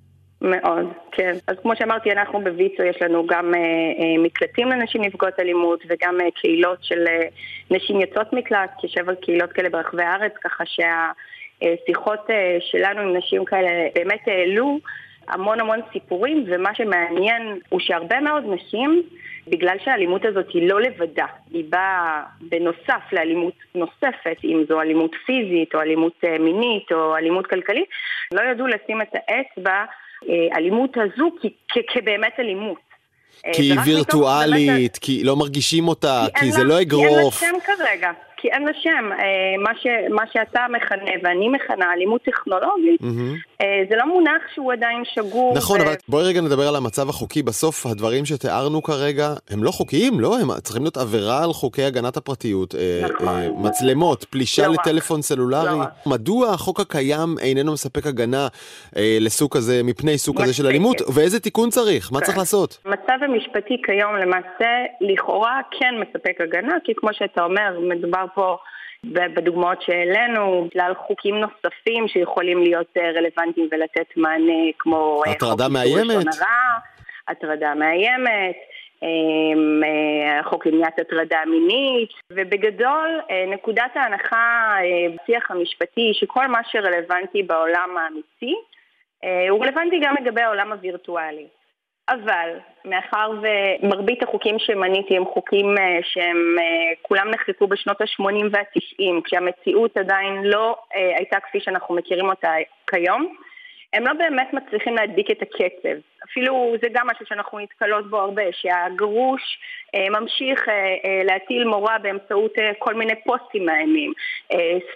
מאוד, 0.42 0.86
כן. 1.12 1.34
אז 1.48 1.56
כמו 1.62 1.76
שאמרתי, 1.76 2.12
אנחנו 2.12 2.39
בוויצו 2.44 2.84
יש 2.84 3.02
לנו 3.02 3.28
גם 3.28 3.54
אה, 3.56 3.60
אה, 3.60 4.24
מקלטים 4.24 4.68
לנשים 4.68 5.02
נפגעות 5.02 5.39
אלימות 5.39 5.84
וגם 5.88 6.22
אה, 6.22 6.32
קהילות 6.36 6.78
של 6.82 7.08
אה, 7.08 7.28
נשים 7.72 8.02
יוצאות 8.02 8.34
מקלט, 8.34 8.72
כשבע 8.82 9.16
קהילות 9.16 9.52
כאלה 9.52 9.70
ברחבי 9.70 10.04
הארץ, 10.04 10.34
ככה 10.44 10.64
שהשיחות 10.66 12.30
אה, 12.30 12.58
שלנו 12.60 13.02
עם 13.02 13.18
נשים 13.18 13.46
כאלה 13.46 13.70
באמת 13.96 14.28
העלו 14.28 14.80
המון 15.28 15.60
המון 15.60 15.80
סיפורים, 15.94 16.44
ומה 16.48 16.76
שמעניין 16.76 17.60
הוא 17.70 17.80
שהרבה 17.80 18.20
מאוד 18.20 18.44
נשים, 18.48 19.04
בגלל 19.48 19.78
שהאלימות 19.84 20.26
הזאת 20.26 20.50
היא 20.54 20.70
לא 20.70 20.82
לבדה, 20.82 21.26
היא 21.52 21.66
באה 21.70 22.24
בנוסף 22.42 23.02
לאלימות 23.12 23.54
נוספת, 23.76 24.38
אם 24.44 24.64
זו 24.70 24.82
אלימות 24.82 25.12
פיזית 25.26 25.76
או 25.76 25.82
אלימות 25.82 26.14
אה, 26.24 26.38
מינית 26.39 26.92
או 26.92 27.18
אלימות 27.18 27.48
כלכלית, 27.48 27.89
לא 28.34 28.42
ידעו 28.42 28.68
לשים 28.68 29.02
את 29.02 29.14
האצבע 29.14 29.86
האלימות 30.51 30.97
הזו 30.97 31.30
כבאמת 31.93 32.34
אלימות. 32.39 32.91
כי 33.53 33.61
היא 33.61 33.80
וירטואלית, 33.86 34.97
כי 34.97 35.24
לא 35.24 35.36
מרגישים 35.36 35.88
אותה, 35.88 36.26
כי 36.39 36.51
זה 36.51 36.63
לא 36.63 36.82
אגרוף. 36.82 37.39
כי 37.39 37.45
אין 37.45 37.53
לה 37.55 37.61
שם 37.61 37.74
כרגע. 37.78 38.11
כי 38.42 38.48
אין 38.48 38.64
לה 38.64 38.72
שם. 38.82 39.12
אה, 39.12 39.64
מה, 39.64 39.72
ש, 39.82 39.88
מה 40.10 40.24
שאתה 40.34 40.66
מכנה 40.72 41.12
ואני 41.24 41.50
מכנה 41.50 41.94
אלימות 41.94 42.22
טכנולוגית, 42.22 43.02
mm-hmm. 43.02 43.64
זה 43.89 43.96
לא 43.96 44.06
מונח 44.08 44.42
שהוא 44.54 44.74
עדיין 44.74 45.04
שגור. 45.06 45.54
נכון, 45.58 45.82
ו... 45.82 45.84
אבל 45.84 45.94
בואי 46.10 46.24
רגע 46.24 46.42
נדבר 46.42 46.68
על 46.68 46.76
המצב 46.76 47.10
החוקי. 47.10 47.44
בסוף 47.44 47.86
הדברים 47.86 48.26
שתיארנו 48.26 48.82
כרגע 48.84 49.28
הם 49.50 49.64
לא 49.64 49.72
חוקיים, 49.72 50.20
לא? 50.20 50.38
הם 50.39 50.48
צריכים 50.64 50.84
להיות 50.84 50.98
עבירה 50.98 51.44
על 51.44 51.54
חוקי 51.54 51.84
הגנת 51.84 52.18
הפרטיות. 52.18 52.76
אה, 52.76 53.02
נכון. 53.04 53.54
מצלמות, 53.58 54.24
פלישה 54.24 54.68
לא 54.68 54.74
לטלפון 54.74 55.18
רק. 55.18 55.24
סלולרי. 55.24 55.80
לא 55.80 55.86
מדוע 56.06 56.50
החוק 56.50 56.80
הקיים 56.80 57.36
איננו 57.42 57.74
מספק 57.74 58.08
הגנה 58.08 58.48
לסוג 58.96 59.58
כזה, 59.58 59.82
מפני 59.84 60.18
סוג 60.18 60.42
כזה 60.42 60.54
של 60.54 60.68
אלימות? 60.68 61.02
ואיזה 61.16 61.39
תיקון 61.39 61.70
צריך? 61.70 62.12
מה 62.12 62.20
כן. 62.20 62.26
צריך 62.26 62.38
לעשות? 62.38 62.78
המצב 62.86 63.24
המשפטי 63.24 63.82
כיום 63.86 64.16
למעשה 64.16 64.70
לכאורה 65.02 65.60
כן 65.80 65.94
מספק 66.02 66.42
הגנה, 66.42 66.76
כי 66.84 66.92
כמו 66.96 67.10
שאתה 67.14 67.44
אומר, 67.44 67.80
מדובר 67.89 68.26
פה 68.34 68.58
בדוגמאות 69.04 69.82
שהעלינו, 69.82 70.68
בגלל 70.72 70.94
חוקים 71.08 71.36
נוספים 71.36 72.08
שיכולים 72.08 72.64
להיות 72.64 72.88
אה, 72.98 73.12
רלוונטיים 73.12 73.68
ולתת 73.72 74.18
מענה, 74.18 74.72
כמו... 74.80 75.22
אה, 75.28 75.32
הטרדה 75.32 75.70
מאיימת. 75.70 76.26
הטרדה 77.28 77.74
מאיימת. 77.76 78.56
אמ, 79.04 79.82
אה, 79.84 80.44
חוק 80.44 80.66
למניעת 80.66 81.00
הטרדה 81.00 81.38
מינית, 81.48 82.10
ובגדול 82.32 83.20
נקודת 83.48 83.92
ההנחה 83.96 84.76
בשיח 85.16 85.52
המשפטי 85.52 86.12
שכל 86.14 86.48
מה 86.48 86.60
שרלוונטי 86.72 87.44
בעולם 87.44 87.98
האמיתי 87.98 88.56
הוא 89.50 89.66
רלוונטי 89.66 90.00
גם 90.04 90.16
לגבי 90.22 90.42
העולם 90.42 90.72
הווירטואלי. 90.72 91.48
אבל 92.10 92.49
מאחר 92.86 93.32
ומרבית 93.41 94.24
החוקים 94.24 94.60
שמניתי 94.60 95.18
הם 95.18 95.26
חוקים 95.26 95.78
אה, 95.78 95.99
שהם 96.04 96.56
אה, 96.60 96.93
כולם 97.02 97.30
נחקקו 97.30 97.68
בשנות 97.68 98.02
ה-80 98.02 98.45
וה-90, 98.52 99.22
כשהמציאות 99.24 99.97
עדיין 99.97 100.43
לא 100.43 100.78
אה, 100.95 101.14
הייתה 101.18 101.39
כפי 101.39 101.60
שאנחנו 101.60 101.95
מכירים 101.95 102.30
אותה 102.30 102.54
כיום, 102.89 103.36
הם 103.93 104.08
לא 104.08 104.14
באמת 104.14 104.54
מצליחים 104.54 104.95
להדביק 104.95 105.32
את 105.32 105.41
הקצב. 105.41 105.97
אפילו 106.26 106.76
זה 106.82 106.88
גם 106.93 107.08
משהו 107.08 107.26
שאנחנו 107.26 107.60
נתקלות 107.60 108.10
בו 108.10 108.18
הרבה, 108.18 108.43
שהגרוש 108.52 109.60
ממשיך 110.12 110.66
להטיל 111.24 111.64
מורא 111.64 111.97
באמצעות 111.97 112.54
כל 112.80 112.93
מיני 112.93 113.14
פוסטים 113.24 113.66
מאיימים, 113.66 114.14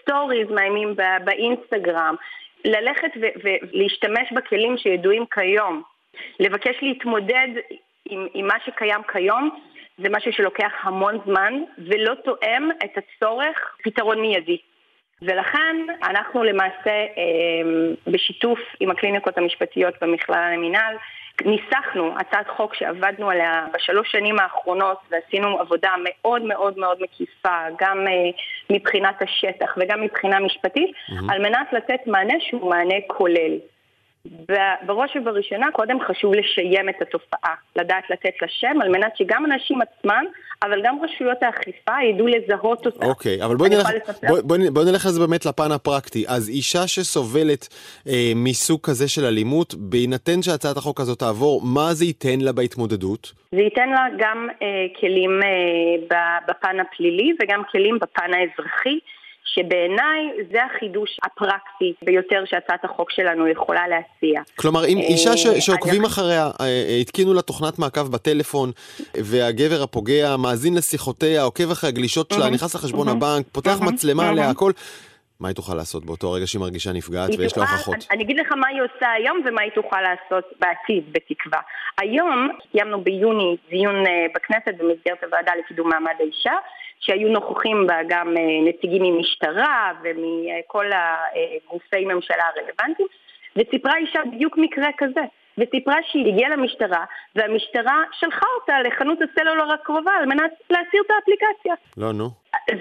סטוריז 0.01 0.47
מאיימים 0.49 0.95
באינסטגרם, 1.23 2.15
ללכת 2.65 3.11
ולהשתמש 3.15 4.31
בכלים 4.31 4.77
שידועים 4.77 5.25
כיום 5.33 5.83
לבקש 6.39 6.75
להתמודד 6.81 7.47
עם, 8.05 8.27
עם 8.33 8.47
מה 8.47 8.55
שקיים 8.65 9.01
כיום 9.11 9.49
זה 9.97 10.09
משהו 10.09 10.33
שלוקח 10.33 10.71
המון 10.81 11.19
זמן 11.25 11.53
ולא 11.77 12.13
תואם 12.15 12.69
את 12.83 12.97
הצורך 12.97 13.75
פתרון 13.83 14.21
מיידי. 14.21 14.57
ולכן 15.21 15.75
אנחנו 16.03 16.43
למעשה 16.43 17.05
אמ, 17.17 17.93
בשיתוף 18.07 18.59
עם 18.79 18.91
הקליניקות 18.91 19.37
המשפטיות 19.37 19.93
במכלל 20.01 20.51
המינהל 20.53 20.95
ניסחנו 21.45 22.13
הצעת 22.19 22.47
חוק 22.49 22.75
שעבדנו 22.75 23.29
עליה 23.29 23.65
בשלוש 23.73 24.11
שנים 24.11 24.39
האחרונות 24.39 24.97
ועשינו 25.11 25.59
עבודה 25.59 25.93
מאוד 26.03 26.41
מאוד 26.41 26.77
מאוד 26.77 26.97
מקיפה 27.01 27.57
גם 27.79 28.07
אה, 28.07 28.13
מבחינת 28.69 29.21
השטח 29.21 29.75
וגם 29.77 30.01
מבחינה 30.01 30.39
משפטית 30.39 30.89
mm-hmm. 30.89 31.33
על 31.33 31.41
מנת 31.41 31.73
לתת 31.73 32.07
מענה 32.07 32.33
שהוא 32.39 32.69
מענה 32.69 32.95
כולל. 33.07 33.57
בראש 34.85 35.15
ובראשונה, 35.15 35.67
קודם 35.71 35.97
חשוב 36.07 36.33
לשיים 36.33 36.89
את 36.89 37.01
התופעה, 37.01 37.53
לדעת 37.75 38.03
לתת 38.09 38.41
לה 38.41 38.47
שם, 38.47 38.81
על 38.81 38.89
מנת 38.89 39.17
שגם 39.17 39.45
אנשים 39.45 39.79
עצמם, 39.81 40.25
אבל 40.63 40.81
גם 40.83 40.97
רשויות 41.03 41.43
האכיפה 41.43 41.91
ידעו 42.09 42.27
לזהות 42.27 42.85
אותה. 42.85 43.05
אוקיי, 43.05 43.43
אבל 43.43 43.55
בואי 43.55 43.69
נלך, 43.69 43.89
בוא, 44.27 44.37
בוא, 44.43 44.57
בוא 44.73 44.83
נלך 44.83 45.05
לזה 45.05 45.19
באמת 45.19 45.45
לפן 45.45 45.71
הפרקטי. 45.71 46.25
אז 46.27 46.49
אישה 46.49 46.87
שסובלת 46.87 47.67
אה, 48.07 48.31
מסוג 48.35 48.79
כזה 48.83 49.07
של 49.07 49.25
אלימות, 49.25 49.75
בהינתן 49.75 50.41
שהצעת 50.41 50.77
החוק 50.77 50.99
הזאת 50.99 51.19
תעבור, 51.19 51.61
מה 51.61 51.93
זה 51.93 52.05
ייתן 52.05 52.39
לה 52.41 52.51
בהתמודדות? 52.51 53.31
זה 53.51 53.61
ייתן 53.61 53.89
לה 53.89 54.05
גם 54.17 54.47
אה, 54.61 54.67
כלים 54.99 55.39
אה, 55.43 56.45
בפן 56.47 56.79
הפלילי 56.79 57.33
וגם 57.41 57.61
כלים 57.71 57.99
בפן 58.01 58.31
האזרחי. 58.33 58.99
שבעיניי 59.45 60.21
זה 60.51 60.59
החידוש 60.63 61.17
הפרקטי 61.23 61.93
ביותר 62.05 62.43
שהצעת 62.45 62.85
החוק 62.85 63.11
שלנו 63.11 63.47
יכולה 63.47 63.87
להציע. 63.87 64.41
כלומר, 64.55 64.85
אם 64.85 64.97
אישה 64.97 65.37
ש- 65.37 65.45
אה, 65.45 65.61
שעוקבים 65.61 66.05
אחריה, 66.05 66.45
אה, 66.45 66.65
אה, 66.65 66.97
התקינו 67.01 67.33
לה 67.33 67.41
תוכנת 67.41 67.79
מעקב 67.79 68.07
בטלפון, 68.11 68.71
והגבר 69.15 69.83
הפוגע 69.83 70.37
מאזין 70.37 70.73
לשיחותיה, 70.77 71.41
עוקב 71.43 71.71
אחרי 71.71 71.89
הגלישות 71.89 72.31
שלה, 72.31 72.49
נכנס 72.49 72.75
לחשבון 72.75 73.07
הבנק, 73.07 73.45
פותח 73.51 73.77
מצלמה 73.81 74.29
עליה, 74.29 74.49
הכל... 74.49 74.71
מה 75.39 75.47
היא 75.47 75.55
תוכל 75.55 75.75
לעשות 75.75 76.05
באותו 76.05 76.31
רגע 76.31 76.47
שהיא 76.47 76.59
מרגישה 76.61 76.91
נפגעת 76.93 77.29
ויש 77.37 77.57
לה 77.57 77.63
הוכחות? 77.63 77.95
אני 78.11 78.23
אגיד 78.23 78.39
לך 78.39 78.51
מה 78.51 78.67
היא 78.67 78.81
עושה 78.81 79.11
היום 79.11 79.41
ומה 79.45 79.61
היא 79.61 79.71
תוכל 79.71 80.01
לעשות 80.01 80.43
בעתיד, 80.59 81.03
בתקווה. 81.13 81.59
היום 81.97 82.49
קיימנו 82.71 83.01
ביוני 83.01 83.57
דיון 83.69 83.95
בכנסת 84.35 84.73
במסגרת 84.77 85.23
הוועדה 85.23 85.51
לקידום 85.59 85.89
מעמד 85.89 86.13
האישה, 86.19 86.53
שהיו 87.05 87.29
נוכחים 87.29 87.87
בה 87.87 87.97
גם 88.07 88.37
אה, 88.37 88.69
נציגים 88.69 89.03
ממשטרה 89.03 89.91
ומכל 90.03 90.85
הגופי 90.95 92.05
ממשלה 92.05 92.43
הרלוונטיים, 92.55 93.07
וסיפרה 93.55 93.97
אישה 93.97 94.19
בדיוק 94.31 94.57
מקרה 94.57 94.89
כזה. 94.97 95.21
וסיפרה 95.57 95.95
שהיא 96.03 96.33
הגיעה 96.33 96.49
למשטרה, 96.49 97.05
והמשטרה 97.35 98.03
שלחה 98.19 98.45
אותה 98.59 98.81
לחנות 98.81 99.19
הסלולר 99.21 99.73
הקרובה 99.73 100.11
על 100.19 100.25
מנת 100.25 100.51
להסיר 100.69 101.01
את 101.05 101.11
האפליקציה. 101.11 101.73
לא, 101.97 102.13
נו. 102.13 102.29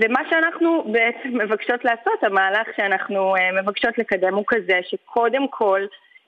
ומה 0.00 0.20
שאנחנו 0.30 0.84
בעצם 0.92 1.28
מבקשות 1.42 1.84
לעשות, 1.84 2.22
המהלך 2.22 2.68
שאנחנו 2.76 3.36
אה, 3.36 3.62
מבקשות 3.62 3.98
לקדם 3.98 4.34
הוא 4.34 4.44
כזה 4.46 4.80
שקודם 4.82 5.48
כל 5.48 5.80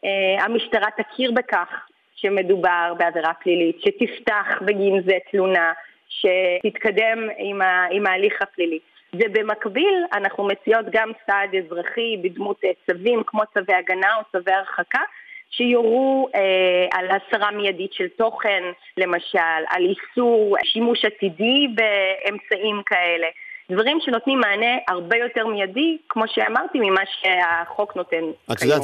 אה, 0.04 0.44
המשטרה 0.44 0.88
תכיר 0.96 1.32
בכך 1.32 1.68
שמדובר 2.16 2.94
בעבירה 2.98 3.34
פלילית, 3.34 3.80
שתפתח 3.80 4.46
בגין 4.60 5.02
זה 5.06 5.18
תלונה, 5.30 5.72
שתתקדם 6.20 7.28
עם, 7.38 7.62
ה, 7.62 7.86
עם 7.90 8.06
ההליך 8.06 8.42
הפלילי. 8.42 8.78
ובמקביל 9.14 10.04
אנחנו 10.12 10.44
מציעות 10.44 10.86
גם 10.90 11.10
סעד 11.26 11.54
אזרחי 11.54 12.16
בדמות 12.22 12.60
אה, 12.64 12.70
צווים 12.86 13.22
כמו 13.26 13.42
צווי 13.54 13.74
הגנה 13.74 14.16
או 14.16 14.22
צווי 14.32 14.52
הרחקה 14.54 15.00
שיורו 15.50 16.28
אה, 16.34 16.98
על 16.98 17.08
הסרה 17.10 17.50
מיידית 17.50 17.92
של 17.92 18.08
תוכן 18.08 18.62
למשל, 18.96 19.62
על 19.68 19.82
איסור 19.82 20.56
שימוש 20.64 21.04
עתידי 21.04 21.68
באמצעים 21.74 22.82
כאלה. 22.86 23.26
דברים 23.70 23.98
שנותנים 24.00 24.40
מענה 24.40 24.76
הרבה 24.88 25.16
יותר 25.16 25.46
מיידי, 25.46 25.96
כמו 26.08 26.24
שאמרתי, 26.28 26.78
ממה 26.80 27.00
שהחוק 27.20 27.96
נותן 27.96 28.16
כיום. 28.16 28.32
את 28.52 28.62
יודעת, 28.62 28.82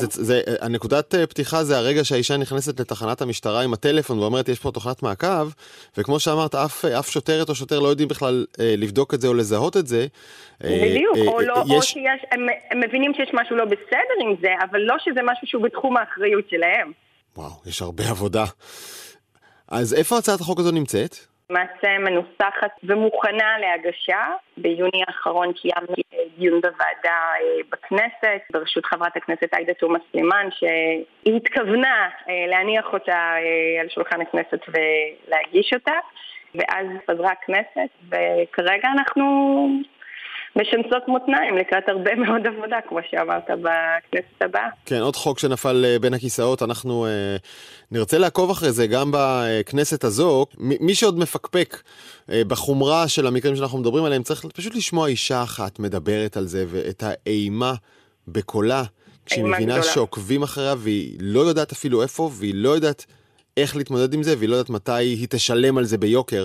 הנקודת 0.61 1.15
אה, 1.15 1.27
פתיחה 1.27 1.65
זה 1.65 1.79
הרגע 1.79 2.05
שהאישה 2.05 2.37
נכנסת 2.37 2.81
לתחנת 2.81 3.23
המשטרה 3.23 3.63
עם 3.63 3.73
הטלפון 3.73 4.19
ואומרת, 4.19 4.49
יש 4.49 4.59
פה 4.59 4.71
תוכנת 4.71 5.03
מעקב, 5.03 5.49
וכמו 5.97 6.21
שאמרת, 6.21 6.55
אף, 6.55 6.85
אף 6.85 7.11
שוטרת 7.11 7.49
או 7.49 7.55
שוטר 7.55 7.81
לא 7.81 7.89
יודעים 7.89 8.09
בכלל 8.09 8.47
אה, 8.61 8.75
לבדוק 8.79 9.15
את 9.15 9.21
זה 9.21 9.29
או 9.29 9.35
לזהות 9.35 9.77
את 9.77 9.87
זה. 9.87 10.07
אה, 10.65 10.81
בדיוק, 10.83 11.17
אה, 11.17 11.33
או, 11.33 11.41
לא, 11.41 11.55
יש... 11.67 11.71
או 11.71 11.83
שיש, 11.83 12.21
הם, 12.31 12.47
הם 12.71 12.81
מבינים 12.81 13.15
שיש 13.15 13.31
משהו 13.33 13.57
לא 13.57 13.65
בסדר 13.65 14.17
עם 14.21 14.35
זה, 14.41 14.49
אבל 14.71 14.81
לא 14.81 14.95
שזה 15.05 15.21
משהו 15.25 15.47
שהוא 15.47 15.63
בתחום 15.63 15.97
האחריות 15.97 16.45
שלהם. 16.51 16.93
וואו, 17.37 17.51
יש 17.67 17.83
הרבה 17.83 18.05
עבודה. 18.11 18.45
אז 19.69 19.95
איפה 19.95 20.19
הצעת 20.19 20.41
החוק 20.41 20.61
הזו 20.61 20.71
נמצאת? 20.71 21.32
למעשה 21.51 21.99
מנוסחת 21.99 22.71
ומוכנה 22.85 23.59
להגשה. 23.59 24.25
ביוני 24.57 25.03
האחרון 25.07 25.53
קיימנו 25.53 25.95
דיון 26.39 26.61
בוועדה 26.61 27.19
אה, 27.41 27.61
בכנסת, 27.73 28.43
בראשות 28.53 28.87
חברת 28.87 29.17
הכנסת 29.17 29.55
עאידה 29.55 29.75
תומא 29.75 29.99
סלימאן, 30.11 30.49
שהיא 30.51 31.37
התכוונה 31.37 32.09
אה, 32.29 32.45
להניח 32.49 32.93
אותה 32.93 33.13
אה, 33.13 33.81
על 33.81 33.89
שולחן 33.89 34.21
הכנסת 34.21 34.61
ולהגיש 34.69 35.73
אותה. 35.75 35.99
ואז 36.55 36.87
חזרה 37.11 37.31
הכנסת, 37.33 37.91
וכרגע 38.09 38.89
אנחנו 38.99 39.67
משנסות 40.57 41.09
מותניים 41.09 41.57
לקראת 41.57 41.89
הרבה 41.89 42.15
מאוד 42.27 42.47
עבודה, 42.47 42.77
כמו 42.89 42.99
שאמרת, 43.11 43.45
בכנסת 43.51 44.43
הבאה. 44.43 44.69
כן, 44.87 45.01
עוד 45.01 45.17
חוק 45.17 45.39
שנפל 45.39 45.85
אה, 45.85 45.99
בין 45.99 46.15
הכיסאות, 46.15 46.63
אנחנו 46.63 47.07
אה, 47.07 47.37
נרצה 47.91 48.19
לעקוב 48.19 48.51
אחרי 48.51 48.73
זה 48.73 48.87
גם 48.87 49.11
בכנסת 49.13 50.05
הזו. 50.05 50.47
מי 50.59 50.95
שעוד 50.95 51.19
מפקפק 51.19 51.83
אה, 52.31 52.43
בחומרה 52.49 53.09
של 53.09 53.27
המקרים 53.27 53.57
שאנחנו 53.57 53.79
מדברים 53.79 54.05
עליהם, 54.05 54.23
צריך 54.23 54.47
פשוט 54.55 54.75
לשמוע 54.75 55.09
אישה 55.09 55.43
אחת 55.43 55.79
מדברת 55.79 56.37
על 56.37 56.47
זה, 56.47 56.65
ואת 56.69 57.03
האימה 57.07 57.75
בקולה, 58.29 58.83
כשהיא 59.27 59.45
מבינה 59.45 59.79
גדולה. 59.79 59.83
שעוקבים 59.83 60.43
אחריה 60.43 60.75
והיא 60.79 61.17
לא 61.21 61.41
יודעת 61.41 61.73
אפילו 61.73 62.03
איפה, 62.03 62.31
והיא 62.33 62.55
לא 62.55 62.71
יודעת... 62.71 63.07
איך 63.57 63.77
להתמודד 63.77 64.15
עם 64.15 64.23
זה, 64.23 64.35
והיא 64.39 64.49
לא 64.49 64.55
יודעת 64.55 64.71
מתי 64.71 64.93
היא 64.93 65.27
תשלם 65.31 65.79
על 65.79 65.85
זה 65.85 65.99
ביוקר, 65.99 66.45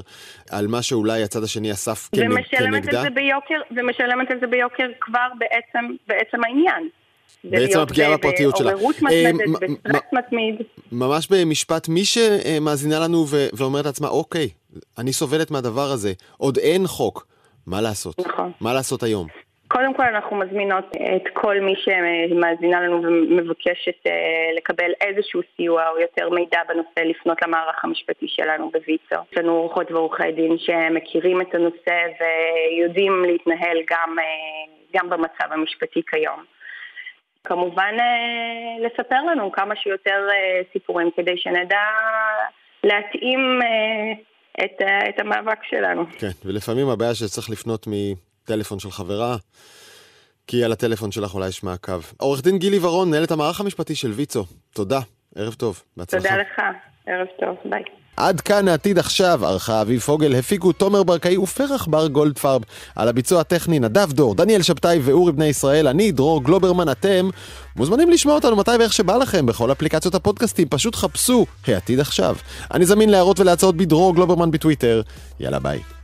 על 0.52 0.68
מה 0.68 0.82
שאולי 0.82 1.24
הצד 1.24 1.44
השני 1.44 1.72
אסף 1.72 2.10
כנגדה. 2.12 2.36
ומשלמת 2.36 2.94
על 2.94 3.02
זה 3.04 3.10
ביוקר, 3.10 3.60
ומשלמת 3.72 4.32
על 4.32 4.38
זה 4.42 4.48
ביוקר 4.48 4.88
כבר 5.02 5.28
בעצם, 5.40 5.86
בעצם 6.08 6.44
העניין. 6.44 6.90
בעצם 7.44 7.80
הפגיעה 7.80 8.18
בפרטיות 8.18 8.58
שלה. 8.58 8.72
בעוררות 8.72 8.96
מתמדת, 9.02 9.42
אה, 9.64 9.68
בסטרס 9.84 10.02
מתמיד. 10.14 10.56
ממש 10.92 11.28
במשפט, 11.32 11.88
מי 11.88 12.06
שמאזינה 12.06 13.00
לנו 13.00 13.26
ואומרת 13.54 13.86
לעצמה, 13.86 14.08
אוקיי, 14.08 14.50
אני 14.98 15.14
סובלת 15.14 15.52
מהדבר 15.52 15.92
הזה, 15.92 16.14
עוד 16.38 16.58
אין 16.58 16.88
חוק, 16.88 17.28
מה 17.68 17.82
לעשות? 17.82 18.20
נכון. 18.20 18.52
מה 18.62 18.74
לעשות 18.74 19.04
היום? 19.04 19.28
קודם 19.68 19.94
כל 19.94 20.04
אנחנו 20.04 20.36
מזמינות 20.36 20.86
את 21.16 21.24
כל 21.34 21.60
מי 21.60 21.74
שמאזינה 21.76 22.82
לנו 22.82 23.02
ומבקשת 23.04 24.08
אה, 24.08 24.12
לקבל 24.58 24.92
איזשהו 25.02 25.42
סיוע 25.56 25.90
או 25.90 26.00
יותר 26.00 26.30
מידע 26.30 26.60
בנושא 26.68 27.00
לפנות 27.00 27.42
למערך 27.42 27.86
המשפטי 27.86 28.28
שלנו 28.28 28.72
בוויצו. 28.72 29.16
יש 29.32 29.38
לנו 29.38 29.52
עורכות 29.52 29.92
ועורכי 29.92 30.32
דין 30.32 30.58
שמכירים 30.58 31.42
את 31.42 31.56
הנושא 31.56 31.98
ויודעים 32.20 33.26
להתנהל 33.26 33.78
גם, 33.90 34.20
אה, 34.20 34.74
גם 34.96 35.10
במצב 35.10 35.52
המשפטי 35.52 36.02
כיום. 36.12 36.44
כמובן 37.44 37.96
אה, 38.00 38.88
לספר 38.88 39.22
לנו 39.32 39.52
כמה 39.52 39.76
שיותר 39.76 40.28
סיפורים 40.74 41.10
כדי 41.16 41.38
שנדע 41.38 41.84
להתאים 42.84 43.60
את, 44.64 44.82
את 45.10 45.20
המאבק 45.20 45.64
שלנו. 45.64 46.06
כן, 46.20 46.28
ולפעמים 46.46 46.90
הבעיה 46.90 47.16
שצריך 47.16 47.50
לפנות 47.50 47.88
מ... 47.88 47.92
טלפון 48.48 48.80
של 48.80 48.92
חברה, 48.92 49.36
כי 50.48 50.64
על 50.64 50.72
הטלפון 50.72 51.12
שלך 51.12 51.34
אולי 51.34 51.48
יש 51.48 51.64
מעקב. 51.64 52.02
עורך 52.18 52.44
דין 52.44 52.58
גילי 52.58 52.80
ורון, 52.80 53.10
מנהלת 53.10 53.32
המערך 53.32 53.60
המשפטי 53.60 53.96
של 53.96 54.12
ויצו, 54.12 54.46
תודה, 54.74 55.00
ערב 55.36 55.54
טוב, 55.54 55.84
בהצלחה. 55.98 56.30
תודה 56.30 56.42
לך, 56.42 56.62
ערב 57.08 57.28
טוב, 57.40 57.72
ביי. 57.72 57.84
עד 58.18 58.42
כאן 58.42 58.68
העתיד 58.68 58.98
עכשיו, 58.98 59.46
ערכה 59.46 59.82
אביב 59.82 60.00
פוגל, 60.00 60.36
הפיקו 60.36 60.72
תומר 60.72 61.04
ברקאי 61.04 61.38
ופרח 61.38 61.88
בר 61.88 62.08
גולדפרב. 62.08 62.62
על 62.96 63.08
הביצוע 63.08 63.42
הטכני 63.42 63.80
נדב 63.80 64.12
דור, 64.12 64.36
דניאל 64.36 64.62
שבתאי 64.62 65.00
ואורי 65.02 65.32
בני 65.32 65.46
ישראל, 65.46 65.88
אני 65.88 66.12
דרור 66.12 66.44
גלוברמן, 66.44 66.92
אתם 66.92 67.30
מוזמנים 67.76 68.10
לשמוע 68.10 68.36
אותנו 68.36 68.56
מתי 68.56 68.72
ואיך 68.80 68.94
שבא 68.94 69.18
לכם 69.18 69.46
בכל 69.46 69.72
אפליקציות 69.72 70.16
הפודקאסטים, 70.16 70.68
פשוט 70.70 70.96
חפשו 70.96 71.46
העתיד 71.68 72.00
עכשיו. 72.00 72.36
אני 72.74 72.86
זמין 72.86 73.10
להערות 73.10 73.40
ולהצעות 73.40 73.78
בדרור 73.78 74.16
גלוברמן 74.16 74.52
בטוויטר. 74.52 75.02
יאללה 75.40 75.60
ביי. 75.60 75.97